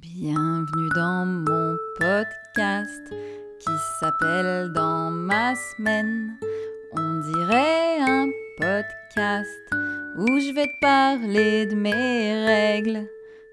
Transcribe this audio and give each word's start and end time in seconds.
Bienvenue 0.00 0.88
dans 0.94 1.26
mon 1.26 1.76
podcast 1.98 3.02
qui 3.58 3.72
s'appelle 3.98 4.70
Dans 4.72 5.10
ma 5.10 5.56
semaine. 5.56 6.38
On 6.92 7.18
dirait 7.32 7.98
un 8.00 8.28
podcast 8.60 9.50
où 10.16 10.38
je 10.38 10.54
vais 10.54 10.68
te 10.68 10.78
parler 10.80 11.66
de 11.66 11.74
mes 11.74 12.46
règles. 12.46 13.08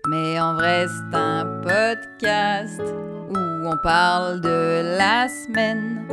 Mais 0.08 0.39
en 0.39 0.54
vrai, 0.54 0.86
c'est 0.88 1.18
un 1.18 1.46
podcast 1.63 2.80
où 2.80 3.68
on 3.68 3.77
parle 3.82 4.39
de 4.39 4.98
la 5.00 5.27
semaine. 5.27 6.07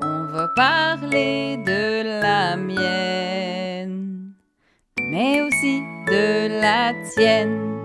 On 0.00 0.26
va 0.26 0.46
parler 0.54 1.56
de 1.56 2.20
la 2.20 2.56
mienne, 2.56 4.32
mais 5.10 5.42
aussi 5.42 5.80
de 6.06 6.60
la 6.60 6.94
tienne. 7.16 7.81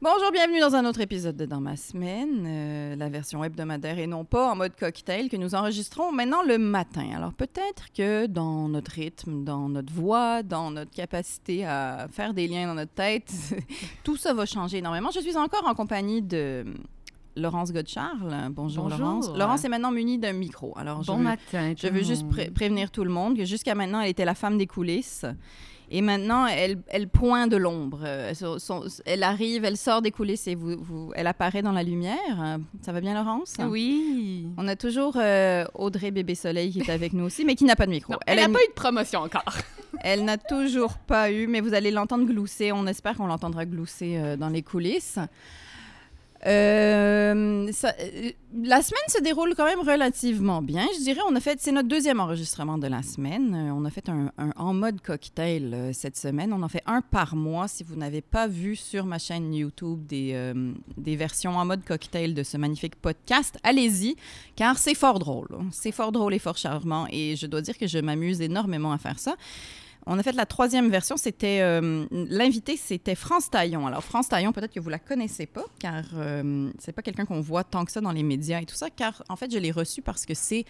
Bonjour, 0.00 0.30
bienvenue 0.32 0.60
dans 0.60 0.76
un 0.76 0.84
autre 0.84 1.00
épisode 1.00 1.36
de 1.36 1.44
Dans 1.44 1.60
ma 1.60 1.76
semaine, 1.76 2.44
euh, 2.46 2.94
la 2.96 3.08
version 3.08 3.42
hebdomadaire 3.42 3.98
et 3.98 4.06
non 4.06 4.24
pas 4.24 4.48
en 4.52 4.54
mode 4.54 4.76
cocktail 4.78 5.28
que 5.28 5.36
nous 5.36 5.56
enregistrons 5.56 6.12
maintenant 6.12 6.42
le 6.46 6.56
matin. 6.56 7.08
Alors 7.16 7.32
peut-être 7.32 7.92
que 7.96 8.26
dans 8.26 8.68
notre 8.68 8.92
rythme, 8.92 9.42
dans 9.42 9.68
notre 9.68 9.92
voix, 9.92 10.44
dans 10.44 10.70
notre 10.70 10.92
capacité 10.92 11.64
à 11.66 12.06
faire 12.12 12.32
des 12.32 12.46
liens 12.46 12.68
dans 12.68 12.74
notre 12.74 12.92
tête, 12.92 13.32
tout 14.04 14.16
ça 14.16 14.32
va 14.34 14.46
changer 14.46 14.78
énormément. 14.78 15.10
Je 15.12 15.18
suis 15.18 15.36
encore 15.36 15.66
en 15.66 15.74
compagnie 15.74 16.22
de 16.22 16.64
Laurence 17.34 17.72
Godcharles. 17.72 18.50
Bonjour, 18.52 18.84
Bonjour. 18.84 18.98
Laurence. 19.00 19.36
Laurence 19.36 19.64
est 19.64 19.68
maintenant 19.68 19.90
munie 19.90 20.18
d'un 20.18 20.32
micro. 20.32 20.74
Alors 20.78 21.02
je 21.02 21.08
Bon 21.08 21.16
veux- 21.18 21.24
matin. 21.24 21.74
je 21.76 21.88
veux 21.88 22.04
juste 22.04 22.28
pré- 22.28 22.50
prévenir 22.52 22.92
tout 22.92 23.02
le 23.02 23.10
monde 23.10 23.36
que 23.36 23.44
jusqu'à 23.44 23.74
maintenant, 23.74 24.00
elle 24.00 24.10
était 24.10 24.24
la 24.24 24.36
femme 24.36 24.58
des 24.58 24.68
coulisses. 24.68 25.26
Et 25.90 26.02
maintenant, 26.02 26.46
elle, 26.46 26.78
elle 26.88 27.08
pointe 27.08 27.50
de 27.50 27.56
l'ombre. 27.56 28.00
Euh, 28.04 28.32
elle 29.06 29.22
arrive, 29.22 29.64
elle 29.64 29.76
sort 29.76 30.02
des 30.02 30.10
coulisses 30.10 30.46
et 30.46 30.54
vous, 30.54 30.76
vous- 30.78 31.12
elle 31.14 31.26
apparaît 31.26 31.62
dans 31.62 31.72
la 31.72 31.82
lumière. 31.82 32.18
Euh, 32.40 32.58
Ça 32.82 32.92
va 32.92 33.00
bien, 33.00 33.14
Laurence? 33.14 33.54
Oui. 33.68 34.46
On 34.58 34.68
a 34.68 34.76
toujours 34.76 35.14
euh, 35.16 35.64
Audrey 35.74 36.10
Bébé 36.10 36.34
Soleil 36.34 36.70
qui 36.70 36.80
est 36.80 36.90
avec 36.90 37.12
nous 37.14 37.24
aussi, 37.24 37.44
mais 37.44 37.54
qui 37.54 37.64
n'a 37.64 37.74
pas 37.76 37.86
de 37.86 37.90
micro. 37.92 38.12
Non, 38.12 38.18
elle 38.26 38.36
n'a 38.36 38.44
une- 38.46 38.52
pas 38.52 38.62
eu 38.62 38.68
de 38.68 38.74
promotion 38.74 39.20
encore. 39.20 39.42
elle 40.02 40.24
n'a 40.24 40.36
toujours 40.36 40.98
pas 40.98 41.30
eu, 41.32 41.46
mais 41.46 41.60
vous 41.60 41.72
allez 41.72 41.90
l'entendre 41.90 42.26
glousser. 42.26 42.70
On 42.72 42.86
espère 42.86 43.16
qu'on 43.16 43.26
l'entendra 43.26 43.64
glousser 43.64 44.18
euh, 44.18 44.36
dans 44.36 44.50
les 44.50 44.62
coulisses. 44.62 45.18
Euh, 46.46 47.66
euh, 47.68 48.30
la 48.62 48.82
semaine 48.82 49.02
se 49.08 49.20
déroule 49.22 49.54
quand 49.56 49.64
même 49.64 49.80
relativement 49.80 50.62
bien. 50.62 50.86
Je 50.96 51.02
dirais, 51.02 51.20
on 51.28 51.34
a 51.34 51.40
fait, 51.40 51.58
c'est 51.60 51.72
notre 51.72 51.88
deuxième 51.88 52.20
enregistrement 52.20 52.78
de 52.78 52.86
la 52.86 53.02
semaine. 53.02 53.54
Euh, 53.54 53.74
on 53.74 53.84
a 53.84 53.90
fait 53.90 54.08
un, 54.08 54.30
un 54.38 54.52
en 54.56 54.72
mode 54.72 55.00
cocktail 55.00 55.90
cette 55.92 56.16
semaine. 56.16 56.52
On 56.52 56.62
en 56.62 56.68
fait 56.68 56.82
un 56.86 57.00
par 57.00 57.34
mois. 57.34 57.66
Si 57.66 57.82
vous 57.82 57.96
n'avez 57.96 58.20
pas 58.20 58.46
vu 58.46 58.76
sur 58.76 59.04
ma 59.04 59.18
chaîne 59.18 59.52
YouTube 59.52 60.06
des, 60.06 60.52
des 60.96 61.16
versions 61.16 61.56
en 61.56 61.64
mode 61.64 61.84
cocktail 61.84 62.34
de 62.34 62.42
ce 62.42 62.56
magnifique 62.56 62.96
podcast, 62.96 63.58
allez-y, 63.62 64.16
car 64.54 64.78
c'est 64.78 64.94
fort 64.94 65.18
drôle. 65.18 65.48
C'est 65.72 65.92
fort 65.92 66.12
drôle 66.12 66.34
et 66.34 66.38
fort 66.38 66.56
charmant. 66.56 67.06
Et 67.10 67.36
je 67.36 67.46
dois 67.46 67.62
dire 67.62 67.76
que 67.76 67.86
je 67.86 67.98
m'amuse 67.98 68.40
énormément 68.40 68.92
à 68.92 68.98
faire 68.98 69.18
ça. 69.18 69.36
On 70.10 70.18
a 70.18 70.22
fait 70.22 70.32
la 70.32 70.46
troisième 70.46 70.88
version, 70.88 71.18
c'était 71.18 71.60
euh, 71.60 72.06
l'invité, 72.10 72.78
c'était 72.78 73.14
France 73.14 73.50
Taillon. 73.50 73.86
Alors 73.86 74.02
France 74.02 74.30
Taillon, 74.30 74.52
peut-être 74.52 74.72
que 74.72 74.80
vous 74.80 74.88
la 74.88 74.98
connaissez 74.98 75.44
pas, 75.44 75.66
car 75.78 76.02
euh, 76.14 76.70
c'est 76.78 76.92
pas 76.92 77.02
quelqu'un 77.02 77.26
qu'on 77.26 77.42
voit 77.42 77.62
tant 77.62 77.84
que 77.84 77.92
ça 77.92 78.00
dans 78.00 78.10
les 78.10 78.22
médias 78.22 78.62
et 78.62 78.64
tout 78.64 78.74
ça, 78.74 78.88
car 78.88 79.22
en 79.28 79.36
fait 79.36 79.52
je 79.52 79.58
l'ai 79.58 79.70
reçu 79.70 80.00
parce 80.00 80.24
que 80.24 80.32
c'est 80.32 80.64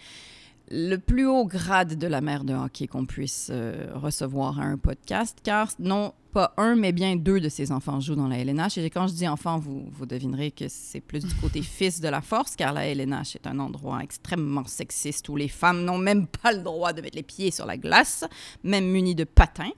le 0.69 0.97
plus 0.97 1.25
haut 1.25 1.45
grade 1.45 1.97
de 1.97 2.05
la 2.05 2.19
mère 2.19 2.43
de 2.43 2.53
hockey 2.53 2.87
qu'on 2.87 3.05
puisse 3.05 3.47
euh, 3.49 3.87
recevoir 3.93 4.59
à 4.59 4.63
un 4.63 4.77
podcast, 4.77 5.37
car 5.41 5.69
non 5.79 6.13
pas 6.29 6.53
un, 6.57 6.75
mais 6.75 6.91
bien 6.91 7.15
deux 7.15 7.39
de 7.39 7.49
ses 7.49 7.71
enfants 7.71 7.99
jouent 7.99 8.15
dans 8.15 8.27
la 8.27 8.37
LNH. 8.37 8.77
Et 8.77 8.89
quand 8.89 9.07
je 9.07 9.13
dis 9.13 9.27
enfant, 9.27 9.57
vous, 9.57 9.87
vous 9.91 10.05
devinerez 10.05 10.51
que 10.51 10.65
c'est 10.67 11.01
plus 11.01 11.25
du 11.25 11.33
côté 11.35 11.61
fils 11.63 11.99
de 11.99 12.07
la 12.07 12.21
force, 12.21 12.55
car 12.55 12.73
la 12.73 12.87
LNH 12.87 13.35
est 13.35 13.47
un 13.47 13.59
endroit 13.59 13.99
extrêmement 14.03 14.65
sexiste 14.65 15.27
où 15.29 15.35
les 15.35 15.47
femmes 15.47 15.83
n'ont 15.83 15.97
même 15.97 16.27
pas 16.27 16.51
le 16.51 16.59
droit 16.59 16.93
de 16.93 17.01
mettre 17.01 17.15
les 17.15 17.23
pieds 17.23 17.51
sur 17.51 17.65
la 17.65 17.77
glace, 17.77 18.23
même 18.63 18.85
munies 18.85 19.15
de 19.15 19.23
patins. 19.23 19.71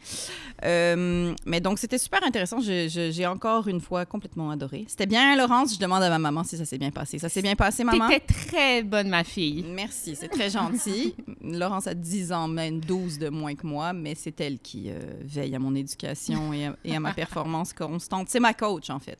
Euh, 0.63 1.33
mais 1.45 1.61
donc, 1.61 1.79
c'était 1.79 1.97
super 1.97 2.23
intéressant. 2.23 2.59
J'ai 2.61 3.25
encore 3.25 3.67
une 3.67 3.81
fois 3.81 4.05
complètement 4.05 4.51
adoré. 4.51 4.85
C'était 4.87 5.05
bien, 5.05 5.35
Laurence? 5.35 5.73
Je 5.75 5.79
demande 5.79 6.03
à 6.03 6.09
ma 6.09 6.19
maman 6.19 6.43
si 6.43 6.57
ça 6.57 6.65
s'est 6.65 6.77
bien 6.77 6.91
passé. 6.91 7.19
Ça 7.19 7.29
s'est 7.29 7.41
bien 7.41 7.55
passé, 7.55 7.83
maman? 7.83 8.07
T'étais 8.07 8.33
très 8.33 8.83
bonne, 8.83 9.09
ma 9.09 9.23
fille. 9.23 9.65
Merci, 9.67 10.15
c'est 10.15 10.27
très 10.27 10.49
gentil. 10.49 11.15
Laurence 11.41 11.87
a 11.87 11.93
10 11.93 12.31
ans, 12.31 12.47
même 12.47 12.79
12 12.79 13.19
de 13.19 13.29
moins 13.29 13.55
que 13.55 13.65
moi, 13.65 13.93
mais 13.93 14.15
c'est 14.15 14.39
elle 14.41 14.59
qui 14.59 14.89
euh, 14.89 14.99
veille 15.23 15.55
à 15.55 15.59
mon 15.59 15.75
éducation 15.75 16.40
et 16.53 16.65
à, 16.67 16.75
et 16.83 16.95
à 16.95 16.99
ma 16.99 17.13
performance 17.13 17.73
constante. 17.73 18.27
C'est 18.29 18.39
ma 18.39 18.53
coach, 18.53 18.89
en 18.89 18.99
fait. 18.99 19.17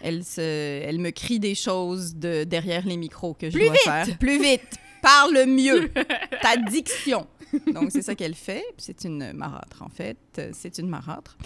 Elle, 0.00 0.24
se, 0.24 0.40
elle 0.40 0.98
me 0.98 1.10
crie 1.10 1.38
des 1.40 1.54
choses 1.54 2.14
de, 2.14 2.44
derrière 2.44 2.86
les 2.86 2.96
micros 2.96 3.34
que 3.34 3.50
je 3.50 3.54
Plus 3.56 3.64
dois 3.66 3.72
vite! 3.74 3.82
faire. 3.82 4.18
Plus 4.18 4.40
vite! 4.42 4.76
Parle 5.02 5.44
mieux! 5.46 5.90
Ta 6.42 6.56
diction! 6.56 7.26
Donc, 7.72 7.90
c'est 7.92 8.02
ça 8.02 8.14
qu'elle 8.14 8.34
fait. 8.34 8.64
C'est 8.76 9.04
une 9.04 9.32
marâtre, 9.32 9.82
en 9.82 9.88
fait. 9.88 10.18
C'est 10.52 10.78
une 10.78 10.88
marâtre. 10.88 11.38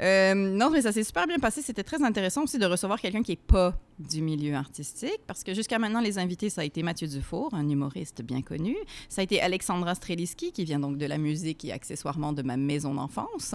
Euh, 0.00 0.34
non, 0.34 0.70
mais 0.70 0.80
ça 0.82 0.90
s'est 0.92 1.04
super 1.04 1.26
bien 1.26 1.38
passé. 1.38 1.60
C'était 1.60 1.82
très 1.82 2.02
intéressant 2.02 2.44
aussi 2.44 2.58
de 2.58 2.64
recevoir 2.66 2.98
quelqu'un 3.00 3.22
qui 3.22 3.32
n'est 3.32 3.36
pas 3.36 3.74
du 4.00 4.22
milieu 4.22 4.54
artistique, 4.54 5.20
parce 5.26 5.44
que 5.44 5.54
jusqu'à 5.54 5.78
maintenant, 5.78 6.00
les 6.00 6.18
invités, 6.18 6.50
ça 6.50 6.62
a 6.62 6.64
été 6.64 6.82
Mathieu 6.82 7.06
Dufour, 7.06 7.50
un 7.52 7.68
humoriste 7.68 8.22
bien 8.22 8.42
connu. 8.42 8.76
Ça 9.08 9.20
a 9.20 9.24
été 9.24 9.40
Alexandra 9.40 9.94
Streliski, 9.94 10.52
qui 10.52 10.64
vient 10.64 10.80
donc 10.80 10.96
de 10.96 11.06
la 11.06 11.18
musique 11.18 11.64
et 11.64 11.72
accessoirement 11.72 12.32
de 12.32 12.42
ma 12.42 12.56
maison 12.56 12.94
d'enfance. 12.94 13.54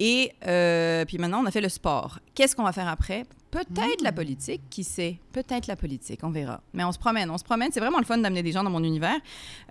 Et 0.00 0.32
euh, 0.46 1.04
puis 1.04 1.18
maintenant, 1.18 1.42
on 1.42 1.46
a 1.46 1.50
fait 1.50 1.60
le 1.60 1.68
sport. 1.68 2.18
Qu'est-ce 2.34 2.56
qu'on 2.56 2.64
va 2.64 2.72
faire 2.72 2.88
après? 2.88 3.24
Peut-être 3.50 4.02
la 4.02 4.12
politique, 4.12 4.62
qui 4.68 4.84
sait? 4.84 5.18
Peut-être 5.32 5.66
la 5.66 5.76
politique, 5.76 6.20
on 6.22 6.30
verra. 6.30 6.60
Mais 6.74 6.84
on 6.84 6.92
se 6.92 6.98
promène, 6.98 7.30
on 7.30 7.38
se 7.38 7.44
promène. 7.44 7.70
C'est 7.72 7.80
vraiment 7.80 7.98
le 7.98 8.04
fun 8.04 8.18
d'amener 8.18 8.42
des 8.42 8.52
gens 8.52 8.64
dans 8.64 8.70
mon 8.70 8.84
univers. 8.84 9.18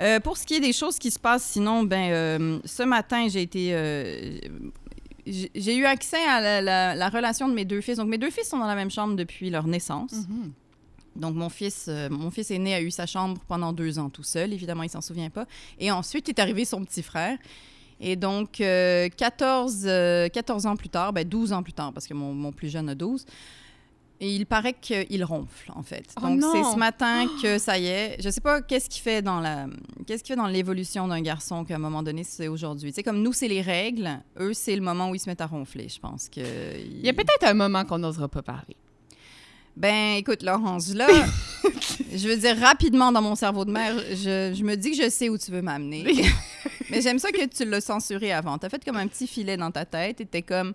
Euh, 0.02 0.20
pour 0.20 0.38
ce 0.38 0.46
qui 0.46 0.56
est 0.56 0.60
des 0.60 0.74
choses 0.74 0.98
qui 0.98 1.12
se 1.12 1.20
passent, 1.20 1.46
sinon, 1.46 1.84
ben, 1.84 2.12
euh, 2.12 2.60
ce 2.66 2.84
matin, 2.84 3.28
j'ai 3.28 3.42
été. 3.42 3.74
J'ai 5.26 5.76
eu 5.76 5.86
accès 5.86 6.24
à 6.24 6.40
la, 6.42 6.62
la- 6.62 6.96
la 6.96 7.10
relation 7.10 7.48
de 7.48 7.54
mes 7.54 7.66
deux 7.66 7.82
fils. 7.82 7.98
Donc, 7.98 8.08
mes 8.10 8.18
deux 8.18 8.30
fils 8.32 8.48
sont 8.50 8.58
dans 8.60 8.68
la 8.68 8.76
même 8.76 8.92
chambre 8.92 9.16
depuis 9.16 9.50
leur 9.50 9.66
naissance. 9.68 10.12
Mhm. 10.14 10.52
Donc, 11.16 11.36
mon 11.36 11.50
fils, 11.50 11.86
euh, 11.88 12.10
mon 12.10 12.30
fils 12.30 12.52
aîné 12.52 12.76
a 12.76 12.82
eu 12.82 12.92
sa 12.92 13.06
chambre 13.06 13.40
pendant 13.48 13.72
deux 13.74 13.98
ans 14.00 14.10
tout 14.10 14.24
seul. 14.24 14.52
Évidemment, 14.54 14.84
il 14.84 14.90
s'en 14.90 15.02
souvient 15.02 15.30
pas. 15.30 15.46
Et 15.80 15.90
ensuite 15.92 16.28
est 16.30 16.40
arrivé 16.40 16.66
son 16.66 16.84
petit 16.84 17.02
frère. 17.02 17.38
Et 18.02 18.18
donc, 18.18 18.60
euh, 18.60 19.08
14, 19.16 19.84
euh, 19.86 20.28
14 20.28 20.66
ans 20.66 20.76
plus 20.76 20.90
tard, 20.90 21.14
ben 21.14 21.26
12 21.28 21.54
ans 21.54 21.64
plus 21.64 21.72
tard, 21.72 21.94
parce 21.94 22.06
que 22.08 22.14
mon, 22.14 22.34
mon 22.34 22.52
plus 22.52 22.68
jeune 22.70 22.90
a 22.90 22.96
12, 22.96 23.26
et 24.22 24.34
il 24.34 24.46
paraît 24.46 24.74
qu'il 24.74 25.24
ronfle, 25.26 25.72
en 25.76 25.84
fait. 25.84 26.06
Oh 26.18 26.22
donc, 26.22 26.42
c'est 26.42 26.64
ce 26.64 26.78
matin 26.78 27.28
que 27.42 27.58
ça 27.58 27.78
y 27.78 27.88
est. 27.88 28.22
Je 28.22 28.30
sais 28.30 28.42
pas 28.42 28.62
qu'est-ce 28.62 28.90
qu'il 28.90 29.02
fait 29.02 29.22
dans 29.22 29.42
la... 29.42 29.68
Qu'est-ce 30.08 30.24
qu'il 30.24 30.34
fait 30.34 30.42
dans 30.42 30.48
l'évolution 30.48 31.08
d'un 31.08 31.22
garçon 31.22 31.66
qu'à 31.66 31.76
un 31.76 31.80
moment 31.80 32.02
donné, 32.02 32.24
c'est 32.24 32.48
aujourd'hui. 32.48 32.92
Tu 32.92 32.96
sais, 32.96 33.04
comme 33.04 33.22
nous, 33.22 33.34
c'est 33.34 33.50
les 33.50 33.62
règles. 33.62 34.10
Eux, 34.40 34.54
c'est 34.54 34.76
le 34.76 34.82
moment 34.82 35.10
où 35.10 35.16
ils 35.16 35.20
se 35.20 35.30
mettent 35.30 35.42
à 35.42 35.48
ronfler, 35.48 35.90
je 35.90 36.00
pense 36.00 36.30
que... 36.30 36.42
Il 36.80 37.06
y 37.06 37.10
a 37.10 37.14
peut-être 37.14 37.44
un 37.44 37.54
moment 37.54 37.84
qu'on 37.84 38.00
n'osera 38.00 38.30
pas 38.30 38.42
parler. 38.42 38.78
Ben, 39.76 40.16
écoute, 40.16 40.42
Laurence, 40.42 40.94
là, 40.94 41.08
je 42.14 42.28
veux 42.30 42.38
dire, 42.38 42.58
rapidement 42.58 43.12
dans 43.12 43.22
mon 43.22 43.36
cerveau 43.36 43.66
de 43.66 43.72
mère, 43.72 43.98
je, 44.12 44.54
je 44.58 44.64
me 44.64 44.76
dis 44.76 44.92
que 44.92 45.04
je 45.04 45.10
sais 45.10 45.28
où 45.28 45.38
tu 45.38 45.52
veux 45.52 45.62
m'amener. 45.62 46.06
Mais 46.90 47.02
j'aime 47.02 47.20
ça 47.20 47.30
que 47.32 47.46
tu 47.48 47.66
l'as 47.66 47.82
censuré 47.82 48.32
avant. 48.32 48.58
T'as 48.58 48.70
fait 48.70 48.84
comme 48.86 48.96
un 48.96 49.08
petit 49.08 49.28
filet 49.28 49.58
dans 49.58 49.72
ta 49.72 49.84
tête 49.84 50.22
et 50.22 50.26
t'es 50.26 50.44
comme, 50.44 50.74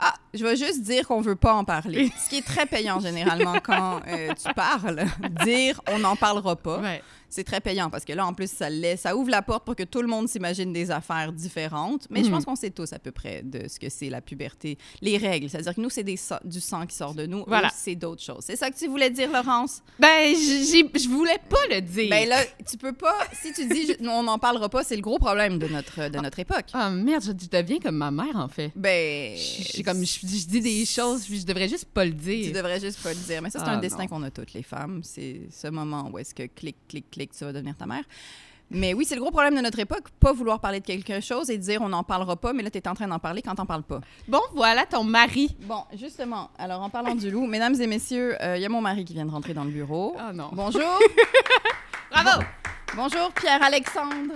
ah, 0.00 0.14
je 0.32 0.44
vais 0.44 0.56
juste 0.56 0.82
dire 0.82 1.06
qu'on 1.06 1.20
veut 1.20 1.36
pas 1.36 1.54
en 1.54 1.64
parler. 1.64 2.10
Ce 2.18 2.30
qui 2.30 2.38
est 2.38 2.46
très 2.46 2.66
payant 2.66 3.00
généralement 3.00 3.56
quand 3.62 4.00
euh, 4.08 4.32
tu 4.34 4.52
parles. 4.54 5.04
Dire 5.44 5.80
on 5.88 5.98
n'en 5.98 6.16
parlera 6.16 6.56
pas. 6.56 6.78
Ouais. 6.78 7.02
C'est 7.30 7.44
très 7.44 7.60
payant 7.60 7.88
parce 7.90 8.04
que 8.04 8.12
là, 8.12 8.26
en 8.26 8.34
plus, 8.34 8.50
ça, 8.50 8.68
laisse, 8.68 9.02
ça 9.02 9.16
ouvre 9.16 9.30
la 9.30 9.40
porte 9.40 9.64
pour 9.64 9.76
que 9.76 9.84
tout 9.84 10.02
le 10.02 10.08
monde 10.08 10.28
s'imagine 10.28 10.72
des 10.72 10.90
affaires 10.90 11.32
différentes. 11.32 12.06
Mais 12.10 12.20
je 12.20 12.26
Mhm. 12.26 12.32
pense 12.32 12.44
qu'on 12.44 12.56
sait 12.56 12.70
tous 12.70 12.92
à 12.92 12.98
peu 12.98 13.12
près 13.12 13.42
de 13.42 13.68
ce 13.68 13.78
que 13.78 13.88
c'est 13.88 14.10
la 14.10 14.20
puberté. 14.20 14.76
Les 15.00 15.16
règles, 15.16 15.48
c'est-à-dire 15.48 15.74
que 15.74 15.80
nous, 15.80 15.90
c'est 15.90 16.02
du 16.04 16.16
sang 16.60 16.86
qui 16.86 16.96
sort 16.96 17.14
de 17.14 17.26
nous. 17.26 17.44
Voilà. 17.46 17.70
C'est 17.74 17.94
d'autres 17.94 18.22
choses. 18.22 18.42
C'est 18.44 18.56
ça 18.56 18.70
que 18.70 18.76
tu 18.76 18.88
voulais 18.88 19.10
dire, 19.10 19.30
Laurence? 19.32 19.80
Ben, 19.98 20.34
je 20.34 21.08
voulais 21.08 21.38
pas 21.48 21.74
le 21.74 21.80
dire. 21.80 22.10
Ben 22.10 22.28
là, 22.28 22.42
tu 22.68 22.76
peux 22.76 22.92
pas... 22.92 23.16
Si 23.40 23.52
tu 23.52 23.66
dis 23.66 23.86
je- 23.86 24.08
on 24.08 24.22
n'en 24.24 24.38
parlera 24.38 24.68
pas, 24.68 24.82
c'est 24.82 24.96
le 24.96 25.02
gros 25.02 25.18
problème 25.18 25.58
de 25.58 25.68
notre, 25.68 26.08
de 26.10 26.18
notre 26.18 26.38
époque. 26.40 26.66
Ah 26.72 26.90
merde, 26.90 27.22
je, 27.22 27.30
je 27.30 27.48
deviens 27.48 27.78
comme 27.78 27.96
ma 27.96 28.10
mère, 28.10 28.34
en 28.36 28.48
fait. 28.48 28.72
Ben... 28.74 29.36
Je, 29.36 29.82
comme, 29.82 30.04
je, 30.04 30.18
je 30.22 30.46
dis 30.46 30.60
des 30.60 30.84
choses, 30.84 31.26
je 31.30 31.44
devrais 31.44 31.68
juste 31.68 31.84
pas 31.86 32.04
le 32.04 32.10
Tu 32.10 32.16
dire. 32.16 32.52
devrais 32.54 32.80
juste 32.80 33.00
pas 33.02 33.10
le 33.12 33.20
dire. 33.20 33.40
Mais 33.42 33.50
ça, 33.50 33.60
c'est 33.60 33.66
Ah, 33.68 33.74
un 33.76 33.80
destin 33.80 34.06
qu'on 34.06 34.22
a 34.24 34.30
toutes, 34.30 34.52
les 34.52 34.62
femmes. 34.64 35.00
C'est 35.04 35.42
ce 35.50 35.68
moment 35.68 36.10
où 36.12 36.18
est-ce 36.18 36.34
que 36.34 36.44
clic, 36.46 36.76
clic, 36.88 37.08
clic, 37.10 37.19
tu 37.28 37.44
vas 37.44 37.52
devenir 37.52 37.76
ta 37.76 37.86
mère. 37.86 38.04
Mais 38.72 38.94
oui, 38.94 39.04
c'est 39.04 39.16
le 39.16 39.20
gros 39.20 39.32
problème 39.32 39.56
de 39.56 39.60
notre 39.60 39.80
époque, 39.80 40.10
pas 40.20 40.32
vouloir 40.32 40.60
parler 40.60 40.78
de 40.78 40.86
quelque 40.86 41.20
chose 41.20 41.50
et 41.50 41.58
dire 41.58 41.82
on 41.82 41.88
n'en 41.88 42.04
parlera 42.04 42.36
pas, 42.36 42.52
mais 42.52 42.62
là, 42.62 42.70
tu 42.70 42.78
es 42.78 42.88
en 42.88 42.94
train 42.94 43.08
d'en 43.08 43.18
parler 43.18 43.42
quand 43.42 43.56
t'en 43.56 43.66
parles 43.66 43.82
pas. 43.82 44.00
Bon, 44.28 44.40
voilà 44.54 44.86
ton 44.86 45.02
mari. 45.02 45.56
Bon, 45.62 45.82
justement, 45.94 46.50
alors 46.56 46.80
en 46.80 46.88
parlant 46.88 47.16
du 47.16 47.32
loup, 47.32 47.46
mesdames 47.46 47.74
et 47.80 47.86
messieurs, 47.88 48.36
euh, 48.40 48.56
il 48.56 48.62
y 48.62 48.66
a 48.66 48.68
mon 48.68 48.80
mari 48.80 49.04
qui 49.04 49.12
vient 49.12 49.26
de 49.26 49.32
rentrer 49.32 49.54
dans 49.54 49.64
le 49.64 49.70
bureau. 49.70 50.14
Ah 50.16 50.32
non. 50.32 50.50
Bonjour. 50.52 51.00
Bravo! 52.12 52.44
Bonjour, 52.94 53.32
Pierre-Alexandre. 53.32 54.34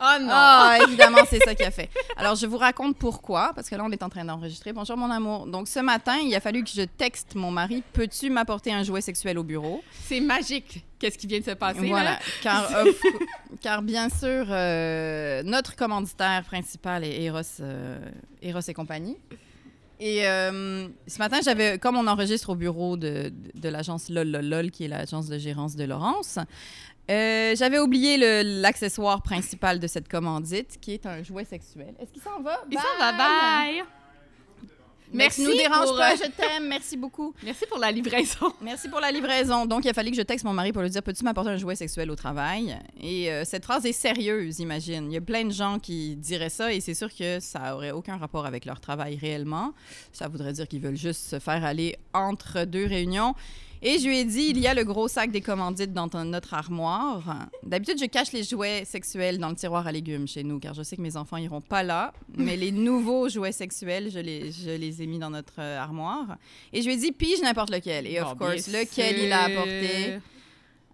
Oh 0.00 0.04
non! 0.20 0.28
Ah, 0.30 0.78
évidemment, 0.86 1.18
c'est 1.28 1.38
ça 1.44 1.54
qui 1.54 1.62
a 1.62 1.70
fait. 1.70 1.90
Alors, 2.16 2.34
je 2.36 2.46
vous 2.46 2.56
raconte 2.58 2.96
pourquoi, 2.96 3.52
parce 3.54 3.68
que 3.68 3.74
là, 3.74 3.84
on 3.84 3.90
est 3.90 4.02
en 4.02 4.08
train 4.08 4.24
d'enregistrer. 4.24 4.72
Bonjour, 4.72 4.96
mon 4.96 5.10
amour. 5.10 5.46
Donc, 5.46 5.68
ce 5.68 5.80
matin, 5.80 6.16
il 6.18 6.34
a 6.34 6.40
fallu 6.40 6.62
que 6.64 6.70
je 6.70 6.82
texte 6.82 7.34
mon 7.34 7.50
mari 7.50 7.82
Peux-tu 7.92 8.30
m'apporter 8.30 8.72
un 8.72 8.82
jouet 8.82 9.00
sexuel 9.00 9.38
au 9.38 9.42
bureau? 9.44 9.82
C'est 10.04 10.20
magique. 10.20 10.84
Qu'est-ce 10.98 11.18
qui 11.18 11.26
vient 11.26 11.40
de 11.40 11.44
se 11.44 11.50
passer, 11.52 11.86
Voilà. 11.88 12.12
là? 12.12 12.18
Car, 12.42 12.70
car 13.60 13.82
bien 13.82 14.08
sûr, 14.08 14.46
euh, 14.48 15.42
notre 15.42 15.76
commanditaire 15.76 16.44
principal 16.44 17.04
est 17.04 17.22
Eros, 17.22 17.40
euh, 17.60 17.98
Eros 18.42 18.60
et 18.66 18.74
compagnie. 18.74 19.16
Et 20.00 20.26
euh, 20.26 20.88
ce 21.06 21.18
matin, 21.18 21.38
j'avais, 21.42 21.78
comme 21.78 21.96
on 21.96 22.06
enregistre 22.06 22.50
au 22.50 22.54
bureau 22.56 22.96
de, 22.96 23.30
de, 23.54 23.60
de 23.60 23.68
l'agence 23.68 24.08
LOL, 24.10 24.28
LOL, 24.28 24.44
LOL, 24.48 24.70
qui 24.70 24.84
est 24.84 24.88
l'agence 24.88 25.28
de 25.28 25.38
gérance 25.38 25.76
de 25.76 25.84
Laurence, 25.84 26.38
euh, 27.10 27.54
j'avais 27.56 27.78
oublié 27.78 28.42
l'accessoire 28.42 29.22
principal 29.22 29.78
de 29.78 29.86
cette 29.86 30.08
commandite, 30.08 30.78
qui 30.80 30.92
est 30.92 31.06
un 31.06 31.22
jouet 31.22 31.44
sexuel. 31.44 31.94
Est-ce 32.00 32.12
qu'il 32.12 32.22
s'en 32.22 32.40
va? 32.40 32.62
Il 32.70 32.78
s'en 32.78 32.98
va, 32.98 33.12
bye! 33.12 33.84
Merci, 35.14 35.42
Merci 35.42 35.44
nous 35.44 35.62
dérange 35.62 35.86
pour, 35.86 35.96
pas, 35.96 36.12
euh, 36.12 36.16
je 36.16 36.30
t'aime, 36.30 36.66
merci 36.66 36.96
beaucoup. 36.96 37.34
Merci 37.44 37.66
pour 37.66 37.78
la 37.78 37.92
livraison. 37.92 38.52
Merci 38.60 38.88
pour 38.88 38.98
la 38.98 39.12
livraison. 39.12 39.64
Donc, 39.64 39.84
il 39.84 39.88
a 39.88 39.92
fallu 39.92 40.10
que 40.10 40.16
je 40.16 40.22
texte 40.22 40.44
mon 40.44 40.52
mari 40.52 40.72
pour 40.72 40.82
lui 40.82 40.90
dire 40.90 41.02
Peux-tu 41.04 41.22
m'apporter 41.22 41.50
un 41.50 41.56
jouet 41.56 41.76
sexuel 41.76 42.10
au 42.10 42.16
travail 42.16 42.76
Et 43.00 43.30
euh, 43.30 43.44
cette 43.44 43.64
phrase 43.64 43.86
est 43.86 43.92
sérieuse, 43.92 44.58
imagine. 44.58 45.10
Il 45.10 45.14
y 45.14 45.16
a 45.16 45.20
plein 45.20 45.44
de 45.44 45.52
gens 45.52 45.78
qui 45.78 46.16
diraient 46.16 46.48
ça 46.48 46.72
et 46.72 46.80
c'est 46.80 46.94
sûr 46.94 47.14
que 47.14 47.38
ça 47.38 47.76
aurait 47.76 47.92
aucun 47.92 48.16
rapport 48.16 48.44
avec 48.44 48.64
leur 48.64 48.80
travail 48.80 49.16
réellement. 49.16 49.72
Ça 50.12 50.26
voudrait 50.26 50.52
dire 50.52 50.66
qu'ils 50.66 50.80
veulent 50.80 50.96
juste 50.96 51.22
se 51.22 51.38
faire 51.38 51.64
aller 51.64 51.96
entre 52.12 52.64
deux 52.64 52.86
réunions. 52.86 53.34
Et 53.86 53.98
je 53.98 54.06
lui 54.08 54.16
ai 54.18 54.24
dit, 54.24 54.46
il 54.48 54.58
y 54.58 54.66
a 54.66 54.72
le 54.72 54.82
gros 54.82 55.08
sac 55.08 55.30
des 55.30 55.42
commandites 55.42 55.92
dans 55.92 56.08
ton- 56.08 56.24
notre 56.24 56.54
armoire. 56.54 57.48
D'habitude, 57.62 57.98
je 58.00 58.06
cache 58.06 58.32
les 58.32 58.42
jouets 58.42 58.84
sexuels 58.86 59.36
dans 59.38 59.50
le 59.50 59.54
tiroir 59.56 59.86
à 59.86 59.92
légumes 59.92 60.26
chez 60.26 60.42
nous, 60.42 60.58
car 60.58 60.72
je 60.72 60.82
sais 60.82 60.96
que 60.96 61.02
mes 61.02 61.18
enfants 61.18 61.36
iront 61.36 61.60
pas 61.60 61.82
là. 61.82 62.14
Mais 62.38 62.56
les 62.56 62.72
nouveaux 62.88 63.28
jouets 63.28 63.52
sexuels, 63.52 64.10
je 64.10 64.18
les, 64.20 64.50
je 64.52 64.70
les 64.70 65.02
ai 65.02 65.06
mis 65.06 65.18
dans 65.18 65.28
notre 65.28 65.60
euh, 65.60 65.78
armoire. 65.78 66.38
Et 66.72 66.80
je 66.80 66.86
lui 66.86 66.94
ai 66.94 66.96
dit, 66.96 67.12
pige 67.12 67.42
n'importe 67.42 67.70
lequel. 67.70 68.06
Et 68.06 68.18
of 68.20 68.34
Bon, 68.36 68.46
course, 68.46 68.68
lequel 68.68 69.18
il 69.18 69.30
a 69.32 69.42
apporté. 69.42 70.18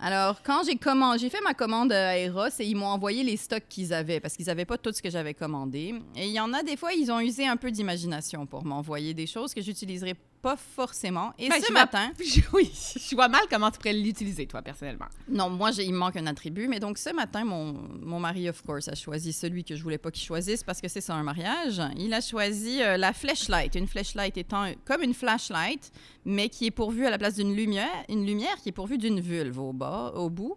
Alors, 0.02 0.42
quand 0.42 0.62
j'ai 0.64 0.76
commandé, 0.76 1.18
j'ai 1.18 1.28
fait 1.30 1.42
ma 1.44 1.52
commande 1.54 1.92
à 1.92 2.16
Eros 2.18 2.46
et 2.58 2.64
ils 2.66 2.74
m'ont 2.74 2.86
envoyé 2.86 3.22
les 3.22 3.36
stocks 3.36 3.64
qu'ils 3.68 3.92
avaient 3.92 4.18
parce 4.18 4.34
qu'ils 4.34 4.46
n'avaient 4.46 4.64
pas 4.64 4.78
tout 4.78 4.92
ce 4.92 5.02
que 5.02 5.10
j'avais 5.10 5.34
commandé. 5.34 5.94
Et 6.16 6.26
il 6.26 6.32
y 6.32 6.40
en 6.40 6.52
a 6.54 6.62
des 6.62 6.76
fois, 6.78 6.92
ils 6.94 7.12
ont 7.12 7.20
usé 7.20 7.46
un 7.46 7.56
peu 7.58 7.70
d'imagination 7.70 8.46
pour 8.46 8.64
m'envoyer 8.64 9.12
des 9.12 9.26
choses 9.26 9.52
que 9.52 9.60
j'utiliserai 9.60 10.14
pas 10.42 10.56
forcément. 10.56 11.32
Et 11.38 11.48
Ben, 11.48 11.60
ce 11.60 11.66
vois- 11.72 11.80
matin, 11.82 12.12
Je- 12.18 12.40
Oui, 12.52 12.70
je 13.10 13.14
vois 13.14 13.28
mal 13.28 13.42
comment 13.50 13.70
tu 13.70 13.78
pourrais 13.78 13.92
l'utiliser, 13.92 14.46
toi, 14.46 14.62
personnellement. 14.62 15.06
non, 15.28 15.50
moi, 15.50 15.70
il 15.78 15.92
me 15.92 15.98
manque 15.98 16.16
un 16.16 16.26
attribut. 16.26 16.66
Mais 16.68 16.80
donc, 16.80 16.96
ce 16.98 17.10
matin, 17.14 17.44
mon, 17.44 17.72
mon 18.00 18.18
mari, 18.20 18.48
of 18.48 18.62
course, 18.62 18.88
a 18.88 18.94
choisi 18.94 19.32
celui 19.32 19.64
que 19.64 19.76
je 19.76 19.82
voulais 19.82 19.98
pas 19.98 20.10
qu'il 20.10 20.24
choisisse 20.24 20.62
parce 20.64 20.80
que 20.80 20.88
c'est 20.88 21.00
ça 21.00 21.14
un 21.14 21.22
mariage. 21.22 21.80
Il 21.96 22.12
a 22.14 22.20
choisi 22.20 22.82
euh, 22.82 22.96
la 22.96 23.12
flashlight. 23.12 23.74
Une 23.74 23.86
flashlight 23.86 24.36
étant 24.36 24.72
comme 24.84 25.02
une 25.02 25.14
flashlight, 25.14 25.92
mais 26.24 26.48
qui 26.48 26.66
est 26.66 26.70
pourvue 26.70 27.06
à 27.06 27.10
la 27.10 27.18
place 27.18 27.34
d'une 27.34 27.54
lumière, 27.54 27.88
une 28.08 28.24
lumière 28.26 28.56
qui 28.62 28.70
est 28.70 28.72
pourvue 28.72 28.98
d'une 28.98 29.20
vulve 29.20 29.58
au 29.58 29.72
bas, 29.72 30.12
au 30.16 30.30
bout. 30.30 30.56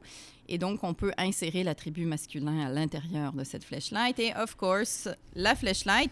Et 0.50 0.58
donc, 0.58 0.84
on 0.84 0.94
peut 0.94 1.14
insérer 1.18 1.64
l'attribut 1.64 2.06
masculin 2.06 2.66
à 2.68 2.70
l'intérieur 2.70 3.32
de 3.34 3.44
cette 3.46 3.64
flashlight. 3.64 4.20
Et, 4.20 4.34
of 4.36 4.56
course, 4.56 5.08
la 5.36 5.56
flashlight, 5.56 6.12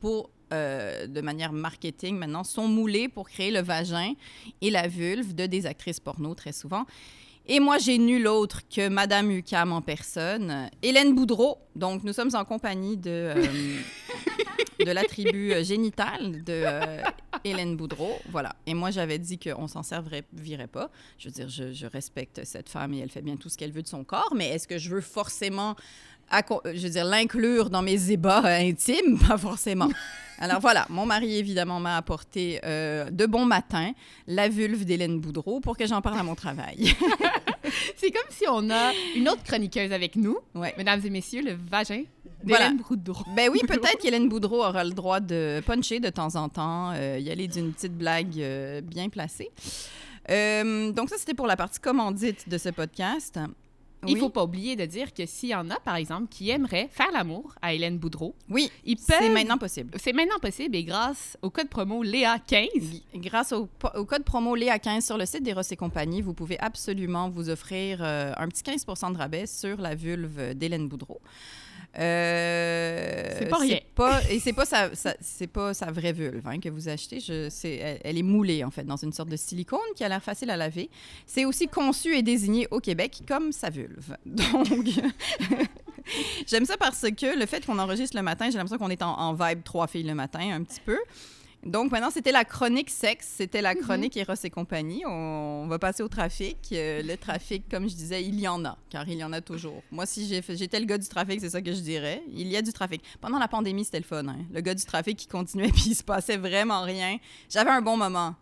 pour, 0.00 0.30
euh, 0.52 1.06
de 1.06 1.20
manière 1.20 1.52
marketing 1.52 2.16
maintenant, 2.16 2.44
sont 2.44 2.68
moulées 2.68 3.08
pour 3.08 3.28
créer 3.28 3.50
le 3.50 3.60
vagin 3.60 4.14
et 4.60 4.70
la 4.70 4.88
vulve 4.88 5.34
de 5.34 5.46
des 5.46 5.66
actrices 5.66 6.00
porno, 6.00 6.34
très 6.34 6.52
souvent. 6.52 6.84
Et 7.48 7.60
moi, 7.60 7.78
j'ai 7.78 7.96
nul 7.98 8.26
autre 8.26 8.62
que 8.68 8.88
Madame 8.88 9.30
Ucam 9.30 9.70
en 9.72 9.80
personne, 9.80 10.68
Hélène 10.82 11.14
Boudreau. 11.14 11.58
Donc, 11.76 12.02
nous 12.02 12.12
sommes 12.12 12.34
en 12.34 12.44
compagnie 12.44 12.96
de, 12.96 13.10
euh, 13.10 13.76
de 14.84 14.90
la 14.90 15.04
tribu 15.04 15.52
génitale 15.62 16.42
de 16.42 16.52
euh, 16.66 17.02
Hélène 17.44 17.76
Boudreau. 17.76 18.18
Voilà. 18.30 18.56
Et 18.66 18.74
moi, 18.74 18.90
j'avais 18.90 19.20
dit 19.20 19.38
qu'on 19.38 19.68
s'en 19.68 19.84
servirait 19.84 20.24
pas. 20.66 20.90
Je 21.18 21.28
veux 21.28 21.32
dire, 21.32 21.48
je 21.48 21.86
respecte 21.86 22.44
cette 22.44 22.68
femme 22.68 22.94
et 22.94 22.98
elle 22.98 23.10
fait 23.10 23.22
bien 23.22 23.36
tout 23.36 23.48
ce 23.48 23.56
qu'elle 23.56 23.72
veut 23.72 23.82
de 23.82 23.88
son 23.88 24.02
corps, 24.02 24.32
mais 24.34 24.48
est-ce 24.48 24.66
que 24.66 24.78
je 24.78 24.90
veux 24.90 25.00
forcément, 25.00 25.76
acco- 26.30 26.60
je 26.64 26.80
veux 26.82 26.90
dire, 26.90 27.04
l'inclure 27.04 27.70
dans 27.70 27.82
mes 27.82 28.10
ébats 28.10 28.42
euh, 28.44 28.68
intimes? 28.68 29.18
Pas 29.28 29.38
forcément. 29.38 29.88
Alors 30.38 30.60
voilà, 30.60 30.84
mon 30.90 31.06
mari 31.06 31.36
évidemment 31.38 31.80
m'a 31.80 31.96
apporté 31.96 32.60
euh, 32.62 33.08
de 33.10 33.24
bon 33.24 33.46
matin 33.46 33.92
la 34.26 34.50
vulve 34.50 34.84
d'Hélène 34.84 35.18
Boudreau 35.18 35.60
pour 35.60 35.78
que 35.78 35.86
j'en 35.86 36.02
parle 36.02 36.18
à 36.18 36.22
mon 36.22 36.34
travail. 36.34 36.94
C'est 37.96 38.10
comme 38.10 38.28
si 38.30 38.44
on 38.46 38.68
a 38.70 38.92
une 39.16 39.30
autre 39.30 39.42
chroniqueuse 39.44 39.92
avec 39.92 40.14
nous, 40.14 40.36
ouais. 40.54 40.74
mesdames 40.76 41.00
et 41.04 41.08
messieurs, 41.10 41.42
le 41.42 41.56
vagin 41.70 42.02
Voilà. 42.44 42.66
d'Hélène 42.68 42.82
Boudreau. 42.86 43.24
Ben 43.34 43.48
oui, 43.50 43.60
peut-être 43.66 43.96
qu'Hélène 43.98 44.28
Boudreau 44.28 44.62
aura 44.62 44.84
le 44.84 44.90
droit 44.92 45.20
de 45.20 45.62
puncher 45.64 46.00
de 46.00 46.10
temps 46.10 46.34
en 46.36 46.50
temps, 46.50 46.92
euh, 46.94 47.18
y 47.18 47.30
aller 47.30 47.48
d'une 47.48 47.72
petite 47.72 47.96
blague 47.96 48.38
euh, 48.38 48.82
bien 48.82 49.08
placée. 49.08 49.48
Euh, 50.30 50.92
donc 50.92 51.08
ça, 51.08 51.16
c'était 51.18 51.34
pour 51.34 51.46
la 51.46 51.56
partie 51.56 51.80
commandite 51.80 52.46
de 52.46 52.58
ce 52.58 52.68
podcast. 52.68 53.38
Il 54.06 54.14
Oui. 54.14 54.20
faut 54.20 54.28
pas 54.28 54.44
oublier 54.44 54.76
de 54.76 54.84
dire 54.84 55.12
que 55.14 55.24
s'il 55.26 55.48
y 55.48 55.54
en 55.54 55.70
a, 55.70 55.80
par 55.80 55.96
exemple, 55.96 56.28
qui 56.28 56.50
aimeraient 56.50 56.88
faire 56.92 57.10
l'amour 57.12 57.54
à 57.62 57.72
Hélène 57.74 57.98
Boudreau, 57.98 58.34
Oui, 58.48 58.70
ils 58.84 58.98
c'est 58.98 59.18
peuvent... 59.18 59.32
maintenant 59.32 59.58
possible. 59.58 59.90
C'est 60.00 60.12
maintenant 60.12 60.38
possible 60.38 60.76
et 60.76 60.84
grâce 60.84 61.36
au 61.42 61.50
code 61.50 61.68
promo 61.68 62.04
Léa15, 62.04 63.02
Grâce 63.16 63.52
au 63.52 63.66
code 64.04 64.24
promo 64.24 64.56
Léa15 64.56 65.00
sur 65.00 65.16
le 65.18 65.24
site 65.26 65.42
d'Eros 65.42 65.62
et 65.70 65.76
compagnie, 65.76 66.20
vous 66.22 66.34
pouvez 66.34 66.58
absolument 66.60 67.30
vous 67.30 67.48
offrir 67.48 67.98
euh, 68.02 68.32
un 68.36 68.48
petit 68.48 68.62
15 68.62 68.84
de 69.12 69.16
rabais 69.18 69.46
sur 69.46 69.80
la 69.80 69.94
vulve 69.94 70.54
d'Hélène 70.54 70.88
Boudreau. 70.88 71.20
Euh, 71.98 73.34
C'est 73.38 73.48
pas 73.48 73.58
rien. 73.58 73.78
pas- 73.94 74.20
et 74.30 74.38
c'est 74.40 74.52
pas 74.52 74.64
sa, 74.64 74.94
sa- 74.94 75.16
c'est 75.20 75.46
pas 75.46 75.72
sa 75.74 75.90
vraie 75.90 76.12
vulve 76.12 76.46
hein, 76.46 76.60
que 76.60 76.68
vous 76.68 76.88
achetez. 76.88 77.20
Je, 77.20 77.48
c'est, 77.50 77.76
elle, 77.76 78.00
elle 78.04 78.18
est 78.18 78.22
moulée 78.22 78.64
en 78.64 78.70
fait 78.70 78.84
dans 78.84 78.96
une 78.96 79.12
sorte 79.12 79.28
de 79.28 79.36
silicone 79.36 79.78
qui 79.96 80.04
a 80.04 80.08
l'air 80.08 80.22
facile 80.22 80.50
à 80.50 80.56
laver. 80.56 80.90
C'est 81.26 81.44
aussi 81.44 81.68
conçu 81.68 82.14
et 82.16 82.22
désigné 82.22 82.68
au 82.70 82.80
Québec 82.80 83.20
comme 83.26 83.52
sa 83.52 83.70
vulve. 83.70 84.16
Donc, 84.26 84.86
j'aime 86.46 86.64
ça 86.64 86.76
parce 86.76 87.00
que 87.02 87.38
le 87.38 87.46
fait 87.46 87.64
qu'on 87.64 87.78
enregistre 87.78 88.16
le 88.16 88.22
matin, 88.22 88.46
j'ai 88.50 88.58
l'impression 88.58 88.78
qu'on 88.78 88.90
est 88.90 89.02
en, 89.02 89.18
en 89.18 89.34
vibe 89.34 89.62
trois 89.64 89.86
filles 89.86 90.02
le 90.04 90.14
matin 90.14 90.50
un 90.52 90.62
petit 90.62 90.80
peu. 90.84 90.98
Donc 91.66 91.90
maintenant, 91.90 92.10
c'était 92.10 92.30
la 92.30 92.44
chronique 92.44 92.90
sexe, 92.90 93.26
c'était 93.36 93.60
la 93.60 93.74
chronique 93.74 94.16
Eros 94.16 94.34
et 94.44 94.50
compagnie. 94.50 95.02
On, 95.04 95.62
on 95.64 95.66
va 95.66 95.80
passer 95.80 96.04
au 96.04 96.08
trafic. 96.08 96.56
Euh, 96.72 97.02
le 97.02 97.16
trafic, 97.16 97.68
comme 97.68 97.88
je 97.88 97.94
disais, 97.96 98.22
il 98.22 98.38
y 98.38 98.46
en 98.46 98.64
a, 98.64 98.78
car 98.88 99.08
il 99.08 99.18
y 99.18 99.24
en 99.24 99.32
a 99.32 99.40
toujours. 99.40 99.82
Moi, 99.90 100.06
si 100.06 100.28
j'étais 100.28 100.78
le 100.78 100.86
gars 100.86 100.96
du 100.96 101.08
trafic, 101.08 101.40
c'est 101.40 101.50
ça 101.50 101.60
que 101.60 101.72
je 101.72 101.80
dirais. 101.80 102.22
Il 102.32 102.46
y 102.46 102.56
a 102.56 102.62
du 102.62 102.72
trafic. 102.72 103.02
Pendant 103.20 103.40
la 103.40 103.48
pandémie, 103.48 103.84
c'était 103.84 103.98
le 103.98 104.04
fun. 104.04 104.28
hein. 104.28 104.36
Le 104.52 104.60
gars 104.60 104.74
du 104.74 104.84
trafic 104.84 105.18
qui 105.18 105.26
continuait, 105.26 105.68
puis 105.72 105.86
il 105.88 105.94
se 105.96 106.04
passait 106.04 106.36
vraiment 106.36 106.82
rien. 106.82 107.18
J'avais 107.50 107.70
un 107.70 107.82
bon 107.82 107.96
moment. 107.96 108.36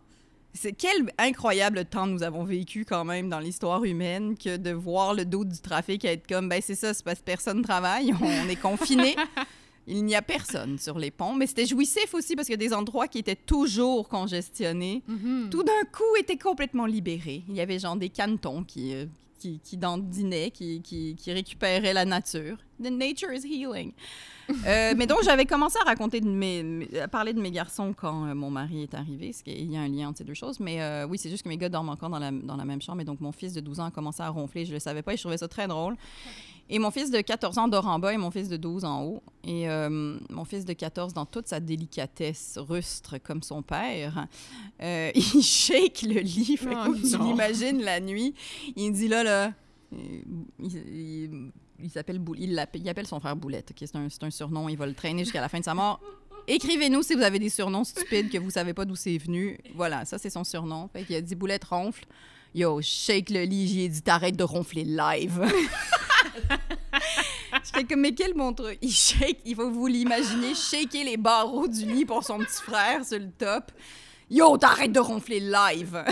C'est 0.53 0.73
quel 0.73 1.11
incroyable 1.17 1.83
temps 1.85 2.05
nous 2.05 2.21
avons 2.21 2.43
vécu 2.43 2.85
quand 2.85 3.05
même 3.05 3.27
dans 3.27 3.39
l'histoire 3.39 3.83
humaine 3.83 4.37
que 4.37 4.55
de 4.55 4.69
voir 4.71 5.15
le 5.15 5.25
dos 5.25 5.43
du 5.43 5.59
trafic 5.59 6.05
être 6.05 6.27
comme, 6.27 6.47
ben 6.47 6.61
c'est 6.63 6.75
ça, 6.75 6.93
c'est 6.93 7.03
parce 7.03 7.19
que 7.19 7.25
personne 7.25 7.63
travaille, 7.63 8.13
on 8.21 8.47
est 8.47 8.55
confiné. 8.55 9.15
Il 9.87 10.03
n'y 10.03 10.15
a 10.15 10.21
personne 10.21 10.79
sur 10.79 10.97
les 10.97 11.11
ponts, 11.11 11.35
mais 11.35 11.45
c'était 11.45 11.65
jouissif 11.65 12.13
aussi 12.13 12.35
parce 12.35 12.49
a 12.49 12.57
des 12.57 12.73
endroits 12.73 13.07
qui 13.07 13.19
étaient 13.19 13.35
toujours 13.35 14.09
congestionnés. 14.09 15.03
Mhm. 15.07 15.49
Tout 15.51 15.63
d'un 15.63 15.83
coup, 15.91 16.15
étaient 16.19 16.37
complètement 16.37 16.85
libérés. 16.85 17.43
Il 17.47 17.55
y 17.55 17.61
avait 17.61 17.77
genre 17.77 17.95
des 17.95 18.09
cantons 18.09 18.63
qui, 18.63 18.95
euh, 18.95 19.05
qui, 19.37 19.59
qui 19.63 19.77
dandinaient, 19.77 20.51
qui, 20.51 20.81
qui, 20.81 21.15
qui 21.15 21.31
récupéraient 21.31 21.93
la 21.93 22.05
nature. 22.05 22.57
The 22.81 22.89
nature 22.89 23.31
is 23.31 23.45
healing. 23.45 23.93
Euh, 24.65 24.93
mais 24.97 25.07
donc, 25.07 25.19
j'avais 25.23 25.45
commencé 25.45 25.77
à 25.81 25.85
raconter, 25.85 26.19
de 26.19 26.27
mes, 26.27 26.87
à 26.99 27.07
parler 27.07 27.33
de 27.33 27.39
mes 27.39 27.51
garçons 27.51 27.93
quand 27.95 28.25
euh, 28.25 28.33
mon 28.33 28.49
mari 28.49 28.83
est 28.83 28.93
arrivé, 28.93 29.27
parce 29.27 29.43
qu'il 29.43 29.71
y 29.71 29.77
a 29.77 29.81
un 29.81 29.87
lien 29.87 30.09
entre 30.09 30.19
ces 30.19 30.23
deux 30.23 30.33
choses. 30.33 30.59
Mais 30.59 30.81
euh, 30.81 31.05
oui, 31.07 31.17
c'est 31.17 31.29
juste 31.29 31.43
que 31.43 31.49
mes 31.49 31.57
gars 31.57 31.69
dorment 31.69 31.89
encore 31.89 32.09
dans 32.09 32.19
la, 32.19 32.31
dans 32.31 32.55
la 32.55 32.65
même 32.65 32.81
chambre. 32.81 33.01
Et 33.01 33.05
donc, 33.05 33.21
mon 33.21 33.31
fils 33.31 33.53
de 33.53 33.61
12 33.61 33.79
ans 33.79 33.85
a 33.85 33.91
commencé 33.91 34.21
à 34.23 34.29
ronfler. 34.29 34.65
Je 34.65 34.73
le 34.73 34.79
savais 34.79 35.01
pas 35.01 35.13
et 35.13 35.17
je 35.17 35.21
trouvais 35.21 35.37
ça 35.37 35.47
très 35.47 35.67
drôle. 35.67 35.95
Et 36.69 36.79
mon 36.79 36.89
fils 36.89 37.11
de 37.11 37.21
14 37.21 37.57
ans 37.59 37.67
dort 37.67 37.85
en 37.87 37.99
bas 37.99 38.11
et 38.13 38.17
mon 38.17 38.31
fils 38.31 38.49
de 38.49 38.57
12 38.57 38.85
en 38.85 39.03
haut. 39.03 39.23
Et 39.43 39.69
euh, 39.69 40.17
mon 40.29 40.45
fils 40.45 40.65
de 40.65 40.73
14, 40.73 41.13
dans 41.13 41.25
toute 41.25 41.47
sa 41.47 41.59
délicatesse 41.59 42.57
rustre 42.57 43.19
comme 43.19 43.43
son 43.43 43.61
père, 43.61 44.27
euh, 44.81 45.11
il 45.15 45.43
shake 45.43 46.01
le 46.01 46.21
lit. 46.21 46.57
Fait 46.57 46.69
Oh 46.87 46.95
tu 46.95 47.17
l'imagines 47.19 47.81
la 47.81 47.99
nuit? 47.99 48.33
Il 48.75 48.91
dit 48.91 49.07
là, 49.07 49.23
là. 49.23 49.53
Il, 49.91 50.23
il- 50.59 51.51
il 51.83 51.89
s'appelle 51.89 52.21
il, 52.37 52.57
appelle 52.89 53.05
son 53.05 53.19
frère 53.19 53.35
Boulette. 53.35 53.71
ok? 53.71 53.87
C'est 54.09 54.23
un, 54.23 54.31
surnom. 54.31 54.69
Il 54.69 54.77
va 54.77 54.85
le 54.85 54.93
traîner 54.93 55.23
jusqu'à 55.23 55.41
la 55.41 55.49
fin 55.49 55.59
de 55.59 55.65
sa 55.65 55.73
mort. 55.73 55.99
Écrivez-nous 56.47 57.03
si 57.03 57.15
vous 57.15 57.21
avez 57.21 57.37
des 57.37 57.49
surnoms 57.49 57.83
stupides 57.83 58.29
que 58.29 58.37
vous 58.37 58.49
savez 58.51 58.73
pas 58.73 58.85
d'où 58.85 58.95
c'est 58.95 59.17
venu. 59.17 59.59
Voilà, 59.75 60.05
ça 60.05 60.17
c'est 60.17 60.29
son 60.29 60.43
surnom. 60.43 60.87
Fait 60.93 61.03
qu'il 61.03 61.15
a 61.15 61.21
dit 61.21 61.35
Boulette 61.35 61.65
ronfle. 61.65 62.05
Yo, 62.53 62.81
shake 62.81 63.29
le 63.29 63.43
lit. 63.43 63.67
J'ai 63.67 63.89
dit 63.89 64.01
t'arrêtes 64.01 64.37
de 64.37 64.43
ronfler 64.43 64.85
live. 64.85 65.41
Je 67.63 67.69
fais 67.73 67.83
comme, 67.83 68.01
mais 68.01 68.13
quel 68.13 68.33
bon 68.33 68.53
truc. 68.53 68.77
Il 68.81 68.91
shake, 68.91 69.39
il 69.45 69.55
faut 69.55 69.69
vous 69.71 69.87
l'imaginer, 69.87 70.53
shaker 70.53 71.03
les 71.03 71.17
barreaux 71.17 71.67
du 71.67 71.85
lit 71.85 72.05
pour 72.05 72.23
son 72.23 72.39
petit 72.39 72.61
frère 72.61 73.05
sur 73.05 73.19
le 73.19 73.29
top. 73.31 73.71
Yo, 74.29 74.57
t'arrêtes 74.57 74.91
de 74.91 74.99
ronfler 74.99 75.39
live! 75.39 76.03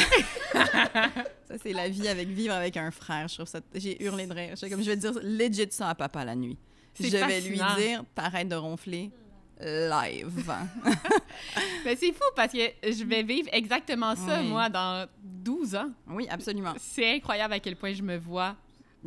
ça, 0.54 1.56
c'est 1.62 1.74
la 1.74 1.90
vie 1.90 2.08
avec 2.08 2.28
vivre 2.28 2.54
avec 2.54 2.78
un 2.78 2.92
frère. 2.92 3.28
Je 3.28 3.36
trouve 3.36 3.48
ça. 3.48 3.60
J'ai 3.74 4.02
hurlé 4.04 4.28
de 4.28 4.34
rire. 4.34 4.54
J'étais 4.56 4.70
comme, 4.70 4.84
je 4.84 4.90
vais 4.92 4.98
dire 4.98 5.14
legit 5.22 5.68
ça 5.72 5.90
à 5.90 5.96
papa 5.96 6.24
la 6.24 6.36
nuit. 6.36 6.58
Je 7.00 7.08
vais 7.08 7.42
lui 7.42 7.60
dire 7.78 8.04
t'arrêtes 8.14 8.50
de 8.50 8.56
ronfler 8.56 9.10
live. 9.60 10.54
Mais 11.86 11.96
c'est 11.96 12.12
fou 12.12 12.24
parce 12.36 12.52
que 12.54 12.60
je 12.84 13.04
vais 13.04 13.24
vivre 13.24 13.50
exactement 13.52 14.16
ça, 14.16 14.42
Oui. 14.42 14.48
moi, 14.48 14.70
dans 14.70 15.08
12 15.24 15.76
ans. 15.76 15.90
oui, 16.08 16.28
absolument. 16.30 16.74
C'est 16.80 17.16
incroyable 17.16 17.54
à 17.54 17.60
quel 17.60 17.76
point 17.76 17.94
je 17.94 18.02
me 18.04 18.18
vois. 18.18 18.56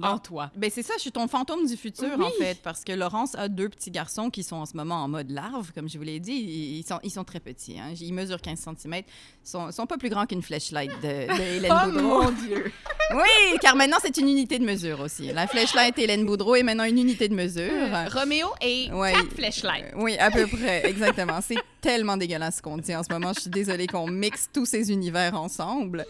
En 0.02 0.18
toi. 0.18 0.50
Ben 0.56 0.70
c'est 0.72 0.82
ça, 0.82 0.94
je 0.96 1.02
suis 1.02 1.12
ton 1.12 1.26
fantôme 1.28 1.66
du 1.66 1.76
futur 1.76 2.08
Oui. 2.18 2.24
en 2.24 2.30
fait, 2.42 2.58
parce 2.62 2.84
que 2.84 2.92
Laurence 2.92 3.34
a 3.34 3.48
deux 3.48 3.68
petits 3.68 3.90
garçons 3.90 4.30
qui 4.30 4.42
sont 4.42 4.56
en 4.56 4.66
ce 4.66 4.76
moment 4.76 4.96
en 5.02 5.08
mode 5.08 5.30
larve, 5.30 5.72
comme 5.72 5.88
je 5.88 5.96
vous 5.98 6.04
l'ai 6.04 6.20
dit. 6.20 6.32
Ils 6.78 6.84
sont, 6.86 6.98
ils 7.02 7.10
sont 7.10 7.24
très 7.24 7.40
petits, 7.40 7.78
hein. 7.78 7.94
ils 8.00 8.12
mesurent 8.12 8.40
15 8.40 8.58
cm. 8.78 8.94
Ils 8.94 9.04
sont, 9.42 9.70
sont 9.72 9.86
pas 9.86 9.96
plus 9.98 10.08
grands 10.10 10.26
qu'une 10.26 10.42
flashlight 10.42 10.90
de, 11.02 11.36
de 11.36 11.42
Hélène 11.56 11.72
Oh 11.86 11.90
Boudreau. 11.90 12.22
mon 12.24 12.30
Dieu! 12.32 12.72
Oui, 13.14 13.56
car 13.62 13.76
maintenant 13.76 13.98
c'est 14.02 14.16
une 14.16 14.28
unité 14.28 14.58
de 14.58 14.64
mesure 14.64 14.98
aussi. 14.98 15.32
La 15.32 15.46
flashlight 15.46 15.96
Hélène 15.96 16.26
Boudreau 16.26 16.56
est 16.56 16.64
maintenant 16.64 16.82
une 16.82 16.98
unité 16.98 17.28
de 17.28 17.34
mesure. 17.34 17.70
Roméo 18.12 18.48
et 18.60 18.90
Ouais. 18.92 19.12
quatre 19.12 19.32
flashlights. 19.32 19.92
Euh, 19.94 19.98
Oui, 20.02 20.16
à 20.18 20.28
peu 20.32 20.44
près, 20.48 20.84
exactement. 20.90 21.38
C'est 21.40 21.54
tellement 21.86 22.16
dégueulasse 22.16 22.56
ce 22.56 22.62
qu'on 22.62 22.78
dit 22.78 22.96
en 22.96 23.04
ce 23.04 23.12
moment. 23.12 23.32
Je 23.32 23.42
suis 23.42 23.50
désolée 23.50 23.86
qu'on 23.86 24.08
mixe 24.08 24.48
tous 24.52 24.66
ces 24.66 24.90
univers 24.90 25.40
ensemble. 25.40 26.04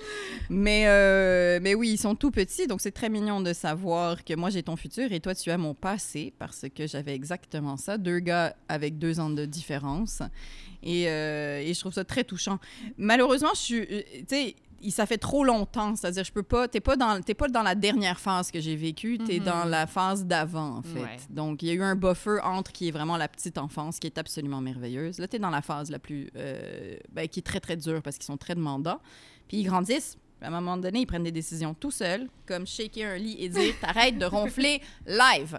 Mais, 0.48 0.84
euh, 0.86 1.58
mais 1.60 1.74
oui, 1.74 1.90
ils 1.90 1.98
sont 1.98 2.14
tout 2.14 2.30
petits, 2.30 2.66
donc 2.66 2.80
c'est 2.80 2.92
très 2.92 3.10
mignon 3.10 3.42
de 3.42 3.52
savoir 3.52 4.24
que 4.24 4.32
moi 4.34 4.48
j'ai 4.48 4.62
ton 4.62 4.76
futur 4.76 5.12
et 5.12 5.20
toi 5.20 5.34
tu 5.34 5.50
as 5.50 5.58
mon 5.58 5.74
passé 5.74 6.32
parce 6.38 6.64
que 6.74 6.86
j'avais 6.86 7.14
exactement 7.14 7.76
ça. 7.76 7.98
Deux 7.98 8.20
gars 8.20 8.56
avec 8.70 8.98
deux 8.98 9.20
ans 9.20 9.28
de 9.28 9.44
différence. 9.44 10.22
Et, 10.82 11.08
euh, 11.08 11.60
et 11.60 11.74
je 11.74 11.80
trouve 11.80 11.92
ça 11.92 12.04
très 12.04 12.24
touchant. 12.24 12.58
Malheureusement, 12.96 13.50
je 13.54 13.60
suis. 13.60 13.80
euh, 13.80 14.02
Tu 14.20 14.24
sais, 14.28 14.54
ça 14.90 15.06
fait 15.06 15.18
trop 15.18 15.44
longtemps. 15.44 15.96
C'est-à-dire, 15.96 16.24
je 16.24 16.32
peux 16.32 16.42
pas. 16.42 16.68
T'es 16.68 16.80
pas 16.80 16.96
dans, 16.96 17.20
t'es 17.22 17.34
pas 17.34 17.48
dans 17.48 17.62
la 17.62 17.74
dernière 17.74 18.18
phase 18.20 18.50
que 18.50 18.60
j'ai 18.60 18.76
vécue. 18.76 19.18
T'es 19.18 19.38
Mhm. 19.38 19.44
dans 19.44 19.64
la 19.64 19.86
phase 19.86 20.24
d'avant, 20.24 20.76
en 20.78 20.82
fait. 20.82 21.00
Ouais. 21.00 21.16
Donc, 21.30 21.62
il 21.62 21.68
y 21.68 21.70
a 21.70 21.74
eu 21.74 21.82
un 21.82 21.96
buffer 21.96 22.38
entre 22.42 22.72
qui 22.72 22.88
est 22.88 22.90
vraiment 22.90 23.16
la 23.16 23.28
petite 23.28 23.58
enfance, 23.58 23.98
qui 23.98 24.06
est 24.06 24.18
absolument 24.18 24.60
merveilleuse. 24.60 25.18
Là, 25.18 25.26
t'es 25.28 25.38
dans 25.38 25.50
la 25.50 25.62
phase 25.62 25.90
la 25.90 25.98
plus. 25.98 26.30
euh, 26.36 26.96
ben, 27.12 27.26
qui 27.28 27.40
est 27.40 27.42
très, 27.42 27.60
très 27.60 27.76
dure 27.76 28.02
parce 28.02 28.16
qu'ils 28.16 28.26
sont 28.26 28.36
très 28.36 28.54
demandants. 28.54 29.00
Puis 29.48 29.58
ils 29.58 29.64
grandissent. 29.64 30.16
À 30.42 30.48
un 30.48 30.50
moment 30.50 30.76
donné, 30.76 31.00
ils 31.00 31.06
prennent 31.06 31.22
des 31.22 31.32
décisions 31.32 31.72
tout 31.72 31.90
seuls, 31.90 32.28
comme 32.46 32.66
shaker 32.66 33.12
un 33.14 33.16
lit 33.16 33.36
et 33.40 33.48
dire 33.48 33.72
T'arrêtes 33.80 34.18
de 34.18 34.26
ronfler 34.26 34.82
live. 35.06 35.58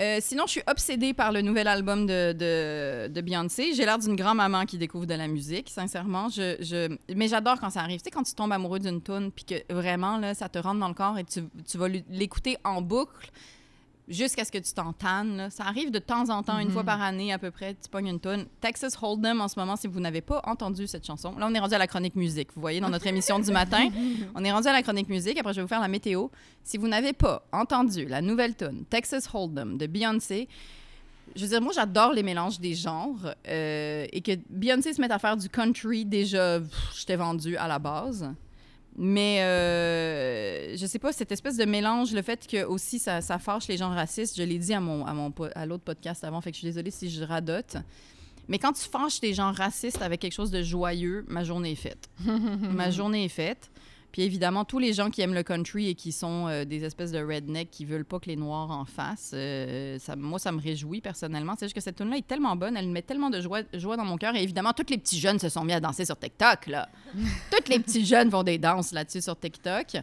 Euh, 0.00 0.18
sinon, 0.20 0.44
je 0.46 0.52
suis 0.52 0.62
obsédée 0.66 1.12
par 1.12 1.32
le 1.32 1.42
nouvel 1.42 1.68
album 1.68 2.06
de, 2.06 3.20
Beyoncé. 3.20 3.74
J'ai 3.74 3.84
l'air 3.84 3.98
d'une 3.98 4.16
grand-maman 4.16 4.64
qui 4.64 4.78
découvre 4.78 5.06
de 5.06 5.14
la 5.14 5.28
musique, 5.28 5.68
sincèrement. 5.68 6.28
Je... 6.28 6.96
Mais 7.14 7.28
j'adore 7.28 7.60
quand 7.60 7.70
ça 7.70 7.80
arrive. 7.80 8.00
Tu 8.00 8.04
sais, 8.04 8.10
quand 8.10 8.22
tu 8.22 8.34
tombes 8.34 8.52
amoureux 8.52 8.78
d'une 8.78 9.02
tune 9.02 9.30
puis 9.30 9.44
que 9.44 9.72
vraiment, 9.72 10.18
là, 10.18 10.34
ça 10.34 10.48
te 10.48 10.58
rentre 10.58 10.80
dans 10.80 10.88
le 10.88 10.94
corps 10.94 11.18
et 11.18 11.24
tu, 11.24 11.42
tu 11.66 11.78
vas 11.78 11.88
l'écouter 11.88 12.56
en 12.64 12.80
boucle 12.80 13.30
jusqu'à 14.12 14.44
ce 14.44 14.52
que 14.52 14.58
tu 14.58 14.72
t'entannes. 14.72 15.48
Ça 15.50 15.64
arrive 15.64 15.90
de 15.90 15.98
temps 15.98 16.28
en 16.30 16.42
temps, 16.44 16.58
une 16.58 16.68
Mhm. 16.68 16.72
fois 16.74 16.84
par 16.84 17.02
année 17.02 17.32
à 17.32 17.38
peu 17.38 17.50
près, 17.50 17.74
tu 17.74 17.88
pognes 17.90 18.06
une 18.08 18.20
tune. 18.20 18.46
Texas 18.60 18.96
Hold'em 19.02 19.40
en 19.40 19.48
ce 19.48 19.58
moment, 19.58 19.74
si 19.74 19.88
vous 19.88 19.98
n'avez 19.98 20.20
pas 20.20 20.40
entendu 20.44 20.86
cette 20.86 21.04
chanson. 21.06 21.34
Là, 21.38 21.48
on 21.50 21.54
est 21.54 21.58
rendu 21.58 21.74
à 21.74 21.78
la 21.78 21.86
chronique 21.88 22.14
musique. 22.14 22.50
Vous 22.54 22.60
voyez, 22.60 22.80
dans 22.80 22.90
notre 22.90 23.06
émission 23.08 23.38
du 23.40 23.50
matin, 23.50 23.88
on 24.36 24.44
est 24.44 24.52
rendu 24.52 24.68
à 24.68 24.72
la 24.72 24.82
chronique 24.82 25.08
musique. 25.08 25.38
Après, 25.38 25.52
je 25.52 25.56
vais 25.56 25.62
vous 25.62 25.68
faire 25.68 25.80
la 25.80 25.88
météo. 25.88 26.28
Si 26.62 26.76
vous 26.76 26.86
n'avez 26.86 27.12
pas 27.12 27.44
entendu 27.52 28.06
la 28.06 28.20
nouvelle 28.20 28.54
tune 28.54 28.84
Texas 28.88 29.28
Hold'em 29.32 29.78
de 29.78 29.86
Beyoncé, 29.86 30.46
je 31.34 31.42
veux 31.42 31.48
dire, 31.48 31.62
moi, 31.62 31.72
j'adore 31.74 32.12
les 32.12 32.22
mélanges 32.22 32.60
des 32.60 32.74
genres 32.74 33.16
euh, 33.48 34.06
et 34.12 34.20
que 34.20 34.32
Beyoncé 34.50 34.92
se 34.92 35.00
mette 35.00 35.12
à 35.12 35.18
faire 35.18 35.36
du 35.36 35.48
country, 35.48 36.04
déjà, 36.04 36.60
j'étais 36.94 37.16
vendue 37.16 37.56
à 37.56 37.66
la 37.66 37.78
base. 37.78 38.28
Mais 38.96 39.40
euh, 39.40 40.76
je 40.76 40.86
sais 40.86 40.98
pas, 40.98 41.12
cette 41.12 41.32
espèce 41.32 41.56
de 41.56 41.64
mélange, 41.64 42.12
le 42.12 42.22
fait 42.22 42.46
que 42.46 42.64
aussi 42.64 42.98
ça, 42.98 43.20
ça 43.22 43.38
fâche 43.38 43.66
les 43.68 43.78
gens 43.78 43.88
racistes, 43.88 44.36
je 44.36 44.42
l'ai 44.42 44.58
dit 44.58 44.74
à, 44.74 44.80
mon, 44.80 45.06
à, 45.06 45.14
mon, 45.14 45.32
à 45.54 45.66
l'autre 45.66 45.84
podcast 45.84 46.24
avant, 46.24 46.40
fait 46.40 46.50
que 46.50 46.56
je 46.56 46.60
suis 46.60 46.68
désolée 46.68 46.90
si 46.90 47.10
je 47.10 47.24
radote. 47.24 47.76
Mais 48.48 48.58
quand 48.58 48.72
tu 48.72 48.82
fâches 48.82 49.20
des 49.20 49.32
gens 49.32 49.52
racistes 49.52 50.02
avec 50.02 50.20
quelque 50.20 50.34
chose 50.34 50.50
de 50.50 50.62
joyeux, 50.62 51.24
ma 51.28 51.44
journée 51.44 51.72
est 51.72 51.76
faite. 51.76 52.10
ma 52.26 52.90
journée 52.90 53.24
est 53.24 53.30
faite. 53.30 53.70
Puis 54.12 54.22
évidemment, 54.22 54.64
tous 54.66 54.78
les 54.78 54.92
gens 54.92 55.08
qui 55.10 55.22
aiment 55.22 55.32
le 55.34 55.42
country 55.42 55.88
et 55.88 55.94
qui 55.94 56.12
sont 56.12 56.46
euh, 56.46 56.64
des 56.66 56.84
espèces 56.84 57.12
de 57.12 57.18
rednecks 57.18 57.70
qui 57.70 57.84
veulent 57.86 58.04
pas 58.04 58.20
que 58.20 58.26
les 58.26 58.36
Noirs 58.36 58.70
en 58.70 58.84
fassent, 58.84 59.32
euh, 59.34 59.98
ça, 59.98 60.16
moi, 60.16 60.38
ça 60.38 60.52
me 60.52 60.60
réjouit 60.60 61.00
personnellement. 61.00 61.54
C'est 61.58 61.64
juste 61.66 61.74
que 61.74 61.80
cette 61.80 61.96
tune 61.96 62.10
là 62.10 62.18
est 62.18 62.26
tellement 62.26 62.54
bonne, 62.54 62.76
elle 62.76 62.88
met 62.88 63.02
tellement 63.02 63.30
de 63.30 63.40
joie, 63.40 63.62
joie 63.72 63.96
dans 63.96 64.04
mon 64.04 64.18
cœur. 64.18 64.36
Et 64.36 64.42
évidemment, 64.42 64.72
tous 64.74 64.90
les 64.90 64.98
petits 64.98 65.18
jeunes 65.18 65.38
se 65.38 65.48
sont 65.48 65.64
mis 65.64 65.72
à 65.72 65.80
danser 65.80 66.04
sur 66.04 66.18
TikTok, 66.18 66.66
là. 66.66 66.88
tous 67.50 67.70
les 67.70 67.78
petits 67.80 68.04
jeunes 68.04 68.30
font 68.30 68.42
des 68.42 68.58
danses 68.58 68.92
là-dessus 68.92 69.22
sur 69.22 69.38
TikTok. 69.38 69.96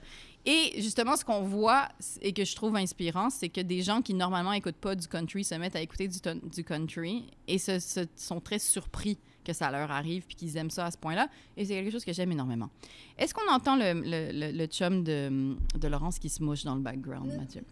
Et 0.45 0.81
justement, 0.81 1.15
ce 1.15 1.23
qu'on 1.25 1.41
voit 1.41 1.89
et 2.21 2.33
que 2.33 2.45
je 2.45 2.55
trouve 2.55 2.75
inspirant, 2.77 3.29
c'est 3.29 3.49
que 3.49 3.61
des 3.61 3.81
gens 3.83 4.01
qui 4.01 4.13
normalement 4.13 4.53
écoutent 4.53 4.77
pas 4.77 4.95
du 4.95 5.05
country 5.07 5.43
se 5.43 5.53
mettent 5.55 5.75
à 5.75 5.81
écouter 5.81 6.07
du, 6.07 6.17
du 6.55 6.63
country 6.63 7.25
et 7.47 7.57
se, 7.59 7.77
se- 7.79 8.07
sont 8.15 8.39
très 8.39 8.57
surpris 8.57 9.17
que 9.49 9.53
ça 9.57 9.71
leur 9.71 9.89
arrive 9.91 10.23
puis 10.25 10.35
qu'ils 10.35 10.55
aiment 10.57 10.69
ça 10.69 10.85
à 10.85 10.91
ce 10.91 10.97
point-là. 10.97 11.27
Et 11.57 11.65
c'est 11.65 11.73
quelque 11.73 11.91
chose 11.91 12.05
que 12.05 12.13
j'aime 12.13 12.31
énormément. 12.31 12.69
Est-ce 13.17 13.33
qu'on 13.33 13.49
entend 13.51 13.75
le, 13.75 13.93
le, 13.93 14.31
le- 14.31 14.51
le 14.57 14.65
chum 14.67 15.03
de, 15.03 15.55
de 15.75 15.87
Laurence 15.87 16.19
qui 16.19 16.29
se 16.29 16.43
mouche 16.43 16.63
dans 16.63 16.75
le 16.75 16.81
background, 16.81 17.33
Mathieu? 17.37 17.63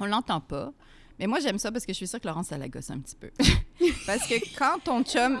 On 0.00 0.06
l'entend 0.06 0.40
pas. 0.40 0.72
Mais 1.18 1.26
moi, 1.26 1.40
j'aime 1.40 1.58
ça 1.58 1.70
parce 1.72 1.84
que 1.84 1.92
je 1.92 1.96
suis 1.96 2.06
sûre 2.06 2.20
que 2.20 2.26
Laurence, 2.28 2.46
ça 2.48 2.58
la 2.58 2.68
gosse 2.68 2.90
un 2.90 2.98
petit 3.00 3.16
peu. 3.16 3.30
parce 4.06 4.26
que 4.26 4.34
quand 4.56 4.78
ton 4.84 5.02
chum, 5.02 5.40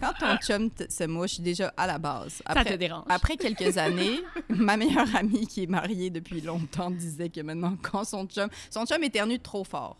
quand 0.00 0.12
ton 0.18 0.36
chum 0.38 0.68
se 0.88 1.04
mouche 1.04 1.38
déjà 1.40 1.72
à 1.76 1.86
la 1.86 1.98
base, 1.98 2.42
Ça 2.46 2.54
te 2.54 2.58
après, 2.58 2.76
dérange. 2.78 3.04
après 3.08 3.36
quelques 3.36 3.78
années, 3.78 4.18
ma 4.48 4.76
meilleure 4.76 5.14
amie 5.14 5.46
qui 5.46 5.62
est 5.62 5.66
mariée 5.68 6.10
depuis 6.10 6.40
longtemps 6.40 6.90
disait 6.90 7.28
que 7.30 7.40
maintenant, 7.40 7.76
quand 7.80 8.02
son 8.04 8.26
chum... 8.26 8.48
Son 8.68 8.84
chum 8.84 9.02
éternue 9.04 9.38
trop 9.38 9.62
fort. 9.64 9.96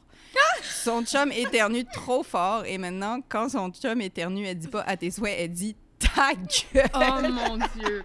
Son 0.62 1.04
chum 1.04 1.30
éternue 1.32 1.84
trop 1.92 2.22
fort 2.22 2.64
et 2.66 2.78
maintenant, 2.78 3.20
quand 3.28 3.48
son 3.48 3.70
chum 3.70 4.00
éternue, 4.00 4.44
elle 4.46 4.58
dit 4.58 4.68
pas 4.68 4.82
à 4.82 4.96
tes 4.96 5.10
souhaits, 5.10 5.36
elle 5.38 5.52
dit 5.52 5.76
ta 5.98 6.32
gueule. 6.34 6.88
Oh 6.94 7.28
mon 7.30 7.56
Dieu! 7.76 8.04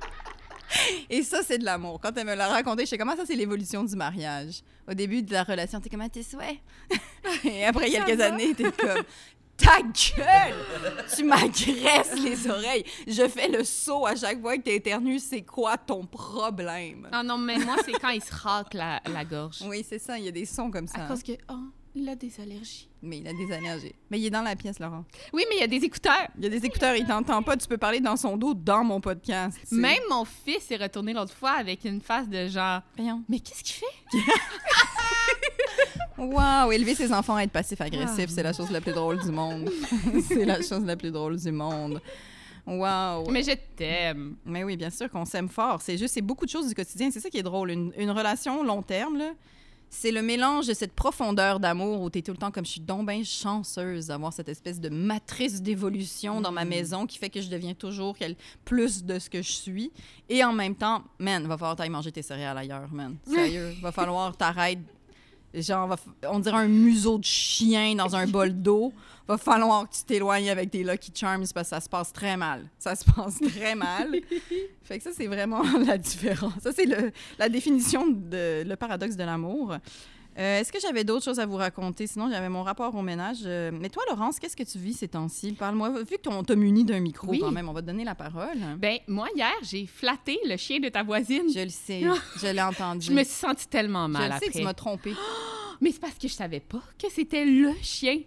Et 1.10 1.24
ça, 1.24 1.44
c'est 1.44 1.58
de 1.58 1.64
l'amour. 1.66 2.00
Quand 2.02 2.12
elle 2.18 2.28
me 2.28 2.36
l'a 2.36 2.48
raconté, 2.50 2.84
je 2.84 2.90
sais 2.90 2.98
comment 2.98 3.16
ça, 3.16 3.26
c'est 3.26 3.36
l'évolution 3.36 3.84
du 3.84 3.96
mariage. 3.96 4.62
Au 4.90 4.94
début 4.94 5.22
de 5.24 5.32
la 5.32 5.44
relation, 5.44 5.80
t'es 5.80 5.90
comme 5.90 6.02
à 6.02 6.10
tes 6.10 6.24
souhaits. 6.24 6.58
Et 7.46 7.66
après 7.66 7.90
Ça 7.90 8.02
quelques 8.04 8.18
va? 8.20 8.26
années, 8.28 8.54
t'es 8.54 8.72
comme 8.72 9.04
ta 9.56 9.80
gueule! 9.82 10.56
Tu 11.16 11.24
m'agresses 11.24 12.20
les 12.22 12.48
oreilles. 12.50 12.84
Je 13.08 13.28
fais 13.28 13.48
le 13.48 13.64
saut 13.64 14.06
à 14.06 14.16
chaque 14.16 14.42
fois 14.42 14.58
que 14.58 14.64
t'es 14.64 14.76
éternu. 14.76 15.20
C'est 15.20 15.42
quoi 15.44 15.78
ton 15.78 16.06
problème? 16.06 17.08
Ah 17.12 17.24
non, 17.24 17.38
mais 17.38 17.58
moi, 17.60 17.76
c'est 17.86 17.94
quand 17.94 18.10
il 18.10 18.22
se 18.24 18.34
racle 18.36 18.78
la, 18.78 19.02
la 19.12 19.24
gorge. 19.26 19.62
Oui, 19.66 19.86
c'est 19.88 20.00
ça. 20.00 20.20
Il 20.20 20.26
y 20.26 20.28
a 20.28 20.32
des 20.32 20.46
sons 20.46 20.70
comme 20.70 20.88
ça. 20.88 21.06
À 21.06 21.08
cause 21.08 21.24
que, 21.24 21.32
oh, 21.50 21.56
il 21.98 22.10
a 22.10 22.16
des 22.16 22.32
allergies. 22.39 22.88
Mais 23.01 23.20
il 23.20 23.27
a 23.27 23.34
des 23.34 23.51
allergies. 23.51 23.94
Mais 24.10 24.20
il 24.20 24.25
est 24.25 24.30
dans 24.30 24.42
la 24.42 24.56
pièce, 24.56 24.80
Laurent. 24.80 25.06
Oui, 25.34 25.44
mais 25.50 25.58
il 25.58 25.60
y 25.60 25.63
a 25.63 25.68
des 25.68 25.84
écouteurs. 25.86 26.27
Il 26.38 26.44
y 26.44 26.48
a 26.48 26.50
des 26.50 26.66
écouteurs, 26.66 26.96
il 26.96 27.06
t'entend 27.06 27.42
pas. 27.44 27.56
Tu 27.58 27.68
peux 27.68 27.77
parler 27.77 28.00
dans 28.00 28.16
son 28.18 28.38
dos 28.38 28.54
dans 28.54 28.84
mon 28.84 29.00
podcast. 29.01 29.58
tu 29.62 29.68
sais. 29.68 29.75
Même 29.75 30.01
mon 30.10 30.25
fils 30.25 30.70
est 30.72 30.77
retourné 30.77 31.13
l'autre 31.13 31.34
fois 31.34 31.51
avec 31.51 31.86
une 31.86 32.01
face 32.01 32.27
de 32.30 32.48
genre, 32.48 32.82
Voyons. 32.98 33.24
mais 33.30 33.39
qu'est-ce 33.39 33.63
qu'il 33.63 33.75
fait? 33.75 34.18
Wow, 36.18 36.72
élever 36.72 36.96
ses 36.96 37.13
enfants 37.13 37.36
à 37.36 37.44
être 37.44 37.51
passif-agressif, 37.51 38.25
Ah. 38.27 38.32
c'est 38.34 38.42
la 38.44 38.51
chose 38.54 38.72
la 38.72 38.82
plus 38.82 38.92
drôle 38.94 39.20
du 39.20 39.30
monde. 39.32 39.70
c'est 40.27 40.46
la 40.46 40.62
chose 40.63 40.84
la 40.84 40.96
plus 40.96 41.12
drôle 41.12 41.38
du 41.38 41.51
monde. 41.51 42.01
Wow. 42.66 43.30
Mais 43.30 43.44
je 43.44 43.51
t'aime. 43.75 44.36
Mais 44.44 44.63
oui, 44.63 44.75
bien 44.77 44.89
sûr 44.89 45.10
qu'on 45.12 45.25
s'aime 45.25 45.48
fort. 45.48 45.80
C'est 45.82 45.96
juste, 45.98 46.16
c'est 46.16 46.22
beaucoup 46.22 46.46
de 46.46 46.50
choses 46.50 46.68
du 46.68 46.74
quotidien. 46.74 47.12
C'est 47.12 47.20
ça 47.20 47.30
qui 47.30 47.38
est 47.38 47.44
drôle. 47.44 47.70
Une, 47.70 47.94
une 47.98 48.10
relation 48.10 48.63
long 48.63 48.82
terme, 48.82 49.18
là, 49.18 49.32
c'est 49.89 50.12
le 50.12 50.22
mélange 50.22 50.67
de 50.67 50.74
cette 50.74 50.94
profondeur 50.94 51.60
d'amour 51.60 52.01
où 52.01 52.10
tu 52.10 52.20
es 52.20 52.22
tout 52.22 52.32
le 52.32 52.38
temps 52.38 52.51
comme 52.51 52.65
je 52.65 52.72
suis 52.72 52.82
donc 52.82 53.08
bien 53.08 53.24
chanceuse 53.24 54.08
d'avoir 54.08 54.34
cette 54.34 54.50
espèce 54.50 54.79
de 54.79 54.89
matrice 54.89 55.62
d'évolution 55.62 56.41
dans 56.41 56.51
ma 56.51 56.65
Mm. 56.65 56.70
maison 56.70 57.06
qui 57.08 57.17
fait 57.17 57.29
que 57.29 57.41
je 57.41 57.50
deviens 57.50 57.74
toujours 57.74 58.17
quel- 58.17 58.36
plus 58.65 59.03
de 59.03 59.17
ce 59.20 59.29
que 59.29 59.41
je 59.41 59.51
suis. 59.51 59.91
Et 60.29 60.44
en 60.44 60.51
même 60.53 60.75
temps, 60.75 61.03
man, 61.20 61.48
va 61.48 61.58
falloir 61.58 61.75
t'aller 61.75 61.89
manger 61.89 62.12
tes 62.12 62.22
céréales 62.22 62.58
ailleurs, 62.58 62.91
man. 62.91 63.15
Sérieux. 63.25 63.74
va 63.82 63.91
falloir 63.91 64.36
t'arrêter. 64.36 64.82
Genre, 65.54 65.96
on 66.30 66.39
dirait 66.39 66.58
un 66.58 66.68
museau 66.68 67.18
de 67.18 67.24
chien 67.24 67.96
dans 67.96 68.16
un 68.16 68.27
bol 68.27 68.51
d'eau. 68.62 68.94
Va 69.27 69.38
falloir 69.38 69.89
que 69.89 69.96
tu 69.96 70.04
t'éloignes 70.04 70.50
avec 70.50 70.72
tes 70.72 70.84
Lucky 70.84 71.12
Charms 71.13 71.46
parce 71.54 71.68
que 71.68 71.75
ça 71.75 71.82
se 71.82 71.89
passe 71.89 72.13
très 72.13 72.38
mal. 72.38 72.70
Ça 72.80 72.96
se 72.96 73.04
passe 73.04 73.39
très 73.39 73.75
mal. 73.75 74.16
Fait 74.84 74.98
que 75.00 75.04
ça, 75.04 75.10
c'est 75.13 75.27
vraiment 75.27 75.63
la 75.86 75.98
différence. 75.98 76.54
Ça, 76.62 76.72
c'est 76.72 76.86
le- 76.86 77.12
la 77.38 77.50
définition 77.50 78.08
de 78.08 78.63
le 78.66 78.75
paradoxe 78.75 79.16
de 79.18 79.24
l'amour. 79.24 79.75
Euh, 80.38 80.60
Est-ce 80.60 80.72
que 80.72 80.79
j'avais 80.79 81.03
d'autres 81.03 81.25
choses 81.25 81.39
à 81.39 81.46
vous 81.46 81.56
raconter? 81.56 82.06
Sinon, 82.06 82.29
j'avais 82.29 82.50
mon 82.50 82.62
rapport 82.63 82.94
au 82.94 83.01
ménage. 83.01 83.39
Euh, 83.46 83.72
mais 83.74 83.89
toi, 83.89 84.03
Laurence, 84.10 84.39
qu'est-ce 84.39 84.56
que 84.56 84.63
tu 84.63 84.77
vis 84.77 84.94
ces 84.94 85.08
temps-ci? 85.08 85.53
Parle-moi. 85.53 85.89
Vu 86.03 86.17
qu'on 86.24 86.44
t'a 86.44 86.56
muni 86.56 86.86
d'un 86.86 87.00
micro 87.00 87.27
Oui. 87.27 87.39
quand 87.39 87.51
même, 87.51 87.67
on 87.70 87.74
va 87.74 87.82
te 87.82 87.88
donner 87.88 88.03
la 88.03 88.13
parole. 88.15 88.58
Ben, 88.77 89.00
moi, 89.08 89.27
hier, 89.36 89.51
j'ai 89.63 89.88
flatté 89.88 90.39
le 90.48 90.56
chien 90.58 90.79
de 90.79 90.89
ta 90.89 91.01
voisine. 91.03 91.44
Je 91.53 91.62
le 91.62 91.70
sais. 91.70 92.03
je 92.39 92.48
l'ai 92.48 92.62
entendu. 92.62 93.08
Je 93.08 93.12
me 93.13 93.24
suis 93.24 93.34
sentie 93.34 93.67
tellement 93.67 94.06
Je 94.08 94.12
mal 94.13 94.24
le 94.34 94.38
sais, 94.38 94.46
après. 94.48 94.60
tu 94.60 94.63
m'as 94.63 94.74
trompé. 94.75 95.13
Mais 95.82 95.91
c'est 95.91 96.00
parce 96.01 96.15
que 96.15 96.27
je 96.27 96.34
savais 96.34 96.60
pas 96.60 96.82
que 97.01 97.08
c'était 97.12 97.46
le 97.46 97.72
chien. 97.82 98.20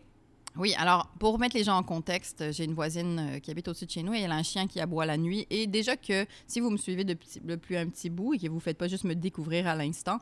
Oui, 0.57 0.75
alors 0.79 1.07
pour 1.21 1.39
mettre 1.39 1.57
les 1.57 1.63
gens 1.63 1.77
en 1.77 1.83
contexte, 1.85 2.45
j'ai 2.51 2.65
une 2.65 2.75
voisine 2.75 3.19
euh, 3.37 3.39
qui 3.39 3.53
habite 3.53 3.69
au-dessus 3.69 3.87
de 3.87 3.91
chez 3.91 4.03
nous 4.03 4.13
et 4.15 4.21
elle 4.21 4.33
a 4.33 4.35
un 4.35 4.43
chien 4.43 4.67
qui 4.67 4.81
aboie 4.81 5.07
la 5.07 5.17
nuit. 5.17 5.47
Et 5.49 5.67
déjà 5.69 5.97
que 5.97 6.27
si 6.47 6.59
vous 6.59 6.71
me 6.71 6.77
suivez 6.77 7.05
depuis, 7.05 7.29
depuis 7.45 7.77
un 7.77 7.87
petit 7.89 8.11
bout 8.11 8.35
et 8.35 8.39
que 8.39 8.49
vous 8.49 8.57
ne 8.57 8.61
faites 8.61 8.77
pas 8.77 8.89
juste 8.89 9.05
me 9.05 9.15
découvrir 9.15 9.69
à 9.69 9.77
l'instant, 9.77 10.19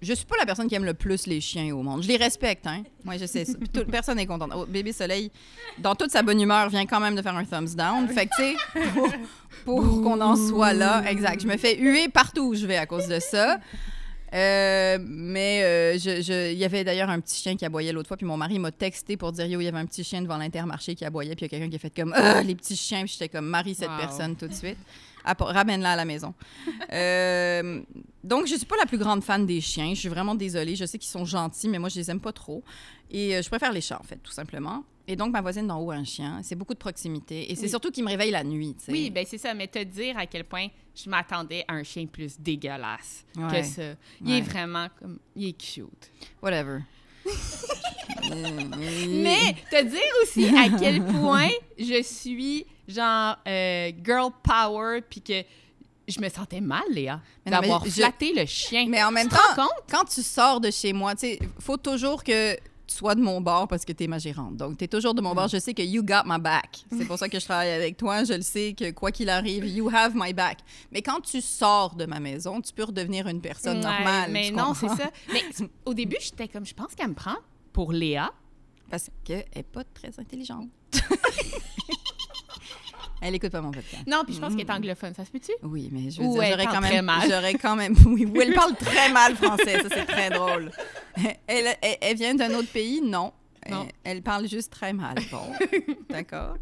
je 0.00 0.12
suis 0.14 0.24
pas 0.24 0.36
la 0.38 0.46
personne 0.46 0.68
qui 0.68 0.76
aime 0.76 0.84
le 0.84 0.94
plus 0.94 1.26
les 1.26 1.40
chiens 1.40 1.74
au 1.74 1.82
monde. 1.82 2.02
Je 2.04 2.08
les 2.08 2.16
respecte, 2.16 2.64
hein. 2.68 2.84
Moi, 3.04 3.16
je 3.16 3.26
sais 3.26 3.44
ça. 3.44 3.54
Toute- 3.72 3.90
personne 3.90 4.16
n'est 4.18 4.26
contente. 4.26 4.52
Oh, 4.54 4.66
bébé 4.66 4.92
Soleil, 4.92 5.32
dans 5.78 5.96
toute 5.96 6.10
sa 6.12 6.22
bonne 6.22 6.40
humeur, 6.40 6.68
vient 6.70 6.86
quand 6.86 7.00
même 7.00 7.16
de 7.16 7.22
faire 7.22 7.36
un 7.36 7.44
thumbs 7.44 7.74
down. 7.74 8.06
Fait 8.08 8.26
que, 8.26 8.30
tu 8.36 8.42
sais, 8.42 8.88
pour, 8.94 9.08
pour 9.64 10.02
qu'on 10.02 10.20
en 10.20 10.36
soit 10.36 10.74
là, 10.74 11.02
exact. 11.10 11.42
Je 11.42 11.48
me 11.48 11.56
fais 11.56 11.76
huer 11.76 12.08
partout 12.08 12.50
où 12.50 12.54
je 12.54 12.66
vais 12.66 12.76
à 12.76 12.86
cause 12.86 13.08
de 13.08 13.18
ça. 13.18 13.58
Euh, 14.36 14.98
mais 15.00 15.62
euh, 15.64 15.92
je- 15.98 16.20
je- 16.20 16.52
il 16.52 16.58
y 16.58 16.64
avait 16.64 16.84
d'ailleurs 16.84 17.08
un 17.08 17.20
petit 17.20 17.40
chien 17.40 17.56
qui 17.56 17.64
aboyait 17.64 17.92
l'autre 17.92 18.08
fois, 18.08 18.18
puis 18.18 18.26
mon 18.26 18.36
mari 18.36 18.58
m'a 18.58 18.70
texté 18.70 19.16
pour 19.16 19.32
dire 19.32 19.46
yo, 19.46 19.60
il 19.60 19.64
y 19.64 19.68
avait 19.68 19.78
un 19.78 19.86
petit 19.86 20.04
chien 20.04 20.20
devant 20.20 20.36
l'intermarché 20.36 20.94
qui 20.94 21.04
aboyait, 21.06 21.34
puis 21.34 21.46
il 21.46 21.52
y 21.52 21.54
a 21.54 21.58
quelqu'un 21.58 21.70
qui 21.70 21.76
a 21.76 21.78
fait 21.78 21.90
comme 21.94 22.12
Ah, 22.14 22.42
les 22.42 22.54
petits 22.54 22.76
chiens, 22.76 23.00
puis 23.04 23.12
j'étais 23.12 23.30
comme 23.30 23.46
Marie 23.46 23.74
cette 23.74 23.88
Wow. 23.88 23.96
personne 23.98 24.36
tout 24.36 24.46
de 24.46 24.52
suite, 24.52 24.76
ramène-la 25.24 25.92
à 25.92 25.96
la 25.96 26.04
maison. 26.04 26.34
Euh, 26.92 27.80
donc 28.22 28.46
je 28.46 28.54
suis 28.56 28.66
pas 28.66 28.76
la 28.78 28.86
plus 28.86 28.98
grande 28.98 29.22
fan 29.24 29.44
des 29.46 29.60
chiens, 29.60 29.92
je 29.94 30.00
suis 30.00 30.08
vraiment 30.08 30.34
désolée, 30.34 30.76
je 30.76 30.84
sais 30.84 30.98
qu'ils 30.98 31.10
sont 31.10 31.24
gentils, 31.24 31.68
mais 31.68 31.78
moi 31.78 31.88
je 31.88 31.96
les 31.96 32.10
aime 32.10 32.20
pas 32.20 32.32
trop, 32.32 32.62
et 33.10 33.36
euh, 33.36 33.42
je 33.42 33.48
préfère 33.48 33.72
les 33.72 33.80
chats 33.80 33.98
en 34.00 34.04
fait, 34.04 34.16
tout 34.22 34.32
simplement. 34.32 34.84
Et 35.08 35.14
donc 35.16 35.32
ma 35.32 35.40
voisine 35.40 35.66
d'en 35.68 35.78
haut 35.80 35.90
a 35.92 35.94
un 35.94 36.04
chien, 36.04 36.40
c'est 36.42 36.56
beaucoup 36.56 36.74
de 36.74 36.78
proximité, 36.78 37.50
et 37.50 37.54
c'est 37.54 37.62
Oui. 37.62 37.68
surtout 37.68 37.90
qu'il 37.92 38.02
me 38.04 38.08
réveille 38.08 38.32
la 38.32 38.42
nuit. 38.42 38.74
Oui, 38.88 39.10
ben 39.10 39.24
c'est 39.28 39.38
ça, 39.38 39.54
mais 39.54 39.68
te 39.68 39.82
dire 39.82 40.18
à 40.18 40.26
quel 40.26 40.44
point 40.44 40.66
je 40.94 41.08
m'attendais 41.08 41.64
à 41.68 41.74
un 41.74 41.84
chien 41.84 42.06
plus 42.06 42.40
dégueulasse 42.40 43.24
Ouais. 43.36 43.60
que 43.60 43.66
ça. 43.66 43.82
Il 44.20 44.32
Ouais. 44.32 44.38
est 44.38 44.40
vraiment 44.40 44.88
comme. 45.00 45.18
Il 45.36 45.48
est 45.48 45.52
cute. 45.52 46.10
Whatever. 46.42 46.80
Mais 48.30 49.54
te 49.70 49.84
dire 49.84 50.00
aussi 50.22 50.46
à 50.56 50.68
quel 50.78 51.04
point 51.04 51.48
je 51.78 52.02
suis 52.02 52.66
genre 52.88 53.36
euh, 53.46 53.90
girl 54.04 54.30
power 54.42 55.00
puis 55.08 55.20
que 55.20 55.42
je 56.08 56.20
me 56.20 56.28
sentais 56.28 56.60
mal, 56.60 56.82
Léa, 56.90 57.20
d'avoir 57.44 57.84
je- 57.84 57.90
flatté 57.90 58.32
le 58.32 58.46
chien. 58.46 58.86
Mais 58.88 59.02
en 59.02 59.10
même 59.10 59.28
tu 59.28 59.34
temps, 59.34 59.54
compte? 59.56 59.84
quand 59.90 60.04
tu 60.04 60.22
sors 60.22 60.60
de 60.60 60.70
chez 60.70 60.92
moi, 60.92 61.14
tu 61.14 61.20
sais, 61.26 61.38
faut 61.58 61.76
toujours 61.76 62.22
que 62.22 62.56
sois 62.86 63.14
de 63.14 63.20
mon 63.20 63.40
bord 63.40 63.68
parce 63.68 63.84
que 63.84 63.92
tu 63.92 64.04
es 64.04 64.06
ma 64.06 64.18
gérante. 64.18 64.56
Donc, 64.56 64.78
tu 64.78 64.84
es 64.84 64.88
toujours 64.88 65.14
de 65.14 65.20
mon 65.20 65.32
Mm. 65.32 65.34
bord. 65.34 65.48
Je 65.48 65.58
sais 65.58 65.74
que 65.74 65.82
you 65.82 66.02
got 66.02 66.22
my 66.26 66.38
back. 66.40 66.84
C'est 66.96 67.04
pour 67.04 67.18
ça 67.18 67.28
que 67.28 67.38
je 67.38 67.44
travaille 67.44 67.70
avec 67.70 67.96
toi. 67.96 68.24
Je 68.24 68.34
le 68.34 68.42
sais 68.42 68.74
que 68.74 68.90
quoi 68.92 69.10
qu'il 69.12 69.28
arrive, 69.28 69.66
you 69.66 69.88
have 69.92 70.12
my 70.14 70.32
back. 70.32 70.58
Mais 70.92 71.02
quand 71.02 71.20
tu 71.20 71.40
sors 71.40 71.94
de 71.94 72.06
ma 72.06 72.20
maison, 72.20 72.60
tu 72.60 72.72
peux 72.72 72.84
redevenir 72.84 73.26
une 73.28 73.40
personne 73.40 73.78
Ouais, 73.78 73.82
normale. 73.82 74.30
Mais 74.30 74.50
non, 74.50 74.74
c'est 74.74 74.88
ça. 74.88 75.10
Mais 75.32 75.42
au 75.84 75.94
début, 75.94 76.16
j'étais 76.20 76.48
comme, 76.48 76.64
je 76.66 76.74
pense 76.74 76.94
qu'elle 76.94 77.08
me 77.08 77.14
prend 77.14 77.36
pour 77.72 77.92
Léa. 77.92 78.30
Parce 78.90 79.10
qu'elle 79.24 79.44
n'est 79.56 79.62
pas 79.64 79.82
très 79.82 80.18
intelligente. 80.20 80.68
Elle 83.26 83.34
écoute 83.34 83.50
pas 83.50 83.60
mon 83.60 83.72
podcast. 83.72 84.04
Non, 84.06 84.22
puis 84.24 84.34
je 84.34 84.40
pense 84.40 84.52
Mm. 84.52 84.56
qu'elle 84.56 84.66
est 84.66 84.72
anglophone, 84.72 85.14
ça 85.14 85.24
se 85.24 85.30
peut-tu? 85.30 85.52
Oui, 85.62 85.88
mais 85.92 86.10
je 86.10 86.22
veux 86.22 86.28
dire, 86.28 86.42
j'aurais 86.48 86.66
quand 86.66 86.80
très 86.80 86.94
même. 86.94 87.04
mal. 87.06 87.28
J'aurais 87.28 87.54
quand 87.54 87.74
même. 87.76 87.94
Oui, 88.06 88.24
ou 88.24 88.40
elle 88.40 88.52
parle 88.54 88.74
très 88.76 89.10
mal 89.10 89.34
français, 89.34 89.82
ça 89.82 89.88
c'est 89.92 90.06
très 90.06 90.30
drôle. 90.30 90.70
Elle, 91.48 91.66
elle, 91.82 91.96
elle 92.00 92.16
vient 92.16 92.34
d'un 92.34 92.54
autre 92.54 92.68
pays, 92.68 93.00
non. 93.02 93.32
Non. 93.68 93.84
Elle, 94.04 94.18
elle 94.18 94.22
parle 94.22 94.46
juste 94.48 94.70
très 94.70 94.92
mal. 94.92 95.16
Bon, 95.32 95.40
d'accord. 96.10 96.54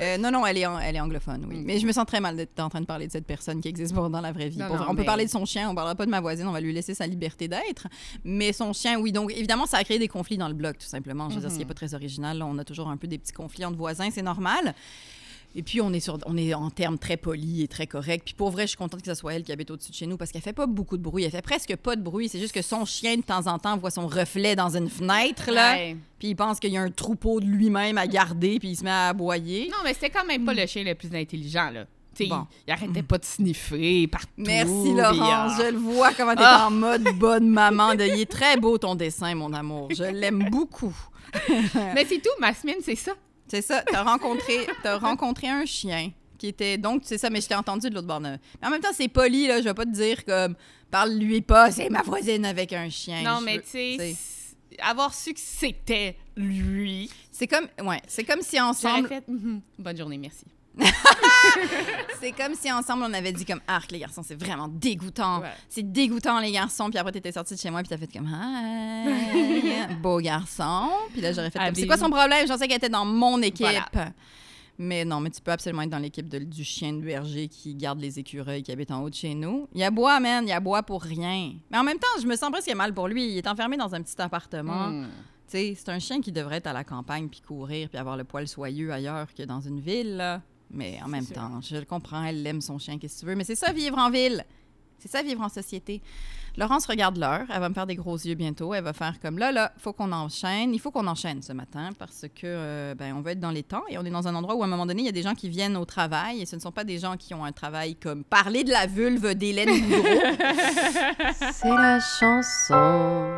Euh, 0.00 0.18
non, 0.18 0.32
non, 0.32 0.44
elle 0.44 0.58
est, 0.58 0.64
elle 0.82 0.96
est 0.96 1.00
anglophone, 1.00 1.46
oui. 1.48 1.58
Mm. 1.58 1.64
Mais 1.64 1.78
je 1.78 1.86
me 1.86 1.92
sens 1.92 2.04
très 2.04 2.18
mal 2.18 2.34
d'être 2.36 2.58
en 2.58 2.68
train 2.68 2.80
de 2.80 2.86
parler 2.86 3.06
de 3.06 3.12
cette 3.12 3.26
personne 3.26 3.60
qui 3.60 3.68
existe 3.68 3.94
dans 3.94 4.20
la 4.20 4.32
vraie 4.32 4.48
vie. 4.48 4.58
Non, 4.58 4.66
non, 4.74 4.86
on 4.88 4.96
peut 4.96 5.04
parler 5.04 5.24
de 5.24 5.30
son 5.30 5.44
chien, 5.44 5.70
on 5.70 5.74
parlera 5.76 5.94
pas 5.94 6.04
de 6.06 6.10
ma 6.10 6.20
voisine, 6.20 6.48
on 6.48 6.52
va 6.52 6.60
lui 6.60 6.72
laisser 6.72 6.94
sa 6.94 7.06
liberté 7.06 7.46
d'être. 7.46 7.86
Mais 8.24 8.52
son 8.52 8.72
chien, 8.72 8.98
oui. 8.98 9.12
Donc, 9.12 9.30
évidemment, 9.30 9.66
ça 9.66 9.76
a 9.76 9.84
créé 9.84 10.00
des 10.00 10.08
conflits 10.08 10.36
dans 10.38 10.48
le 10.48 10.54
bloc, 10.54 10.78
tout 10.78 10.86
simplement. 10.88 11.28
Je 11.30 11.36
veux 11.36 11.40
dire, 11.42 11.50
ce 11.50 11.54
qui 11.54 11.60
n'est 11.60 11.64
pas 11.68 11.74
très 11.74 11.94
original. 11.94 12.42
on 12.42 12.58
a 12.58 12.64
toujours 12.64 12.88
un 12.88 12.96
peu 12.96 13.06
des 13.06 13.18
petits 13.18 13.32
conflits 13.32 13.64
entre 13.64 13.76
voisins, 13.76 14.08
c'est 14.10 14.22
normal. 14.22 14.74
Et 15.54 15.62
puis, 15.62 15.80
on 15.80 15.92
est, 15.92 16.00
sur, 16.00 16.18
on 16.26 16.36
est 16.36 16.54
en 16.54 16.70
termes 16.70 16.98
très 16.98 17.16
polis 17.16 17.64
et 17.64 17.68
très 17.68 17.86
corrects. 17.86 18.22
Puis, 18.24 18.34
pour 18.34 18.50
vrai, 18.50 18.62
je 18.64 18.68
suis 18.68 18.76
contente 18.76 19.00
que 19.00 19.06
ce 19.06 19.14
soit 19.14 19.34
elle 19.34 19.42
qui 19.42 19.50
habite 19.52 19.70
au-dessus 19.70 19.90
de 19.90 19.96
chez 19.96 20.06
nous 20.06 20.16
parce 20.16 20.30
qu'elle 20.30 20.42
fait 20.42 20.52
pas 20.52 20.66
beaucoup 20.66 20.96
de 20.96 21.02
bruit. 21.02 21.24
Elle 21.24 21.30
fait 21.30 21.42
presque 21.42 21.74
pas 21.76 21.96
de 21.96 22.02
bruit. 22.02 22.28
C'est 22.28 22.38
juste 22.38 22.54
que 22.54 22.62
son 22.62 22.84
chien, 22.84 23.16
de 23.16 23.22
temps 23.22 23.46
en 23.46 23.58
temps, 23.58 23.76
voit 23.76 23.90
son 23.90 24.06
reflet 24.06 24.54
dans 24.54 24.76
une 24.76 24.88
fenêtre, 24.90 25.50
là. 25.50 25.72
Ouais. 25.72 25.96
Puis, 26.18 26.28
il 26.28 26.34
pense 26.36 26.60
qu'il 26.60 26.72
y 26.72 26.76
a 26.76 26.82
un 26.82 26.90
troupeau 26.90 27.40
de 27.40 27.46
lui-même 27.46 27.98
à 27.98 28.06
garder, 28.06 28.58
puis 28.58 28.70
il 28.70 28.76
se 28.76 28.84
met 28.84 28.90
à 28.90 29.08
aboyer. 29.08 29.68
Non, 29.70 29.78
mais 29.84 29.94
c'était 29.94 30.10
quand 30.10 30.26
même 30.26 30.44
pas 30.44 30.54
le 30.54 30.66
chien 30.66 30.84
le 30.84 30.94
plus 30.94 31.14
intelligent, 31.14 31.70
là. 31.70 31.86
Bon. 32.26 32.46
il, 32.66 32.72
arrêtait 32.72 33.04
pas 33.04 33.18
de 33.18 33.24
sniffer 33.24 34.08
partout. 34.08 34.28
Merci, 34.38 34.92
Laurence. 34.92 35.18
ah. 35.20 35.56
Je 35.58 35.70
le 35.70 35.78
vois 35.78 36.12
comment 36.14 36.34
tu 36.34 36.42
es 36.42 36.44
Ah. 36.44 36.66
en 36.66 36.70
mode 36.72 37.04
bonne 37.16 37.48
maman. 37.48 37.94
De... 37.94 38.02
Il 38.04 38.20
est 38.20 38.30
très 38.30 38.56
beau, 38.56 38.76
ton 38.76 38.96
dessin, 38.96 39.36
mon 39.36 39.52
amour. 39.52 39.88
Je 39.96 40.02
l'aime 40.02 40.48
beaucoup. 40.50 40.92
Mais 41.94 42.04
c'est 42.08 42.18
tout, 42.18 42.30
ma 42.40 42.52
semaine, 42.54 42.78
c'est 42.82 42.96
ça. 42.96 43.12
C'est 43.50 43.62
ça, 43.62 43.82
t'as 43.82 44.02
rencontré, 44.02 44.66
t'as 44.82 44.98
rencontré 44.98 45.48
un 45.48 45.64
chien 45.64 46.10
qui 46.38 46.46
était 46.48 46.78
donc 46.78 47.02
c'est 47.04 47.18
ça 47.18 47.30
mais 47.30 47.40
je 47.40 47.48
t'ai 47.48 47.54
entendu 47.56 47.88
de 47.90 47.94
l'autre 47.94 48.06
bord. 48.06 48.20
de- 48.20 48.38
Mais 48.60 48.66
en 48.66 48.70
même 48.70 48.80
temps 48.80 48.92
c'est 48.92 49.08
poli 49.08 49.46
là, 49.48 49.58
je 49.60 49.64
vais 49.64 49.74
pas 49.74 49.84
te 49.86 49.90
dire 49.90 50.24
comme 50.24 50.54
parle-lui 50.90 51.40
pas, 51.40 51.70
c'est 51.72 51.90
ma 51.90 52.02
voisine 52.02 52.44
avec 52.44 52.72
un 52.72 52.88
chien. 52.90 53.22
non, 53.22 53.40
Je 53.40 53.44
mais 53.44 53.58
tu 53.60 53.66
sais, 53.70 54.16
avoir 54.80 55.12
su 55.14 55.32
que 55.34 55.40
c'était 55.40 56.16
lui, 56.36 57.10
c'est 57.32 57.46
comme 57.48 57.66
ouais, 57.84 58.00
c'est 58.06 58.22
comme 58.24 58.42
si 58.42 58.60
ensemble 58.60 59.08
fait 59.08 59.26
Mhm. 59.26 59.60
bonne 59.78 59.96
journée, 59.96 60.18
merci. 60.18 60.44
c'est 62.20 62.32
comme 62.32 62.54
si 62.54 62.70
ensemble 62.70 63.04
on 63.08 63.12
avait 63.12 63.32
dit 63.32 63.44
comme 63.44 63.60
arc 63.66 63.90
les 63.90 63.98
garçons, 64.00 64.22
c'est 64.24 64.40
vraiment 64.40 64.68
dégoûtant. 64.68 65.40
Ouais. 65.40 65.52
C'est 65.68 65.90
dégoûtant 65.90 66.38
les 66.40 66.52
garçons 66.52 66.88
puis 66.90 66.98
après 66.98 67.12
t'étais 67.12 67.32
sorti 67.32 67.54
de 67.54 67.60
chez 67.60 67.70
moi 67.70 67.80
puis 67.80 67.88
t'as 67.88 67.96
fait 67.98 68.10
comme 68.12 68.28
hi, 68.28 69.94
beau 70.02 70.18
garçon. 70.20 70.88
Puis 71.12 71.20
là 71.20 71.32
j'aurais 71.32 71.50
fait 71.50 71.58
comme 71.58 71.74
c'est 71.74 71.86
quoi 71.86 71.96
son 71.96 72.10
problème? 72.10 72.46
Je 72.46 72.52
pensais 72.52 72.66
qu'elle 72.68 72.76
était 72.78 72.88
dans 72.88 73.04
mon 73.04 73.40
équipe. 73.42 73.66
Voilà. 73.92 74.12
Mais 74.80 75.04
non, 75.04 75.18
mais 75.18 75.30
tu 75.30 75.40
peux 75.40 75.50
absolument 75.50 75.82
être 75.82 75.90
dans 75.90 75.98
l'équipe 75.98 76.28
de- 76.28 76.38
du 76.38 76.62
chien 76.62 76.92
de 76.92 77.00
berger 77.00 77.48
qui 77.48 77.74
garde 77.74 77.98
les 77.98 78.20
écureuils 78.20 78.62
qui 78.62 78.70
habite 78.70 78.92
en 78.92 79.02
haut 79.02 79.10
de 79.10 79.14
chez 79.14 79.34
nous. 79.34 79.68
Il 79.74 79.82
a 79.82 79.90
bois, 79.90 80.20
man, 80.20 80.46
il 80.46 80.52
a 80.52 80.60
bois 80.60 80.84
pour 80.84 81.02
rien. 81.02 81.54
Mais 81.68 81.78
en 81.78 81.82
même 81.82 81.98
temps, 81.98 82.06
je 82.22 82.26
me 82.28 82.36
sens 82.36 82.48
presque 82.52 82.72
mal 82.76 82.94
pour 82.94 83.08
lui. 83.08 83.26
Il 83.28 83.36
est 83.38 83.48
enfermé 83.48 83.76
dans 83.76 83.92
un 83.92 84.00
petit 84.02 84.20
appartement. 84.22 84.86
Hmm. 84.88 85.08
Tu 85.50 85.52
sais, 85.58 85.74
c'est 85.76 85.88
un 85.88 85.98
chien 85.98 86.20
qui 86.20 86.30
devrait 86.30 86.58
être 86.58 86.68
à 86.68 86.72
la 86.72 86.84
campagne 86.84 87.26
puis 87.28 87.40
courir 87.40 87.88
puis 87.88 87.98
avoir 87.98 88.16
le 88.16 88.22
poil 88.22 88.46
soyeux 88.46 88.92
ailleurs 88.92 89.26
que 89.34 89.42
dans 89.42 89.60
une 89.60 89.80
ville, 89.80 90.16
là. 90.16 90.42
Mais 90.70 90.98
en 91.04 91.08
même 91.08 91.24
sûr. 91.24 91.34
temps, 91.34 91.60
je 91.62 91.76
le 91.76 91.84
comprends, 91.84 92.24
elle 92.24 92.46
aime 92.46 92.60
son 92.60 92.78
chien, 92.78 92.98
qu'est-ce 92.98 93.16
que 93.16 93.20
tu 93.20 93.26
veux. 93.26 93.36
Mais 93.36 93.44
c'est 93.44 93.54
ça, 93.54 93.72
vivre 93.72 93.98
en 93.98 94.10
ville. 94.10 94.44
C'est 94.98 95.10
ça, 95.10 95.22
vivre 95.22 95.42
en 95.42 95.48
société. 95.48 96.02
Laurence 96.56 96.86
regarde 96.86 97.16
l'heure. 97.18 97.46
Elle 97.54 97.60
va 97.60 97.68
me 97.68 97.74
faire 97.74 97.86
des 97.86 97.94
gros 97.94 98.16
yeux 98.16 98.34
bientôt. 98.34 98.74
Elle 98.74 98.82
va 98.82 98.92
faire 98.92 99.20
comme 99.20 99.38
là, 99.38 99.52
là, 99.52 99.72
faut 99.78 99.92
qu'on 99.92 100.10
enchaîne. 100.10 100.74
Il 100.74 100.80
faut 100.80 100.90
qu'on 100.90 101.06
enchaîne 101.06 101.40
ce 101.40 101.52
matin 101.52 101.90
parce 101.96 102.26
que, 102.34 102.46
euh, 102.46 102.94
ben, 102.96 103.14
on 103.14 103.20
veut 103.20 103.30
être 103.30 103.40
dans 103.40 103.52
les 103.52 103.62
temps 103.62 103.84
et 103.88 103.96
on 103.96 104.04
est 104.04 104.10
dans 104.10 104.26
un 104.26 104.34
endroit 104.34 104.56
où, 104.56 104.62
à 104.62 104.66
un 104.66 104.68
moment 104.68 104.84
donné, 104.84 105.02
il 105.02 105.06
y 105.06 105.08
a 105.08 105.12
des 105.12 105.22
gens 105.22 105.34
qui 105.34 105.48
viennent 105.48 105.76
au 105.76 105.84
travail 105.84 106.40
et 106.42 106.46
ce 106.46 106.56
ne 106.56 106.60
sont 106.60 106.72
pas 106.72 106.82
des 106.82 106.98
gens 106.98 107.16
qui 107.16 107.32
ont 107.32 107.44
un 107.44 107.52
travail 107.52 107.94
comme 107.94 108.24
parler 108.24 108.64
de 108.64 108.70
la 108.70 108.86
vulve 108.86 109.34
d'Hélène. 109.34 109.68
C'est 111.52 111.68
la 111.68 112.00
chanson 112.00 113.30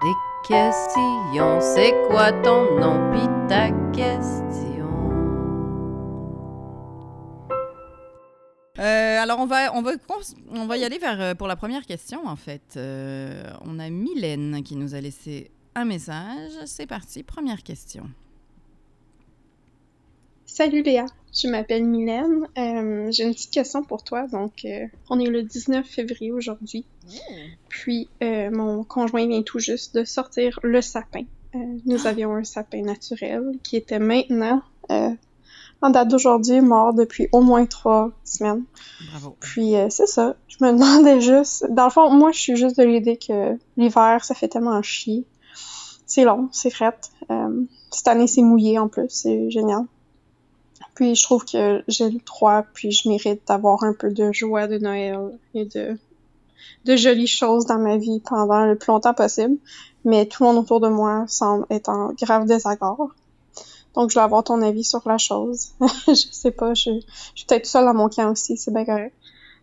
des 0.00 0.14
questions. 0.46 1.60
C'est 1.60 1.92
quoi 2.08 2.30
ton 2.32 2.78
nom? 2.78 3.10
Pis 3.12 3.28
ta 3.48 3.70
question? 3.92 4.69
Euh, 8.80 9.18
alors, 9.20 9.38
on 9.40 9.46
va, 9.46 9.74
on, 9.74 9.82
va, 9.82 9.92
on 10.50 10.66
va 10.66 10.76
y 10.78 10.84
aller 10.84 10.98
vers, 10.98 11.20
euh, 11.20 11.34
pour 11.34 11.46
la 11.46 11.56
première 11.56 11.84
question, 11.84 12.26
en 12.26 12.36
fait. 12.36 12.62
Euh, 12.76 13.42
on 13.64 13.78
a 13.78 13.90
Mylène 13.90 14.62
qui 14.62 14.76
nous 14.76 14.94
a 14.94 15.00
laissé 15.00 15.50
un 15.74 15.84
message. 15.84 16.52
C'est 16.64 16.86
parti, 16.86 17.22
première 17.22 17.62
question. 17.62 18.08
Salut 20.46 20.82
Léa, 20.82 21.06
je 21.32 21.46
m'appelle 21.48 21.84
Mylène. 21.84 22.46
Euh, 22.58 23.10
J'ai 23.12 23.24
une 23.24 23.32
petite 23.32 23.52
question 23.52 23.84
pour 23.84 24.02
toi. 24.02 24.26
Donc, 24.26 24.64
euh, 24.64 24.86
on 25.08 25.20
est 25.20 25.26
le 25.28 25.42
19 25.42 25.86
février 25.86 26.32
aujourd'hui. 26.32 26.84
Puis, 27.68 28.08
euh, 28.22 28.50
mon 28.50 28.82
conjoint 28.82 29.26
vient 29.26 29.42
tout 29.42 29.60
juste 29.60 29.94
de 29.94 30.04
sortir 30.04 30.58
le 30.62 30.82
sapin. 30.82 31.22
Euh, 31.54 31.58
nous 31.86 32.06
avions 32.06 32.34
un 32.34 32.44
sapin 32.44 32.82
naturel 32.82 33.58
qui 33.62 33.76
était 33.76 33.98
maintenant, 33.98 34.62
euh, 34.90 35.10
en 35.82 35.90
date 35.90 36.08
d'aujourd'hui, 36.08 36.60
mort 36.60 36.92
depuis 36.94 37.28
au 37.32 37.40
moins 37.40 37.64
trois 37.66 38.10
semaines. 38.24 38.64
Bravo. 39.10 39.36
Puis, 39.40 39.76
euh, 39.76 39.88
c'est 39.90 40.06
ça. 40.06 40.36
Je 40.48 40.56
me 40.64 40.72
demandais 40.78 41.20
juste... 41.20 41.66
Dans 41.70 41.84
le 41.84 41.90
fond, 41.90 42.10
moi, 42.10 42.32
je 42.32 42.38
suis 42.38 42.56
juste 42.56 42.78
de 42.78 42.84
l'idée 42.84 43.16
que 43.16 43.56
l'hiver, 43.76 44.24
ça 44.24 44.34
fait 44.34 44.48
tellement 44.48 44.82
chier. 44.82 45.24
C'est 46.06 46.24
long, 46.24 46.48
c'est 46.52 46.70
fret. 46.70 46.98
Euh, 47.30 47.62
cette 47.90 48.08
année, 48.08 48.26
c'est 48.26 48.42
mouillé 48.42 48.78
en 48.78 48.88
plus. 48.88 49.08
C'est 49.08 49.50
génial. 49.50 49.84
Puis 50.94 51.14
je 51.14 51.22
trouve 51.22 51.44
que 51.44 51.82
j'ai 51.88 52.10
le 52.10 52.18
droit, 52.18 52.64
puis 52.74 52.90
je 52.90 53.08
mérite 53.08 53.46
d'avoir 53.46 53.84
un 53.84 53.94
peu 53.94 54.12
de 54.12 54.32
joie 54.32 54.66
de 54.66 54.76
Noël 54.76 55.38
et 55.54 55.64
de, 55.64 55.96
de 56.84 56.96
jolies 56.96 57.26
choses 57.26 57.64
dans 57.64 57.78
ma 57.78 57.96
vie 57.96 58.20
pendant 58.20 58.66
le 58.66 58.76
plus 58.76 58.90
longtemps 58.90 59.14
possible. 59.14 59.56
Mais 60.04 60.26
tout 60.26 60.42
le 60.42 60.48
monde 60.48 60.58
autour 60.58 60.80
de 60.80 60.88
moi 60.88 61.24
semble 61.26 61.64
être 61.70 61.88
en 61.88 62.12
grave 62.12 62.46
désaccord. 62.46 63.14
Donc 63.94 64.10
je 64.10 64.16
veux 64.18 64.22
avoir 64.24 64.44
ton 64.44 64.62
avis 64.62 64.84
sur 64.84 65.02
la 65.06 65.18
chose. 65.18 65.70
je 66.06 66.14
sais 66.30 66.50
pas, 66.52 66.74
je, 66.74 66.90
je 66.90 67.00
suis 67.34 67.46
peut-être 67.46 67.66
seule 67.66 67.84
dans 67.84 67.94
mon 67.94 68.08
camp 68.08 68.30
aussi, 68.32 68.56
c'est 68.56 68.72
bien 68.72 68.84
correct. 68.84 69.14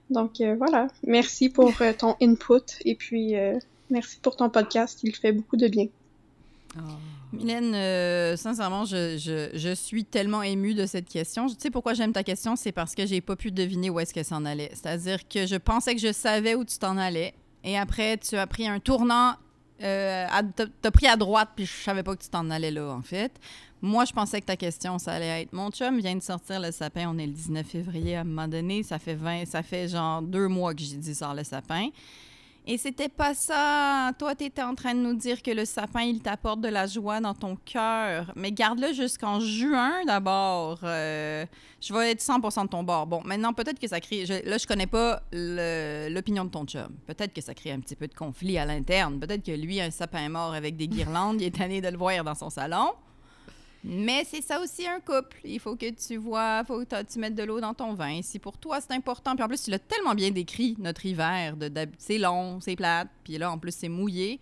Donc 0.09 0.39
euh, 0.41 0.55
voilà, 0.57 0.87
merci 1.05 1.49
pour 1.49 1.71
euh, 1.81 1.93
ton 1.97 2.15
input 2.21 2.61
et 2.85 2.95
puis 2.95 3.35
euh, 3.35 3.57
merci 3.89 4.17
pour 4.21 4.35
ton 4.35 4.49
podcast, 4.49 4.99
il 5.03 5.15
fait 5.15 5.31
beaucoup 5.31 5.57
de 5.57 5.67
bien. 5.67 5.87
Mylène, 7.33 7.73
euh, 7.75 8.37
sincèrement, 8.37 8.85
je, 8.85 9.17
je- 9.17 9.73
suis 9.75 10.05
tellement 10.05 10.43
émue 10.43 10.73
de 10.73 10.85
cette 10.85 11.09
question. 11.09 11.47
Tu 11.47 11.55
sais 11.59 11.69
pourquoi 11.71 11.93
j'aime 11.93 12.13
ta 12.13 12.23
question? 12.23 12.55
C'est 12.55 12.71
parce 12.71 12.95
que 12.95 13.05
j'ai 13.05 13.19
pas 13.19 13.35
pu 13.35 13.51
deviner 13.51 13.89
où 13.89 13.99
est-ce 13.99 14.13
qu'elle 14.13 14.25
s'en 14.25 14.45
allait. 14.45 14.69
C'est-à-dire 14.73 15.27
que 15.27 15.45
je 15.45 15.55
pensais 15.55 15.93
que 15.95 16.01
je 16.01 16.13
savais 16.13 16.55
où 16.55 16.63
tu 16.63 16.77
t'en 16.77 16.97
allais. 16.97 17.33
Et 17.63 17.77
après, 17.77 18.17
tu 18.17 18.35
as 18.37 18.47
pris 18.47 18.67
un 18.67 18.79
tournant. 18.79 19.33
Euh, 19.81 20.25
t'as 20.81 20.91
pris 20.91 21.07
à 21.07 21.15
droite, 21.15 21.49
puis 21.55 21.65
je 21.65 21.83
savais 21.83 22.03
pas 22.03 22.15
que 22.15 22.23
tu 22.23 22.29
t'en 22.29 22.49
allais 22.49 22.71
là, 22.71 22.89
en 22.89 23.01
fait. 23.01 23.31
Moi, 23.81 24.05
je 24.05 24.13
pensais 24.13 24.41
que 24.41 24.47
ta 24.47 24.57
question, 24.57 24.97
ça 24.97 25.13
allait 25.13 25.43
être 25.43 25.53
Mon 25.53 25.69
chum 25.69 25.99
vient 25.99 26.15
de 26.15 26.23
sortir 26.23 26.59
le 26.59 26.71
sapin. 26.71 27.07
On 27.07 27.17
est 27.19 27.27
le 27.27 27.33
19 27.33 27.65
février 27.65 28.15
à 28.15 28.21
un 28.21 28.23
moment 28.23 28.47
donné. 28.47 28.81
Ça 28.81 28.97
fait 28.97 29.13
20, 29.13 29.45
ça 29.45 29.61
fait 29.61 29.87
genre 29.87 30.21
deux 30.23 30.47
mois 30.47 30.73
que 30.73 30.81
j'ai 30.81 30.97
dit 30.97 31.13
sort 31.13 31.35
le 31.35 31.43
sapin. 31.43 31.89
Et 32.69 32.77
c'était 32.77 33.07
pas 33.07 33.33
ça. 33.33 34.11
Toi, 34.19 34.35
tu 34.35 34.43
étais 34.43 34.61
en 34.61 34.75
train 34.75 34.93
de 34.93 34.99
nous 34.99 35.15
dire 35.15 35.41
que 35.41 35.51
le 35.51 35.63
sapin, 35.63 36.01
il 36.01 36.21
t'apporte 36.21 36.59
de 36.59 36.67
la 36.67 36.85
joie 36.85 37.21
dans 37.21 37.33
ton 37.33 37.55
cœur. 37.55 38.33
Mais 38.35 38.51
garde-le 38.51 38.91
jusqu'en 38.91 39.39
juin 39.39 40.03
d'abord. 40.05 40.79
Euh, 40.83 41.45
je 41.79 41.93
vais 41.93 42.11
être 42.11 42.19
100 42.21 42.39
de 42.65 42.67
ton 42.67 42.83
bord. 42.83 43.07
Bon, 43.07 43.21
maintenant, 43.23 43.53
peut-être 43.53 43.79
que 43.79 43.87
ça 43.87 44.01
crée. 44.01 44.25
je- 44.25 44.45
là, 44.49 44.57
je 44.57 44.67
connais 44.67 44.85
pas 44.87 45.21
l'opinion 45.31 46.43
de 46.43 46.49
ton 46.49 46.65
chum. 46.65 46.89
Peut-être 47.05 47.33
que 47.33 47.39
ça 47.41 47.53
crée 47.53 47.71
un 47.71 47.79
petit 47.79 47.95
peu 47.95 48.07
de 48.07 48.13
conflit 48.13 48.57
à 48.57 48.65
l'interne. 48.65 49.17
Peut-être 49.19 49.45
que 49.45 49.51
lui, 49.53 49.79
un 49.79 49.89
sapin 49.91 50.27
mort 50.27 50.53
avec 50.53 50.75
des 50.75 50.89
guirlandes, 50.89 51.39
il 51.41 51.47
est 51.47 51.55
tanné 51.57 51.79
de 51.79 51.87
le 51.87 51.97
voir 51.97 52.23
dans 52.25 52.35
son 52.35 52.49
salon. 52.49 52.91
Mais 53.89 54.25
c'est 54.25 54.41
ça 54.41 54.59
aussi 54.61 54.85
un 54.85 54.99
couple. 54.99 55.37
Il 55.45 55.61
faut 55.61 55.77
que 55.77 55.89
tu 55.91 56.17
vois, 56.17 56.61
faut 56.65 56.83
que 56.83 57.03
tu 57.03 57.19
mettes 57.19 57.35
de 57.35 57.43
l'eau 57.43 57.61
dans 57.61 57.73
ton 57.73 57.93
vin. 57.93 58.21
Si 58.21 58.37
pour 58.37 58.57
toi 58.57 58.79
c'est 58.81 58.91
important, 58.93 59.33
puis 59.33 59.43
en 59.43 59.47
plus 59.47 59.63
tu 59.63 59.71
l'as 59.71 59.79
tellement 59.79 60.13
bien 60.13 60.29
décrit 60.29 60.75
notre 60.77 61.05
hiver, 61.05 61.55
de, 61.55 61.69
d'hab- 61.69 61.93
c'est 61.97 62.17
long, 62.17 62.59
c'est 62.59 62.75
plate, 62.75 63.07
puis 63.23 63.37
là 63.37 63.49
en 63.49 63.57
plus 63.57 63.73
c'est 63.73 63.87
mouillé. 63.87 64.41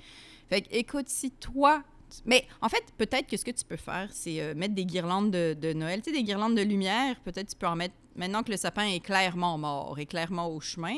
Fait 0.49 0.61
que 0.61 0.67
écoute, 0.71 1.09
si 1.09 1.29
toi, 1.29 1.83
mais 2.25 2.47
en 2.61 2.69
fait 2.69 2.83
peut-être 2.97 3.27
que 3.27 3.37
ce 3.37 3.45
que 3.45 3.51
tu 3.51 3.63
peux 3.65 3.75
faire, 3.77 4.09
c'est 4.11 4.41
euh, 4.41 4.55
mettre 4.55 4.73
des 4.73 4.85
guirlandes 4.85 5.29
de, 5.29 5.53
de 5.59 5.73
Noël, 5.73 6.01
tu 6.01 6.09
sais 6.09 6.17
des 6.17 6.23
guirlandes 6.23 6.55
de 6.55 6.63
lumière. 6.63 7.15
Peut-être 7.23 7.49
tu 7.49 7.55
peux 7.55 7.67
en 7.67 7.75
mettre 7.75 7.93
maintenant 8.15 8.41
que 8.41 8.49
le 8.51 8.57
sapin 8.57 8.87
est 8.87 8.99
clairement 8.99 9.59
mort 9.59 9.99
et 9.99 10.07
clairement 10.07 10.47
au 10.47 10.59
chemin. 10.59 10.97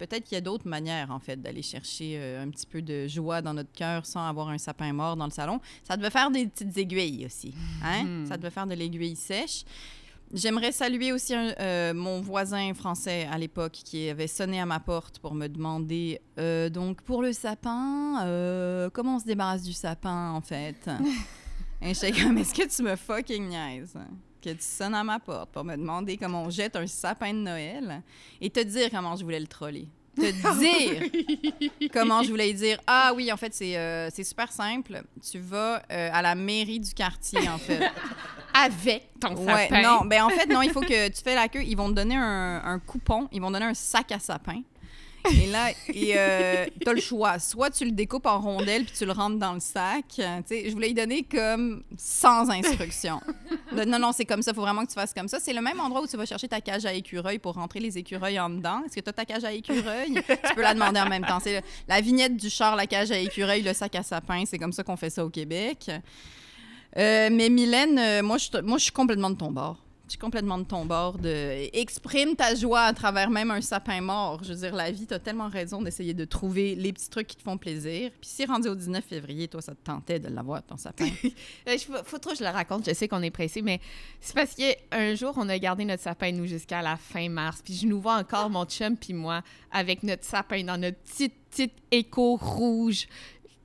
Peut-être 0.00 0.24
qu'il 0.24 0.34
y 0.34 0.38
a 0.38 0.40
d'autres 0.40 0.66
manières, 0.66 1.10
en 1.10 1.18
fait, 1.20 1.36
d'aller 1.40 1.60
chercher 1.62 2.14
euh, 2.18 2.42
un 2.42 2.48
petit 2.48 2.66
peu 2.66 2.80
de 2.82 3.06
joie 3.06 3.42
dans 3.42 3.52
notre 3.54 3.70
cœur 3.72 4.06
sans 4.06 4.26
avoir 4.26 4.48
un 4.48 4.56
sapin 4.58 4.92
mort 4.94 5.14
dans 5.14 5.26
le 5.26 5.30
salon. 5.30 5.60
Ça 5.86 5.96
devait 5.96 6.08
faire 6.10 6.30
des 6.30 6.46
petites 6.46 6.76
aiguilles 6.78 7.26
aussi. 7.26 7.54
Hein? 7.84 8.04
Mhm. 8.04 8.26
Ça 8.26 8.36
devait 8.38 8.50
faire 8.50 8.66
de 8.66 8.74
l'aiguille 8.74 9.14
sèche. 9.14 9.64
J'aimerais 10.32 10.72
saluer 10.72 11.12
aussi 11.12 11.34
un- 11.34 11.52
euh, 11.60 11.92
mon 11.92 12.20
voisin 12.20 12.72
français 12.72 13.28
à 13.30 13.36
l'époque 13.36 13.72
qui 13.72 14.08
avait 14.08 14.28
sonné 14.28 14.60
à 14.60 14.64
ma 14.64 14.80
porte 14.80 15.18
pour 15.18 15.34
me 15.34 15.48
demander 15.48 16.20
euh, 16.38 16.70
donc 16.70 17.02
pour 17.02 17.20
le 17.20 17.32
sapin, 17.32 18.22
euh, 18.24 18.88
comment 18.90 19.16
on 19.16 19.18
se 19.18 19.24
débarrasse 19.26 19.64
du 19.64 19.72
sapin 19.72 20.30
en 20.30 20.40
fait? 20.40 20.88
Et 21.82 21.92
j'étais 21.94 22.12
comme 22.12 22.38
est-ce 22.38 22.54
que 22.54 22.68
tu 22.74 22.82
me 22.82 22.94
fucking 22.96 23.48
niaises? 23.48 23.98
Que 24.40 24.50
tu 24.50 24.62
sonnes 24.62 24.94
à 24.94 25.04
ma 25.04 25.18
porte 25.18 25.50
pour 25.50 25.64
me 25.64 25.76
demander 25.76 26.16
comment 26.16 26.44
on 26.44 26.50
jette 26.50 26.76
un 26.76 26.86
sapin 26.86 27.32
de 27.32 27.38
Noël 27.38 28.02
et 28.40 28.50
te 28.50 28.60
dire 28.60 28.88
comment 28.90 29.16
je 29.16 29.24
voulais 29.24 29.40
le 29.40 29.46
troller. 29.46 29.88
Te 30.16 30.58
dire 30.58 31.88
comment 31.92 32.22
je 32.22 32.30
voulais 32.30 32.52
dire 32.52 32.78
ah 32.86 33.12
oui 33.14 33.30
en 33.32 33.36
fait 33.36 33.54
c'est 33.54 33.76
euh, 33.78 34.10
super 34.10 34.50
simple 34.50 35.02
tu 35.30 35.38
vas 35.38 35.80
euh, 35.90 36.10
à 36.12 36.20
la 36.20 36.34
mairie 36.34 36.80
du 36.80 36.92
quartier 36.92 37.48
en 37.48 37.58
fait 37.58 37.80
Avec 38.52 39.10
ton 39.20 39.36
Ouais, 39.36 39.68
sapin. 39.68 39.82
non, 39.82 40.04
ben 40.04 40.24
en 40.24 40.28
fait, 40.28 40.46
non, 40.46 40.60
il 40.62 40.70
faut 40.70 40.80
que 40.80 41.08
tu 41.08 41.22
fais 41.22 41.36
la 41.36 41.46
queue. 41.48 41.62
Ils 41.62 41.76
vont 41.76 41.88
te 41.88 41.94
donner 41.94 42.16
un, 42.16 42.60
un 42.64 42.78
coupon, 42.80 43.28
ils 43.30 43.40
vont 43.40 43.50
donner 43.52 43.66
un 43.66 43.74
sac 43.74 44.10
à 44.10 44.18
sapin. 44.18 44.62
Et 45.30 45.46
là, 45.46 45.70
et, 45.88 46.12
euh, 46.16 46.66
t'as 46.84 46.92
le 46.92 47.00
choix. 47.00 47.38
Soit 47.38 47.70
tu 47.70 47.84
le 47.84 47.90
découpes 47.90 48.26
en 48.26 48.40
rondelles 48.40 48.84
puis 48.84 48.94
tu 48.96 49.04
le 49.04 49.12
rentres 49.12 49.38
dans 49.38 49.54
le 49.54 49.60
sac. 49.60 50.04
Euh, 50.18 50.38
tu 50.38 50.54
sais, 50.54 50.64
je 50.68 50.72
voulais 50.72 50.88
lui 50.88 50.94
donner 50.94 51.22
comme 51.22 51.82
sans 51.96 52.48
instruction. 52.50 53.20
Non, 53.72 53.98
non, 53.98 54.12
c'est 54.12 54.24
comme 54.24 54.42
ça. 54.42 54.52
Faut 54.52 54.62
vraiment 54.62 54.82
que 54.84 54.88
tu 54.88 54.94
fasses 54.94 55.14
comme 55.14 55.28
ça. 55.28 55.38
C'est 55.40 55.52
le 55.52 55.60
même 55.60 55.78
endroit 55.80 56.02
où 56.02 56.06
tu 56.06 56.16
vas 56.16 56.26
chercher 56.26 56.48
ta 56.48 56.60
cage 56.60 56.84
à 56.86 56.92
écureuil 56.92 57.38
pour 57.38 57.54
rentrer 57.54 57.80
les 57.80 57.96
écureuils 57.98 58.38
en 58.38 58.50
dedans. 58.50 58.82
Est-ce 58.84 58.96
que 58.96 59.00
tu 59.00 59.08
as 59.08 59.12
ta 59.12 59.24
cage 59.24 59.44
à 59.44 59.52
écureuil? 59.52 60.14
tu 60.14 60.54
peux 60.54 60.62
la 60.62 60.74
demander 60.74 61.00
en 61.00 61.08
même 61.08 61.24
temps. 61.24 61.38
C'est 61.40 61.62
la 61.88 62.00
vignette 62.00 62.36
du 62.36 62.50
char, 62.50 62.76
la 62.76 62.86
cage 62.86 63.10
à 63.10 63.18
écureuil, 63.18 63.62
le 63.62 63.72
sac 63.72 63.94
à 63.94 64.02
sapin. 64.02 64.44
C'est 64.46 64.58
comme 64.58 64.72
ça 64.72 64.82
qu'on 64.82 64.96
fait 64.96 65.10
ça 65.10 65.24
au 65.24 65.30
Québec. 65.30 65.90
Euh, 66.96 67.28
mais 67.30 67.48
Mylène, 67.48 67.98
euh, 67.98 68.22
moi, 68.22 68.38
je 68.38 68.78
suis 68.78 68.92
complètement 68.92 69.30
de 69.30 69.36
ton 69.36 69.50
bord. 69.50 69.76
Je 70.10 70.14
suis 70.14 70.18
complètement 70.18 70.58
de 70.58 70.64
ton 70.64 70.84
bord. 70.86 71.18
De... 71.18 71.68
Exprime 71.72 72.34
ta 72.34 72.56
joie 72.56 72.80
à 72.80 72.92
travers 72.92 73.30
même 73.30 73.52
un 73.52 73.60
sapin 73.60 74.00
mort. 74.00 74.42
Je 74.42 74.52
veux 74.52 74.58
dire, 74.58 74.74
la 74.74 74.90
vie, 74.90 75.06
tu 75.06 75.14
as 75.14 75.20
tellement 75.20 75.48
raison 75.48 75.80
d'essayer 75.82 76.14
de 76.14 76.24
trouver 76.24 76.74
les 76.74 76.92
petits 76.92 77.08
trucs 77.08 77.28
qui 77.28 77.36
te 77.36 77.42
font 77.44 77.56
plaisir. 77.56 78.10
Puis 78.20 78.28
si 78.28 78.44
rendu 78.44 78.66
au 78.68 78.74
19 78.74 79.04
février, 79.04 79.46
toi, 79.46 79.62
ça 79.62 79.72
te 79.72 79.78
tentait 79.84 80.18
de 80.18 80.26
l'avoir, 80.26 80.64
ton 80.64 80.76
sapin. 80.76 81.06
Euh, 81.68 81.76
je- 81.78 82.02
faut 82.04 82.18
trop 82.18 82.32
que 82.32 82.38
je 82.38 82.42
le 82.42 82.50
raconte. 82.50 82.88
Je 82.88 82.92
sais 82.92 83.06
qu'on 83.06 83.22
est 83.22 83.30
pressé, 83.30 83.62
mais 83.62 83.78
c'est 84.20 84.34
parce 84.34 84.56
qu'un 84.56 85.14
jour, 85.14 85.32
on 85.36 85.48
a 85.48 85.56
gardé 85.60 85.84
notre 85.84 86.02
sapin, 86.02 86.32
nous, 86.32 86.46
jusqu'à 86.46 86.82
la 86.82 86.96
fin 86.96 87.28
mars. 87.28 87.60
Puis 87.64 87.74
je 87.74 87.86
nous 87.86 88.00
vois 88.00 88.16
encore, 88.16 88.50
mon 88.50 88.64
chum 88.64 88.96
puis 88.96 89.12
moi, 89.14 89.42
avec 89.70 90.02
notre 90.02 90.24
sapin 90.24 90.64
dans 90.64 90.76
notre 90.76 90.98
petite, 90.98 91.34
petite 91.50 91.74
écho 91.92 92.34
rouge. 92.34 93.06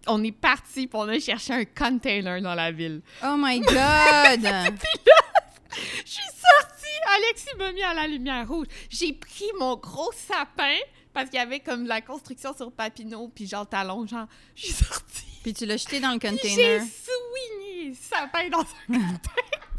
On 0.06 0.24
est 0.24 0.32
parti, 0.32 0.86
puis 0.86 1.00
on 1.00 1.08
a 1.10 1.18
cherché 1.20 1.54
un 1.54 1.66
container 1.66 2.40
dans 2.40 2.54
la 2.54 2.72
ville. 2.72 3.02
oh 3.24 3.36
my 3.36 3.60
God! 3.62 4.46
Je 6.06 6.12
suis 6.12 6.22
sortie, 6.24 7.16
Alexis 7.18 7.56
m'a 7.58 7.72
mis 7.72 7.84
à 7.84 7.94
la 7.94 8.08
lumière 8.08 8.48
rouge. 8.48 8.68
J'ai 8.90 9.14
pris 9.14 9.46
mon 9.60 9.76
gros 9.78 10.12
sapin, 10.14 10.76
parce 11.14 11.30
qu'il 11.30 11.40
y 11.40 11.42
avait 11.42 11.60
comme 11.60 11.84
de 11.84 11.90
la 11.90 12.02
construction 12.02 12.56
sur 12.56 12.72
Papineau, 12.72 13.30
puis 13.34 13.48
genre 13.48 13.68
talon, 13.68 14.06
genre, 14.06 14.28
je 14.56 14.66
suis 14.66 14.74
sortie. 14.74 15.24
Puis 15.44 15.54
tu 15.54 15.66
l'as 15.66 15.78
jeté 15.78 16.00
dans 16.00 16.12
le 16.12 16.20
Puis 16.20 16.30
J'ai 16.32 16.38
container. 16.38 16.82
swingé 16.82 17.90
le 17.90 17.94
sapin 17.96 18.50
dans 18.50 18.62
un... 18.62 19.20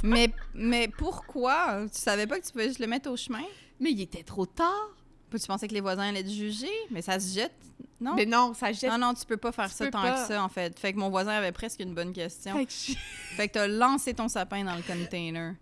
Mais, 0.02 0.30
mais 0.54 0.88
pourquoi? 0.88 1.86
Tu 1.92 1.98
savais 2.00 2.26
pas 2.26 2.38
que 2.38 2.46
tu 2.46 2.52
pouvais 2.52 2.68
juste 2.68 2.78
le 2.78 2.86
mettre 2.86 3.10
au 3.10 3.16
chemin? 3.16 3.42
Mais 3.80 3.90
il 3.90 4.00
était 4.00 4.22
trop 4.22 4.46
tard. 4.46 4.90
Puis 5.28 5.40
tu 5.40 5.46
pensais 5.48 5.66
que 5.66 5.74
les 5.74 5.80
voisins 5.80 6.04
allaient 6.08 6.22
te 6.22 6.28
juger? 6.28 6.70
Mais 6.90 7.02
ça 7.02 7.18
se 7.18 7.34
jette, 7.34 7.52
non? 8.00 8.14
Mais 8.14 8.26
non, 8.26 8.54
ça 8.54 8.72
jette. 8.72 8.90
Non, 8.92 8.98
non, 8.98 9.14
tu 9.14 9.26
peux 9.26 9.36
pas 9.36 9.50
faire 9.50 9.68
Tu 9.68 9.74
ça 9.74 9.90
tant 9.90 10.02
pas. 10.02 10.12
que 10.22 10.28
ça, 10.28 10.42
en 10.44 10.48
fait. 10.48 10.78
Fait 10.78 10.92
que 10.92 10.98
mon 10.98 11.10
voisin 11.10 11.32
avait 11.32 11.50
presque 11.50 11.80
une 11.80 11.92
bonne 11.94 12.12
question. 12.12 12.54
Fait 12.56 12.66
que 12.66 12.72
je- 12.72 12.92
Fait 13.36 13.48
que 13.48 13.54
t'as 13.54 13.66
lancé 13.66 14.14
ton 14.14 14.28
sapin 14.28 14.62
dans 14.62 14.76
le 14.76 14.82
container. 14.82 15.56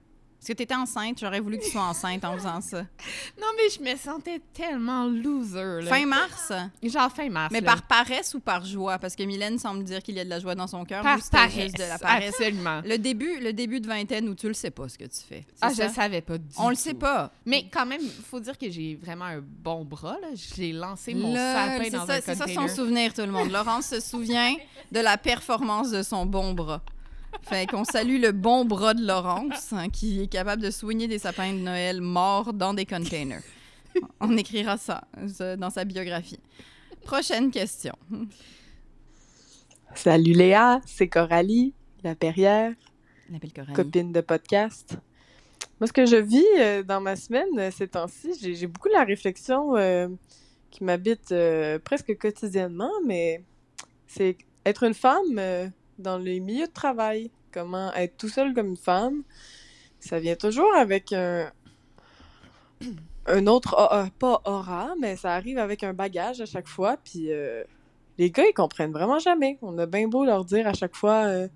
Est-ce 0.44 0.52
que 0.52 0.58
t'étais 0.58 0.74
enceinte? 0.74 1.20
J'aurais 1.20 1.40
voulu 1.40 1.56
que 1.56 1.64
tu 1.64 1.70
sois 1.70 1.80
enceinte 1.84 2.22
en 2.22 2.34
faisant 2.36 2.60
ça. 2.60 2.82
Non, 3.40 3.46
mais 3.56 3.70
je 3.70 3.80
me 3.80 3.96
sentais 3.96 4.42
tellement 4.52 5.06
loser. 5.06 5.80
Là. 5.82 5.86
Fin 5.86 6.04
mars? 6.04 6.52
Genre 6.82 7.10
fin 7.10 7.30
mars. 7.30 7.50
Mais 7.50 7.62
là. 7.62 7.72
par 7.72 7.82
paresse 7.86 8.34
ou 8.34 8.40
par 8.40 8.62
joie? 8.62 8.98
Parce 8.98 9.16
que 9.16 9.22
Mylène 9.22 9.58
semble 9.58 9.84
dire 9.84 10.02
qu'il 10.02 10.16
y 10.16 10.20
a 10.20 10.24
de 10.24 10.28
la 10.28 10.40
joie 10.40 10.54
dans 10.54 10.66
son 10.66 10.84
cœur. 10.84 11.02
Par 11.02 11.18
paresse. 11.30 11.54
juste 11.54 11.78
de 11.78 11.84
la 11.84 11.98
paresse? 11.98 12.34
Absolument. 12.38 12.82
Le 12.84 12.98
début, 12.98 13.40
le 13.40 13.54
début 13.54 13.80
de 13.80 13.86
vingtaine 13.86 14.28
où 14.28 14.34
tu 14.34 14.46
le 14.48 14.52
sais 14.52 14.70
pas 14.70 14.86
ce 14.90 14.98
que 14.98 15.04
tu 15.04 15.20
fais. 15.26 15.46
Ah, 15.62 15.70
ça? 15.70 15.88
je 15.88 15.94
savais 15.94 16.20
pas 16.20 16.36
du 16.36 16.44
On 16.58 16.68
le 16.68 16.76
tout. 16.76 16.82
sait 16.82 16.94
pas. 16.94 17.32
Mais 17.46 17.66
quand 17.72 17.86
même, 17.86 18.02
il 18.02 18.10
faut 18.10 18.40
dire 18.40 18.58
que 18.58 18.70
j'ai 18.70 18.96
vraiment 18.96 19.24
un 19.24 19.40
bon 19.40 19.82
bras. 19.86 20.18
là. 20.20 20.28
J'ai 20.34 20.72
lancé 20.72 21.14
mon 21.14 21.28
Lol, 21.28 21.36
sapin 21.38 21.84
c'est 21.84 21.90
dans 21.90 22.06
ça, 22.06 22.12
un 22.12 22.20
c'est 22.20 22.34
ça 22.34 22.44
container. 22.44 22.68
son 22.68 22.76
souvenir, 22.76 23.14
tout 23.14 23.22
le 23.22 23.32
monde. 23.32 23.50
Laurence 23.50 23.86
se 23.86 24.00
souvient 24.00 24.54
de 24.92 25.00
la 25.00 25.16
performance 25.16 25.90
de 25.90 26.02
son 26.02 26.26
bon 26.26 26.52
bras. 26.52 26.82
Fait 27.42 27.66
qu'on 27.66 27.84
salue 27.84 28.20
le 28.20 28.32
bon 28.32 28.64
bras 28.64 28.94
de 28.94 29.06
Laurence, 29.06 29.72
hein, 29.72 29.88
qui 29.90 30.22
est 30.22 30.26
capable 30.26 30.62
de 30.62 30.70
soigner 30.70 31.08
des 31.08 31.18
sapins 31.18 31.52
de 31.52 31.58
Noël 31.58 32.00
morts 32.00 32.52
dans 32.52 32.74
des 32.74 32.86
containers. 32.86 33.42
On 34.20 34.36
écrira 34.36 34.76
ça 34.76 35.04
dans 35.58 35.70
sa 35.70 35.84
biographie. 35.84 36.40
Prochaine 37.04 37.50
question. 37.50 37.94
Salut 39.94 40.32
Léa, 40.32 40.80
c'est 40.86 41.08
Coralie, 41.08 41.74
la 42.02 42.14
Perrière, 42.14 42.72
Coralie. 43.54 43.72
copine 43.74 44.12
de 44.12 44.20
podcast. 44.20 44.98
Moi, 45.80 45.88
ce 45.88 45.92
que 45.92 46.06
je 46.06 46.16
vis 46.16 46.44
euh, 46.58 46.82
dans 46.82 47.00
ma 47.00 47.14
semaine 47.16 47.58
euh, 47.58 47.70
ces 47.70 47.88
temps-ci, 47.88 48.32
j'ai 48.40 48.66
beaucoup 48.66 48.88
la 48.88 49.04
réflexion 49.04 49.76
euh, 49.76 50.08
qui 50.70 50.82
m'habite 50.82 51.34
presque 51.84 52.16
quotidiennement, 52.16 52.90
mais 53.06 53.44
c'est 54.06 54.36
être 54.64 54.82
une 54.82 54.94
femme 54.94 55.70
dans 55.98 56.18
les 56.18 56.40
milieux 56.40 56.66
de 56.66 56.72
travail. 56.72 57.30
Comment 57.52 57.92
être 57.94 58.16
tout 58.16 58.28
seul 58.28 58.52
comme 58.54 58.68
une 58.68 58.76
femme, 58.76 59.22
ça 60.00 60.18
vient 60.18 60.36
toujours 60.36 60.74
avec 60.74 61.12
un, 61.12 61.50
autre, 63.46 63.74
a- 63.78 64.08
pas 64.18 64.42
aura, 64.44 64.94
mais 65.00 65.16
ça 65.16 65.34
arrive 65.34 65.58
avec 65.58 65.82
un 65.82 65.92
bagage 65.94 66.40
à 66.40 66.46
chaque 66.46 66.68
fois, 66.68 66.96
puis 67.02 67.32
euh, 67.32 67.62
les 68.18 68.30
gars, 68.30 68.44
ils 68.48 68.52
comprennent 68.54 68.92
vraiment 68.92 69.18
jamais. 69.18 69.58
On 69.62 69.78
a 69.78 69.86
bien 69.86 70.08
beau 70.08 70.24
leur 70.24 70.44
dire 70.44 70.66
à 70.66 70.74
chaque 70.74 70.96
fois 70.96 71.24
euh, 71.26 71.48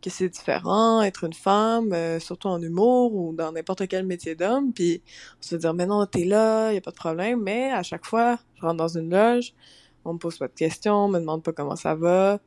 que 0.00 0.10
c'est 0.10 0.28
différent, 0.28 1.02
être 1.02 1.24
une 1.24 1.32
femme, 1.32 1.92
euh, 1.92 2.20
surtout 2.20 2.48
en 2.48 2.60
humour 2.62 3.14
ou 3.14 3.32
dans 3.32 3.52
n'importe 3.52 3.88
quel 3.88 4.06
métier 4.06 4.34
d'homme, 4.34 4.72
puis 4.72 5.02
on 5.40 5.42
se 5.42 5.56
dire, 5.56 5.74
mais 5.74 5.86
non, 5.86 6.04
t'es 6.06 6.24
là, 6.24 6.72
y 6.72 6.76
a 6.76 6.80
pas 6.80 6.90
de 6.90 6.96
problème, 6.96 7.42
mais 7.42 7.72
à 7.72 7.82
chaque 7.82 8.06
fois, 8.06 8.38
je 8.56 8.62
rentre 8.62 8.76
dans 8.76 8.96
une 8.98 9.10
loge, 9.10 9.52
on 10.04 10.14
me 10.14 10.18
pose 10.18 10.38
pas 10.38 10.48
de 10.48 10.52
questions, 10.54 11.06
on 11.06 11.08
me 11.08 11.18
demande 11.18 11.42
pas 11.42 11.52
comment 11.52 11.76
ça 11.76 11.94
va, 11.94 12.38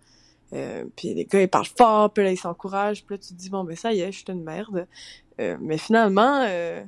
euh, 0.53 0.85
puis 0.95 1.13
les 1.13 1.25
gars, 1.25 1.41
ils 1.41 1.47
parlent 1.47 1.65
fort, 1.65 2.11
puis 2.11 2.23
là, 2.23 2.31
ils 2.31 2.37
s'encouragent, 2.37 3.03
puis 3.05 3.15
là, 3.15 3.19
tu 3.19 3.29
te 3.29 3.33
dis, 3.33 3.49
bon, 3.49 3.63
ben 3.63 3.75
ça 3.75 3.93
y 3.93 4.01
est, 4.01 4.11
je 4.11 4.17
suis 4.17 4.25
une 4.29 4.43
merde. 4.43 4.87
Euh, 5.39 5.57
mais 5.59 5.77
finalement, 5.77 6.45
euh, 6.47 6.83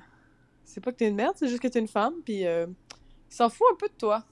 c'est 0.64 0.82
pas 0.82 0.92
que 0.92 0.98
t'es 0.98 1.08
une 1.08 1.16
merde, 1.16 1.34
c'est 1.36 1.48
juste 1.48 1.62
que 1.62 1.68
t'es 1.68 1.80
une 1.80 1.88
femme, 1.88 2.16
puis 2.24 2.42
ils 2.42 2.68
s'en 3.30 3.50
foutent 3.50 3.68
un 3.74 3.78
peu 3.78 3.88
de 3.88 3.98
toi. 3.98 4.24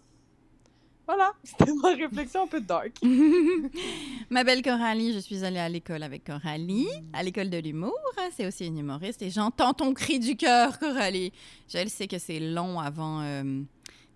Voilà, 1.05 1.31
c'était 1.43 1.71
ma 1.73 1.89
réflexion 1.89 2.43
un 2.43 2.47
peu 2.47 2.59
dark. 2.59 2.91
Ma 4.29 4.43
belle 4.43 4.61
Coralie, 4.61 5.13
je 5.13 5.19
suis 5.19 5.43
allée 5.45 5.59
à 5.59 5.69
l'école 5.69 6.03
avec 6.03 6.25
Coralie, 6.25 6.89
à 7.13 7.23
l'école 7.23 7.49
de 7.49 7.57
l'humour. 7.57 7.97
C'est 8.35 8.45
aussi 8.45 8.65
une 8.65 8.77
humoriste 8.77 9.21
et 9.21 9.29
j'entends 9.29 9.73
ton 9.73 9.93
cri 9.93 10.19
du 10.19 10.35
cœur, 10.35 10.77
Coralie. 10.79 11.31
Je 11.69 11.87
sais 11.87 12.07
que 12.07 12.17
c'est 12.17 12.41
long 12.41 12.77
avant. 12.77 13.21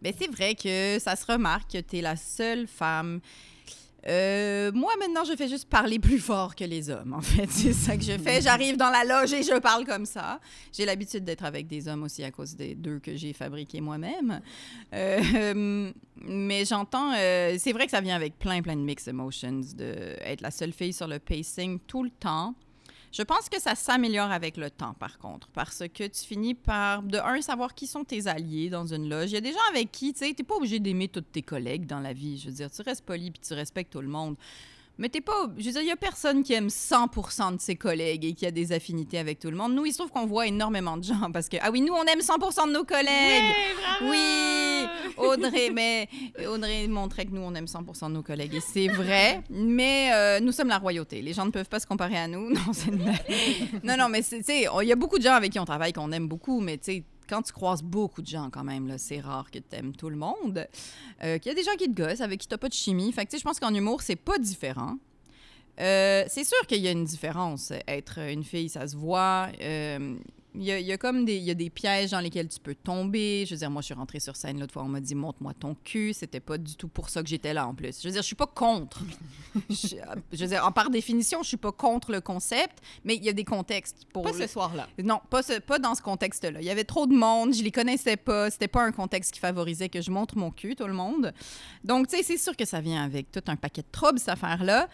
Ben, 0.02 0.14
c'est 0.18 0.30
vrai 0.30 0.56
que 0.56 0.98
ça 1.00 1.16
se 1.16 1.32
remarque 1.32 1.72
que 1.72 1.78
tu 1.78 2.02
la 2.02 2.18
seule 2.18 2.68
femme. 2.68 3.22
Euh, 4.08 4.72
moi, 4.74 4.92
maintenant, 5.00 5.24
je 5.24 5.36
fais 5.36 5.48
juste 5.48 5.70
parler 5.70 6.00
plus 6.00 6.20
fort 6.20 6.56
que 6.56 6.64
les 6.64 6.90
hommes, 6.90 7.14
en 7.14 7.22
fait. 7.22 7.46
C'est 7.50 7.74
ça 7.74 7.96
que 7.98 8.04
je 8.04 8.18
fais. 8.18 8.42
J'arrive 8.42 8.78
dans 8.78 8.90
la 8.90 9.04
loge 9.04 9.34
et 9.34 9.44
je 9.44 9.60
parle 9.60 9.86
comme 9.86 10.06
ça. 10.06 10.40
J'ai 10.72 10.86
l'habitude 10.86 11.24
d'être 11.24 11.46
avec 11.46 11.68
des 11.68 11.88
hommes 11.88 12.04
aussi 12.04 12.24
à 12.24 12.32
cause 12.32 12.56
des 12.56 12.76
deux 12.76 13.00
que 13.00 13.16
j'ai 13.16 13.34
fabriqués 13.34 13.82
moi-même. 13.82 14.42
Euh, 14.94 15.92
mais 16.24 16.66
j'entends... 16.66 17.14
euh, 17.14 17.56
c'est 17.60 17.74
vrai 17.74 17.86
que 17.86 17.92
ça 17.92 18.02
vient 18.02 18.16
avec 18.16 18.38
plein, 18.40 18.62
plein 18.62 18.76
de 18.76 18.82
mixed 18.82 19.08
emotions, 19.08 19.62
de 19.76 20.16
être 20.22 20.42
la 20.42 20.52
seule 20.52 20.74
fille 20.74 20.94
sur 20.94 21.08
le 21.08 21.20
pacing 21.20 21.80
tout 21.86 22.04
le 22.04 22.10
temps. 22.10 22.56
Je 23.12 23.24
pense 23.24 23.50
que 23.50 23.60
ça 23.60 23.76
s'améliore 23.76 24.32
avec 24.32 24.56
le 24.56 24.70
temps, 24.70 24.94
par 24.94 25.18
contre, 25.18 25.50
parce 25.50 25.84
que 25.94 26.08
tu 26.08 26.26
finis 26.26 26.54
par, 26.54 27.04
de 27.04 27.18
un, 27.18 27.42
savoir 27.42 27.76
qui 27.76 27.86
sont 27.86 28.06
tes 28.06 28.28
alliés 28.28 28.70
dans 28.70 28.86
une 28.86 29.10
loge. 29.10 29.32
Il 29.32 29.34
y 29.34 29.38
a 29.38 29.42
des 29.42 29.52
gens 29.52 29.70
avec 29.70 29.92
qui, 29.92 30.14
tu 30.14 30.20
sais, 30.20 30.34
t'es 30.34 30.44
pas 30.44 30.56
obligé 30.56 30.80
d'aimer 30.80 31.10
tous 31.10 31.22
tes 31.22 31.42
collègues 31.42 31.86
dans 31.86 32.00
la 32.00 32.14
vie. 32.14 32.38
Je 32.38 32.48
veux 32.48 32.56
dire, 32.56 32.72
tu 32.72 32.82
restes 32.82 33.06
poli 33.06 33.30
puis 33.32 33.42
tu 33.46 33.54
respectes 33.54 33.92
tout 33.92 34.02
le 34.02 34.08
monde. 34.08 34.38
Mais 34.98 35.10
t'es 35.10 35.22
pas. 35.22 35.48
Je 35.58 35.66
veux 35.66 35.72
dire, 35.72 35.82
il 35.82 35.88
y 35.88 35.92
a 35.92 35.96
personne 35.96 36.44
qui 36.44 36.54
aime 36.54 36.68
100% 36.68 37.56
de 37.56 37.62
ses 37.62 37.76
collègues 37.76 38.26
et 38.26 38.34
qui 38.34 38.46
a 38.46 38.52
des 38.52 38.72
affinités 38.72 39.18
avec 39.18 39.40
tout 39.40 39.50
le 39.50 39.58
monde. 39.58 39.74
Nous, 39.74 39.86
il 39.86 39.92
se 39.92 39.98
trouve 39.98 40.12
qu'on 40.12 40.26
voit 40.26 40.48
énormément 40.48 40.98
de 40.98 41.04
gens 41.04 41.32
parce 41.32 41.50
que, 41.50 41.58
ah 41.62 41.72
oui, 41.72 41.82
nous, 41.82 41.94
on 41.94 42.04
aime 42.04 42.20
100% 42.20 42.68
de 42.68 42.74
nos 42.74 42.84
collègues. 42.84 43.56
Oui, 44.04 44.86
Audrey, 45.18 45.70
mais 45.72 46.08
Audrey 46.48 46.88
montrait 46.88 47.26
que 47.26 47.32
nous, 47.32 47.42
on 47.42 47.54
aime 47.56 47.66
100% 47.66 48.10
de 48.10 48.14
nos 48.14 48.24
collègues. 48.24 48.56
Et 48.56 48.62
c'est 48.62 48.88
vrai, 48.88 49.42
mais 49.50 50.12
euh, 50.14 50.40
nous 50.40 50.52
sommes 50.52 50.68
la 50.70 50.78
royauté. 50.78 51.22
Les 51.22 51.34
gens 51.34 51.46
ne 51.46 51.52
peuvent 51.52 51.70
pas 51.70 51.80
se 51.80 51.88
comparer 51.88 52.18
à 52.18 52.28
nous. 52.28 52.52
Non, 52.92 53.16
non, 53.84 53.98
non, 53.98 54.10
mais 54.10 54.22
tu 54.22 54.42
sais, 54.44 54.68
il 54.82 54.88
y 54.88 54.92
a 54.92 54.96
beaucoup 54.96 55.18
de 55.18 55.24
gens 55.24 55.34
avec 55.34 55.52
qui 55.52 55.60
on 55.60 55.66
travaille 55.66 55.94
qu'on 55.94 56.12
aime 56.12 56.28
beaucoup, 56.28 56.60
mais 56.60 56.78
tu 56.78 56.86
sais, 56.86 57.04
quand 57.32 57.42
tu 57.42 57.54
croises 57.54 57.82
beaucoup 57.82 58.22
de 58.22 58.28
gens 58.28 58.50
quand 58.50 58.66
même, 58.66 58.98
c'est 58.98 59.22
rare 59.22 59.50
que 59.50 59.60
tu 59.60 59.76
aimes 59.76 59.96
tout 59.96 60.10
le 60.10 60.18
monde. 60.18 60.68
Euh, 61.24 61.38
qu'il 61.38 61.50
y 61.50 61.54
a 61.54 61.56
des 61.56 61.64
gens 61.64 61.76
qui 61.78 61.90
te 61.90 61.96
gossent, 61.96 62.20
avec 62.20 62.42
qui 62.42 62.48
tu 62.48 62.58
pas 62.58 62.68
de 62.68 62.74
chimie. 62.74 63.10
Fait 63.14 63.26
que 63.26 63.38
je 63.38 63.42
pense 63.42 63.58
qu'en 63.58 63.74
humour, 63.74 64.02
c'est 64.02 64.18
pas 64.18 64.38
différent. 64.38 64.98
Euh, 65.80 66.26
c'est 66.28 66.44
sûr 66.44 66.60
qu'il 66.68 66.82
y 66.82 66.90
a 66.90 66.92
une 66.92 67.06
différence. 67.06 67.72
Être 67.88 68.20
une 68.20 68.44
fille, 68.44 68.68
ça 68.68 68.86
se 68.86 68.98
voit. 68.98 69.48
Euh, 69.62 70.18
il 70.54 70.64
y, 70.64 70.72
a, 70.72 70.80
il 70.80 70.86
y 70.86 70.92
a 70.92 70.98
comme 70.98 71.24
des, 71.24 71.38
il 71.38 71.44
y 71.44 71.52
a 71.52 71.54
des 71.54 71.70
pièges 71.70 72.12
dans 72.12 72.20
lesquels 72.20 72.48
tu 72.50 72.60
peux 72.60 72.76
tomber. 72.76 73.46
Je 73.48 73.54
veux 73.56 73.60
dire, 73.60 73.70
moi, 73.72 73.82
je 73.82 73.86
suis 73.86 73.94
rentrée 73.94 74.20
sur 74.20 74.36
scène 74.36 74.60
l'autre 74.60 74.74
fois, 74.74 74.84
on 74.84 74.88
m'a 74.90 75.00
dit 75.00 75.16
montre-moi 75.16 75.54
ton 75.54 75.76
cul. 75.84 76.14
C'était 76.14 76.40
pas 76.42 76.58
du 76.58 76.76
tout 76.76 76.88
pour 76.90 77.10
ça 77.10 77.24
que 77.24 77.30
j'étais 77.30 77.54
là 77.54 77.66
en 77.68 77.74
plus. 77.74 78.02
Je 78.02 78.08
veux 78.08 78.12
dire, 78.12 78.22
je 78.22 78.28
suis 78.28 78.36
pas 78.36 78.48
contre. 78.48 79.02
je, 79.70 79.96
je 80.34 80.38
veux 80.38 80.48
dire, 80.48 80.66
en 80.66 80.72
par 80.72 80.90
définition, 80.90 81.42
je 81.44 81.48
suis 81.48 81.58
pas 81.58 81.72
contre 81.72 82.12
le 82.12 82.20
concept, 82.22 82.80
mais 83.06 83.16
il 83.16 83.24
y 83.24 83.30
a 83.30 83.34
des 83.34 83.46
contextes 83.46 84.06
pour. 84.12 84.24
Pas 84.24 84.32
le- 84.32 84.38
ce 84.40 84.48
soir-là. 84.48 84.88
non, 85.02 85.22
pas, 85.30 85.42
ce- 85.42 85.60
pas 85.60 85.80
dans 85.80 85.96
ce 85.96 86.02
contexte-là. 86.02 86.60
Il 86.62 86.66
y 86.66 86.70
avait 86.70 86.84
trop 86.84 87.08
de 87.08 87.14
monde, 87.16 87.54
je 87.54 87.64
les 87.64 87.72
connaissais 87.72 88.18
pas. 88.18 88.50
C'était 88.52 88.68
pas 88.68 88.84
un 88.84 88.92
contexte 88.92 89.32
qui 89.34 89.40
favorisait 89.40 89.90
que 89.90 90.02
je 90.02 90.12
montre 90.12 90.38
mon 90.38 90.52
cul, 90.52 90.76
tout 90.76 90.88
le 90.88 90.94
monde. 90.94 91.34
Donc, 91.84 92.08
tu 92.08 92.18
sais, 92.18 92.24
c'est 92.24 92.38
sûr 92.38 92.58
que 92.58 92.66
ça 92.66 92.82
vient 92.82 93.04
avec 93.04 93.32
tout 93.32 93.42
un 93.48 93.56
paquet 93.56 93.82
de 93.84 93.88
troubles, 93.92 94.20
cette 94.20 94.30
affaire-là. 94.30 94.90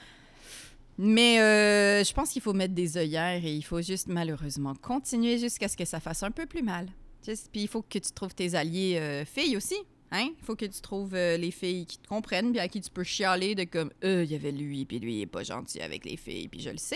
Mais 0.98 1.40
euh, 1.40 2.04
je 2.04 2.14
pense 2.14 2.32
qu'il 2.32 2.42
faut 2.42 2.54
mettre 2.54 2.74
des 2.74 2.98
œillères 2.98 3.46
et 3.46 3.54
il 3.54 3.62
faut 3.62 3.82
juste, 3.82 4.08
malheureusement, 4.08 4.74
continuer 4.76 5.38
jusqu'à 5.38 5.68
ce 5.68 5.78
que 5.78 5.86
ça 5.86 6.00
fasse 6.00 6.24
un 6.24 6.32
peu 6.32 6.46
plus 6.46 6.64
mal. 6.64 6.88
Puis 7.36 7.62
il 7.62 7.68
faut 7.68 7.82
que 7.82 8.00
tu 8.00 8.12
trouves 8.12 8.34
tes 8.34 8.56
alliés 8.56 8.98
euh, 9.00 9.26
filles 9.26 9.58
aussi. 9.58 9.76
Hein? 10.12 10.30
Il 10.40 10.46
faut 10.46 10.56
que 10.56 10.66
tu 10.66 10.82
trouves 10.82 11.14
euh, 11.16 11.36
les 11.38 11.52
filles 11.52 11.86
qui 11.86 11.98
te 12.00 12.08
comprennent, 12.08 12.52
puis 12.52 12.60
à 12.60 12.68
qui 12.68 12.80
tu 12.80 12.90
peux 12.90 13.04
chialer 13.04 13.56
de 13.56 13.66
comme, 13.66 13.92
euh, 14.04 14.24
il 14.24 14.32
y 14.32 14.36
avait 14.36 14.54
lui, 14.54 14.86
puis 14.86 15.00
lui, 15.00 15.16
il 15.18 15.22
est 15.24 15.26
pas 15.26 15.44
gentil 15.44 15.82
avec 15.82 16.06
les 16.06 16.16
filles, 16.16 16.48
puis 16.48 16.62
je 16.62 16.70
le 16.70 16.78
sais. 16.78 16.96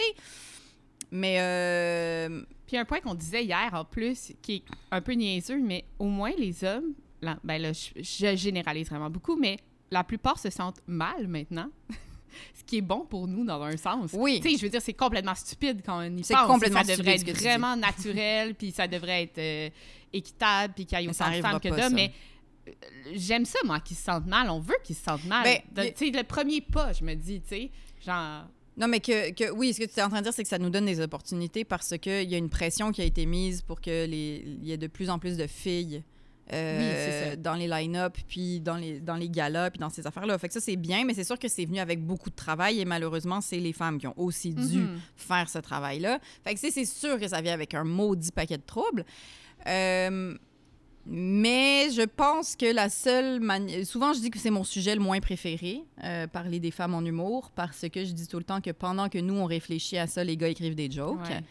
Mais 1.11 1.35
Puis 2.65 2.77
un 2.77 2.85
point 2.85 3.01
qu'on 3.01 3.15
disait 3.15 3.43
hier 3.43 3.69
en 3.73 3.83
plus, 3.83 4.31
qui 4.41 4.55
est 4.55 4.63
un 4.91 5.01
peu 5.01 5.11
niaiseux, 5.11 5.59
mais 5.59 5.83
au 5.99 6.05
moins 6.05 6.31
les 6.37 6.63
hommes, 6.63 6.93
là, 7.21 7.37
ben 7.43 7.61
là, 7.61 7.73
je 7.73 8.35
généralise 8.35 8.87
vraiment 8.87 9.09
beaucoup, 9.09 9.35
mais 9.35 9.57
la 9.89 10.05
plupart 10.05 10.39
se 10.39 10.49
sentent 10.49 10.81
mal 10.87 11.27
maintenant. 11.27 11.69
Ce 12.53 12.63
qui 12.63 12.77
est 12.77 12.81
bon 12.81 13.05
pour 13.05 13.27
nous 13.27 13.43
dans 13.45 13.61
un 13.61 13.77
sens. 13.77 14.11
Oui. 14.13 14.39
Tu 14.41 14.51
sais, 14.51 14.57
je 14.57 14.63
veux 14.63 14.69
dire, 14.69 14.81
c'est 14.81 14.93
complètement 14.93 15.35
stupide 15.35 15.81
quand 15.85 15.99
on 15.99 16.17
y 16.17 16.23
C'est 16.23 16.33
pense. 16.33 16.47
complètement 16.47 16.83
Ça 16.83 16.95
devrait 16.95 17.15
être 17.15 17.31
vraiment 17.31 17.75
naturel, 17.75 18.55
puis 18.59 18.71
ça 18.71 18.87
devrait 18.87 19.23
être 19.23 19.37
euh, 19.37 19.69
équitable, 20.13 20.73
puis 20.75 20.85
qu'il 20.85 20.99
y 20.99 21.03
ait 21.03 21.09
autant 21.09 21.31
de 21.31 21.41
femmes 21.41 21.59
que 21.59 21.69
d'hommes. 21.69 21.93
Mais 21.93 22.11
euh, 22.67 22.71
j'aime 23.13 23.45
ça, 23.45 23.59
moi, 23.65 23.79
qu'ils 23.79 23.97
se 23.97 24.03
sentent 24.03 24.27
mal. 24.27 24.49
On 24.49 24.59
veut 24.59 24.77
qu'ils 24.83 24.95
se 24.95 25.03
sentent 25.03 25.25
mal. 25.25 25.43
Ben, 25.73 25.93
Tu 25.93 26.11
sais, 26.11 26.11
le 26.11 26.23
premier 26.23 26.61
pas, 26.61 26.93
je 26.93 27.03
me 27.03 27.13
dis, 27.15 27.41
tu 27.41 27.49
sais, 27.49 27.71
genre... 28.05 28.45
Non, 28.77 28.87
mais 28.87 29.01
que, 29.01 29.31
que 29.31 29.51
oui, 29.51 29.73
ce 29.73 29.81
que 29.81 29.85
tu 29.85 29.99
es 29.99 30.01
en 30.01 30.09
train 30.09 30.19
de 30.19 30.23
dire, 30.23 30.33
c'est 30.33 30.43
que 30.43 30.49
ça 30.49 30.57
nous 30.57 30.69
donne 30.69 30.85
des 30.85 31.01
opportunités 31.01 31.65
parce 31.65 31.97
qu'il 31.97 32.29
y 32.29 32.35
a 32.35 32.37
une 32.37 32.49
pression 32.49 32.91
qui 32.91 33.01
a 33.01 33.03
été 33.03 33.25
mise 33.25 33.61
pour 33.61 33.81
que 33.81 34.05
les 34.05 34.43
il 34.45 34.65
y 34.65 34.71
ait 34.71 34.77
de 34.77 34.87
plus 34.87 35.09
en 35.09 35.19
plus 35.19 35.35
de 35.35 35.45
filles 35.45 36.01
euh, 36.53 37.31
Oui, 37.31 37.37
dans 37.37 37.53
les 37.55 37.67
line-up, 37.67 38.17
puis 38.27 38.59
dans 38.59 38.75
les, 38.75 38.99
dans 38.99 39.15
les 39.15 39.29
galas, 39.29 39.69
puis 39.71 39.79
dans 39.79 39.89
ces 39.89 40.05
affaires-là. 40.05 40.37
Fait 40.37 40.47
que 40.47 40.53
ça, 40.53 40.59
c'est 40.59 40.75
bien, 40.75 41.05
mais 41.05 41.13
c'est 41.13 41.23
sûr 41.23 41.39
que 41.39 41.47
c'est 41.47 41.65
venu 41.65 41.79
avec 41.79 42.03
beaucoup 42.05 42.29
de 42.29 42.35
travail 42.35 42.79
et 42.79 42.85
malheureusement, 42.85 43.41
c'est 43.41 43.59
les 43.59 43.73
femmes 43.73 43.97
qui 43.99 44.07
ont 44.07 44.13
aussi 44.17 44.53
dû 44.53 44.79
Mhm. 44.79 44.99
faire 45.15 45.49
ce 45.49 45.59
travail-là. 45.59 46.19
Fait 46.43 46.53
que 46.53 46.59
c'est 46.59 46.71
c'est 46.71 46.85
sûr 46.85 47.19
que 47.19 47.27
ça 47.27 47.41
vient 47.41 47.53
avec 47.53 47.73
un 47.73 47.83
maudit 47.83 48.31
paquet 48.31 48.57
de 48.57 48.63
troubles. 48.65 49.05
Euh, 49.67 50.35
mais 51.05 51.89
je 51.91 52.03
pense 52.03 52.55
que 52.55 52.71
la 52.71 52.87
seule 52.89 53.39
manière... 53.39 53.85
Souvent, 53.85 54.13
je 54.13 54.19
dis 54.19 54.29
que 54.29 54.37
c'est 54.37 54.51
mon 54.51 54.63
sujet 54.63 54.93
le 54.93 55.01
moins 55.01 55.19
préféré, 55.19 55.83
euh, 56.03 56.27
parler 56.27 56.59
des 56.59 56.69
femmes 56.69 56.93
en 56.93 57.01
humour, 57.03 57.51
parce 57.55 57.85
que 57.91 58.05
je 58.05 58.11
dis 58.11 58.27
tout 58.27 58.37
le 58.37 58.43
temps 58.43 58.61
que 58.61 58.69
pendant 58.71 59.09
que 59.09 59.17
nous, 59.17 59.33
on 59.33 59.45
réfléchit 59.45 59.97
à 59.97 60.05
ça, 60.05 60.23
les 60.23 60.37
gars 60.37 60.47
écrivent 60.49 60.75
des 60.75 60.91
jokes. 60.91 61.19
Ouais. 61.27 61.41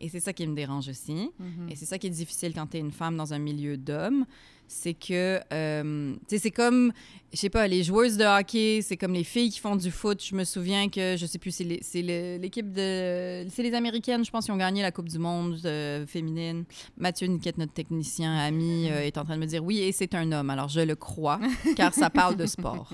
Et 0.00 0.08
c'est 0.08 0.20
ça 0.20 0.32
qui 0.32 0.46
me 0.46 0.54
dérange 0.54 0.88
aussi. 0.88 1.30
Mhm. 1.38 1.68
Et 1.70 1.76
c'est 1.76 1.86
ça 1.86 1.98
qui 1.98 2.06
est 2.06 2.10
difficile 2.10 2.52
quand 2.54 2.66
tu 2.68 2.76
es 2.76 2.80
une 2.80 2.92
femme 2.92 3.16
dans 3.16 3.32
un 3.34 3.38
milieu 3.38 3.76
d'hommes. 3.76 4.24
C'est 4.68 4.94
que, 4.94 5.40
euh, 5.52 6.12
tu 6.12 6.20
sais, 6.28 6.38
c'est 6.38 6.50
comme, 6.50 6.92
je 7.32 7.38
sais 7.38 7.48
pas, 7.48 7.66
les 7.66 7.82
joueuses 7.82 8.16
de 8.16 8.24
hockey, 8.24 8.80
c'est 8.82 8.96
comme 8.96 9.14
les 9.14 9.24
filles 9.24 9.50
qui 9.50 9.60
font 9.60 9.76
du 9.76 9.90
foot. 9.90 10.22
Je 10.22 10.34
me 10.34 10.44
souviens 10.44 10.88
que, 10.88 11.16
je 11.16 11.26
sais 11.26 11.38
plus, 11.38 11.50
c'est 11.50 12.02
l'équipe 12.38 12.70
de. 12.70 13.46
C'est 13.50 13.62
les 13.62 13.74
Américaines, 13.74 14.24
je 14.24 14.30
pense, 14.30 14.44
qui 14.44 14.50
ont 14.50 14.56
gagné 14.56 14.82
la 14.82 14.92
Coupe 14.92 15.08
du 15.08 15.18
Monde 15.18 15.58
euh, 15.64 16.06
féminine. 16.06 16.64
Mathieu 16.96 17.26
Niquette, 17.26 17.58
notre 17.58 17.72
technicien 17.72 18.36
ami, 18.36 18.90
euh, 18.90 19.06
est 19.06 19.18
en 19.18 19.24
train 19.24 19.36
de 19.36 19.40
me 19.40 19.46
dire 19.46 19.64
oui, 19.64 19.78
et 19.80 19.92
c'est 19.92 20.14
un 20.14 20.30
homme. 20.32 20.50
Alors 20.50 20.68
je 20.68 20.80
le 20.80 20.94
crois, 20.94 21.40
car 21.76 21.94
ça 21.94 22.10
parle 22.10 22.36
de 22.36 22.46
sport. 22.46 22.90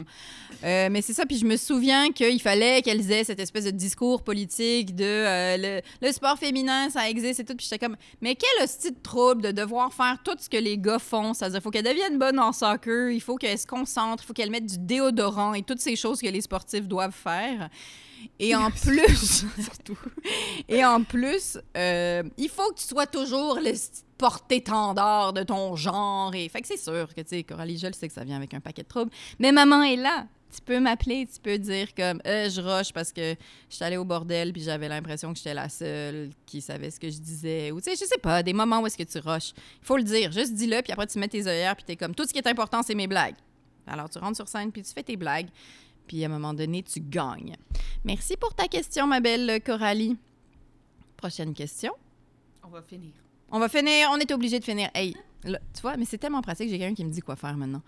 Mais 0.63 1.03
c'est 1.03 1.13
ça, 1.13 1.27
puis 1.27 1.37
je 1.37 1.45
me 1.45 1.57
souviens 1.57 2.11
qu'il 2.11 2.41
fallait 2.41 2.83
qu'elles 2.83 3.11
aient 3.11 3.25
cette 3.25 3.41
espèce 3.41 3.65
de 3.65 3.71
discours 3.71 4.23
politique 4.23 4.95
de 4.95 5.57
le, 5.57 5.81
le 6.01 6.13
sport 6.13 6.39
féminin, 6.39 6.89
ça 6.89 7.11
existe 7.11 7.41
et 7.41 7.45
tout. 7.45 7.55
Puis 7.55 7.67
j'étais 7.69 7.85
comme, 7.85 7.97
mais 8.21 8.35
quel 8.35 8.65
hostie 8.65 8.91
de 8.91 9.01
trouble 9.03 9.43
de 9.43 9.51
devoir 9.51 9.93
faire 9.93 10.19
tout 10.25 10.37
ce 10.39 10.49
que 10.49 10.57
les 10.57 10.79
gars 10.79 10.99
font. 10.99 11.35
C'est-à-dire, 11.35 11.59
il 11.59 11.63
faut 11.65 11.71
qu'elles 11.71 11.85
deviennent 11.85 12.19
bonnes 12.19 12.39
en 12.39 12.53
soccer, 12.53 13.11
il 13.11 13.21
faut 13.21 13.37
qu'elles 13.37 13.59
se 13.59 13.67
concentrent, 13.67 14.23
il 14.23 14.27
faut 14.27 14.35
qu'elles 14.35 14.51
mettent 14.51 14.67
du 14.67 14.79
déodorant 14.79 15.55
et 15.55 15.63
toutes 15.63 15.81
ces 15.81 15.97
choses 15.97 16.21
que 16.21 16.29
les 16.29 16.43
sportifs 16.43 16.87
doivent 16.87 17.15
faire. 17.15 17.71
Et 18.39 18.55
en 18.55 18.71
plus, 18.83 19.47
surtout, 19.59 19.99
et 20.69 20.85
en 20.85 21.03
plus, 21.03 21.59
euh, 21.77 22.23
il 22.37 22.49
faut 22.51 22.71
que 22.73 22.79
tu 22.79 22.85
sois 22.85 23.07
toujours 23.07 23.59
le 23.61 23.73
porte-étendard 24.19 25.33
de 25.33 25.43
ton 25.43 25.75
genre. 25.75 26.35
Et 26.35 26.49
fait 26.51 26.61
que 26.61 26.69
c'est 26.69 26.77
sûr 26.77 27.09
que, 27.15 27.23
tu 27.23 27.29
sais, 27.29 27.43
Coralie, 27.43 27.79
je 27.79 27.87
le 27.87 27.95
sais 27.95 28.09
que 28.09 28.15
ça 28.15 28.25
vient 28.25 28.37
avec 28.37 28.53
un 28.53 28.61
paquet 28.61 28.83
de 28.83 28.89
troubles. 28.89 29.11
Mais 29.39 29.51
maman 29.51 29.83
est 29.83 29.97
là. 29.97 30.27
Tu 30.55 30.61
peux 30.61 30.79
m'appeler, 30.79 31.27
tu 31.27 31.41
peux 31.41 31.59
dire 31.59 31.95
comme 31.95 32.21
Euh, 32.27 32.49
je 32.49 32.61
rush 32.61 32.93
parce 32.93 33.13
que 33.13 33.35
je 33.69 33.75
suis 33.75 33.85
allée 33.85 33.97
au 33.97 34.05
bordel 34.05 34.53
puis 34.53 34.63
j'avais 34.63 34.89
l'impression 34.89 35.33
que 35.33 35.39
j'étais 35.39 35.55
la 35.55 35.69
seule 35.69 36.31
qui 36.47 36.61
savait 36.61 36.91
ce 36.91 37.01
que 37.01 37.11
je 37.11 37.19
disais. 37.19 37.73
Ou 37.73 37.81
tu 37.81 37.91
sais, 37.91 37.97
je 37.97 38.09
sais 38.09 38.19
pas, 38.19 38.43
des 38.43 38.53
moments 38.53 38.81
où 38.81 38.87
est-ce 38.87 38.97
que 38.97 39.03
tu 39.03 39.19
rushes. 39.19 39.53
Il 39.81 39.87
faut 39.87 39.97
le 39.97 40.05
dire, 40.05 40.31
juste 40.31 40.55
dis-le 40.55 40.81
puis 40.83 40.93
après 40.93 41.09
tu 41.09 41.19
mets 41.19 41.27
tes 41.29 41.47
œillères 41.47 41.75
puis 41.75 41.85
t'es 41.85 41.97
comme 41.97 42.15
tout 42.15 42.25
ce 42.25 42.33
qui 42.33 42.39
est 42.39 42.47
important 42.47 42.83
c'est 42.83 42.95
mes 42.95 43.09
blagues. 43.09 43.35
Alors 43.87 44.09
tu 44.09 44.19
rentres 44.19 44.37
sur 44.37 44.47
scène 44.49 44.71
puis 44.71 44.83
tu 44.83 44.93
fais 44.93 45.03
tes 45.03 45.17
blagues 45.17 45.49
puis 46.07 46.23
à 46.23 46.27
un 46.27 46.31
moment 46.31 46.55
donné 46.55 46.83
tu 46.85 47.01
gagnes. 47.01 47.57
Merci 48.05 48.37
pour 48.37 48.55
ta 48.55 48.69
question 48.69 49.07
ma 49.09 49.19
belle 49.21 49.61
Coralie. 49.65 50.17
Prochaine 51.17 51.53
question. 51.53 51.93
On 52.63 52.69
va 52.69 52.83
finir. 52.83 53.13
On 53.51 53.59
va 53.59 53.69
finir, 53.69 54.09
on 54.13 54.19
est 54.19 54.31
obligé 54.33 54.59
de 54.59 54.65
finir. 54.65 54.89
Hey, 54.95 55.15
là, 55.45 55.59
tu 55.75 55.81
vois, 55.83 55.97
mais 55.97 56.05
c'est 56.05 56.19
tellement 56.19 56.43
pratique, 56.43 56.69
j'ai 56.69 56.79
quelqu'un 56.79 56.95
qui 56.95 57.05
me 57.05 57.11
dit 57.11 57.21
quoi 57.21 57.37
faire 57.37 57.57
maintenant. 57.57 57.83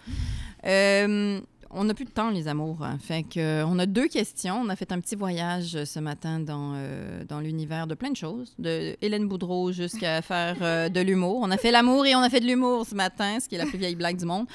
Euh, 0.65 1.41
on 1.79 1.85
n'a 1.85 1.95
plus 1.95 2.05
de 2.07 2.11
temps, 2.11 2.31
les 2.31 2.49
amours. 2.49 2.83
hein. 2.83 2.99
Fait 3.01 3.23
que, 3.23 3.39
euh, 3.39 3.67
on 3.67 3.79
a 3.79 3.87
deux 3.87 4.09
questions. 4.09 4.57
On 4.65 4.69
a 4.69 4.77
fait 4.77 4.91
un 4.93 5.01
petit 5.01 5.15
voyage 5.15 5.77
euh, 5.77 5.85
ce 5.85 6.01
matin 6.01 6.41
dans, 6.41 6.73
euh, 6.75 7.23
dans 7.25 7.39
l'univers 7.41 7.87
de 7.87 7.95
plein 7.95 8.11
de 8.11 8.17
choses, 8.17 8.55
de 8.59 8.97
Hélène 9.03 9.29
Boudreau 9.29 9.73
jusqu'à 9.73 10.23
faire 10.23 10.57
euh, 10.63 10.89
de 10.89 11.01
l'humour. 11.01 11.39
On 11.43 11.51
a 11.51 11.57
fait 11.57 11.71
l'amour 11.71 12.07
et 12.07 12.15
on 12.17 12.21
a 12.21 12.31
fait 12.31 12.41
de 12.41 12.47
l'humour 12.47 12.87
ce 12.87 12.95
matin, 12.95 13.39
ce 13.41 13.49
qui 13.49 13.55
est 13.55 13.59
la 13.59 13.67
plus 13.67 13.79
vieille 13.79 13.95
blague 13.95 14.17
du 14.17 14.25
monde. 14.25 14.47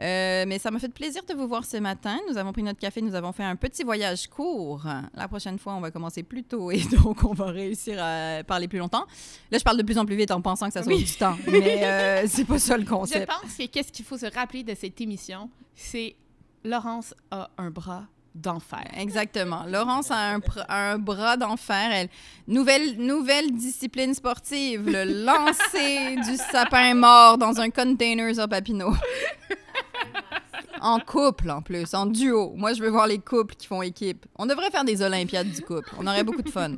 Mais 0.00 0.58
ça 0.58 0.70
m'a 0.70 0.78
fait 0.78 0.88
plaisir 0.88 1.22
de 1.28 1.34
vous 1.34 1.46
voir 1.46 1.64
ce 1.64 1.76
matin. 1.76 2.18
Nous 2.30 2.38
avons 2.38 2.52
pris 2.52 2.62
notre 2.62 2.78
café, 2.80 3.02
nous 3.02 3.14
avons 3.14 3.32
fait 3.32 3.44
un 3.44 3.56
petit 3.56 3.82
voyage 3.84 4.26
court. 4.28 4.86
La 5.14 5.28
prochaine 5.28 5.58
fois, 5.58 5.74
on 5.74 5.80
va 5.80 5.90
commencer 5.90 6.22
plus 6.22 6.42
tôt 6.42 6.70
et 6.70 6.80
donc 7.02 7.22
on 7.24 7.34
va 7.34 7.46
réussir 7.46 7.98
à 8.02 8.42
parler 8.44 8.68
plus 8.68 8.78
longtemps. 8.78 9.04
Là, 9.50 9.58
je 9.58 9.64
parle 9.64 9.76
de 9.76 9.82
plus 9.82 9.98
en 9.98 10.06
plus 10.06 10.16
vite 10.16 10.30
en 10.30 10.40
pensant 10.40 10.66
que 10.68 10.72
ça 10.72 10.82
sauve 10.82 10.94
Oui. 10.94 11.04
du 11.04 11.12
temps, 11.16 11.36
mais 11.50 12.26
c'est 12.26 12.44
pas 12.46 12.58
ça 12.58 12.76
le 12.76 12.84
Je 12.84 12.88
concept. 12.88 13.28
pense 13.30 13.54
que 13.56 13.66
qu'est-ce 13.66 13.92
qu'il 13.92 14.04
faut 14.04 14.18
se 14.18 14.26
rappeler 14.26 14.62
de 14.64 14.74
cette 14.74 15.00
émission, 15.00 15.50
c'est 15.74 16.16
Laurence 16.64 17.14
a 17.30 17.50
un 17.58 17.70
bras 17.70 18.04
d'enfer. 18.34 18.86
Exactement. 18.96 19.64
Laurence 19.66 20.10
a 20.10 20.38
un, 20.68 20.98
bras 20.98 21.36
d'enfer. 21.36 21.90
Elle... 21.92 22.08
Nouvelle, 22.48 22.96
nouvelle 22.98 23.52
discipline 23.52 24.14
sportive, 24.14 24.86
le 24.86 25.04
lancer 25.24 26.16
du 26.16 26.36
sapin 26.36 26.94
mort 26.94 27.38
dans 27.38 27.60
un 27.60 27.70
container 27.70 28.38
à 28.38 28.48
Papineau. 28.48 28.94
en 30.80 30.98
couple, 30.98 31.50
en 31.50 31.62
plus, 31.62 31.94
en 31.94 32.06
duo. 32.06 32.52
Moi, 32.56 32.72
je 32.72 32.82
veux 32.82 32.90
voir 32.90 33.06
les 33.06 33.18
couples 33.18 33.54
qui 33.54 33.66
font 33.66 33.82
équipe. 33.82 34.26
On 34.36 34.46
devrait 34.46 34.70
faire 34.70 34.84
des 34.84 35.02
Olympiades 35.02 35.50
du 35.50 35.62
couple. 35.62 35.90
On 35.98 36.06
aurait 36.06 36.24
beaucoup 36.24 36.42
de 36.42 36.50
fun. 36.50 36.76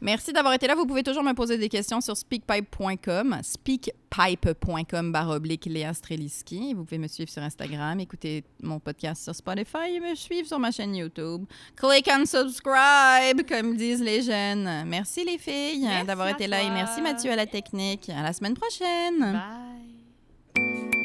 Merci 0.00 0.32
d'avoir 0.32 0.54
été 0.54 0.66
là. 0.66 0.74
Vous 0.74 0.86
pouvez 0.86 1.02
toujours 1.02 1.22
me 1.22 1.32
poser 1.32 1.58
des 1.58 1.68
questions 1.68 2.00
sur 2.00 2.16
speakpipe.com, 2.16 3.38
speakpipe.com 3.42 5.12
baroblique 5.12 5.66
Léa 5.66 5.92
Streliski. 5.92 6.74
Vous 6.74 6.84
pouvez 6.84 6.98
me 6.98 7.08
suivre 7.08 7.30
sur 7.30 7.42
Instagram, 7.42 7.98
écouter 8.00 8.44
mon 8.62 8.78
podcast 8.78 9.24
sur 9.24 9.34
Spotify 9.34 9.96
et 9.96 10.00
me 10.00 10.14
suivre 10.14 10.46
sur 10.46 10.58
ma 10.58 10.70
chaîne 10.70 10.94
YouTube. 10.94 11.44
Click 11.76 12.08
and 12.08 12.26
subscribe, 12.26 13.46
comme 13.48 13.76
disent 13.76 14.02
les 14.02 14.22
jeunes. 14.22 14.84
Merci 14.86 15.24
les 15.24 15.38
filles 15.38 15.88
d'avoir 16.06 16.28
été 16.28 16.46
là 16.46 16.62
et 16.62 16.70
merci 16.70 17.02
Mathieu 17.02 17.30
à 17.30 17.36
la 17.36 17.46
technique. 17.46 18.08
À 18.08 18.22
la 18.22 18.32
semaine 18.32 18.54
prochaine. 18.54 19.40
Bye. 20.54 20.97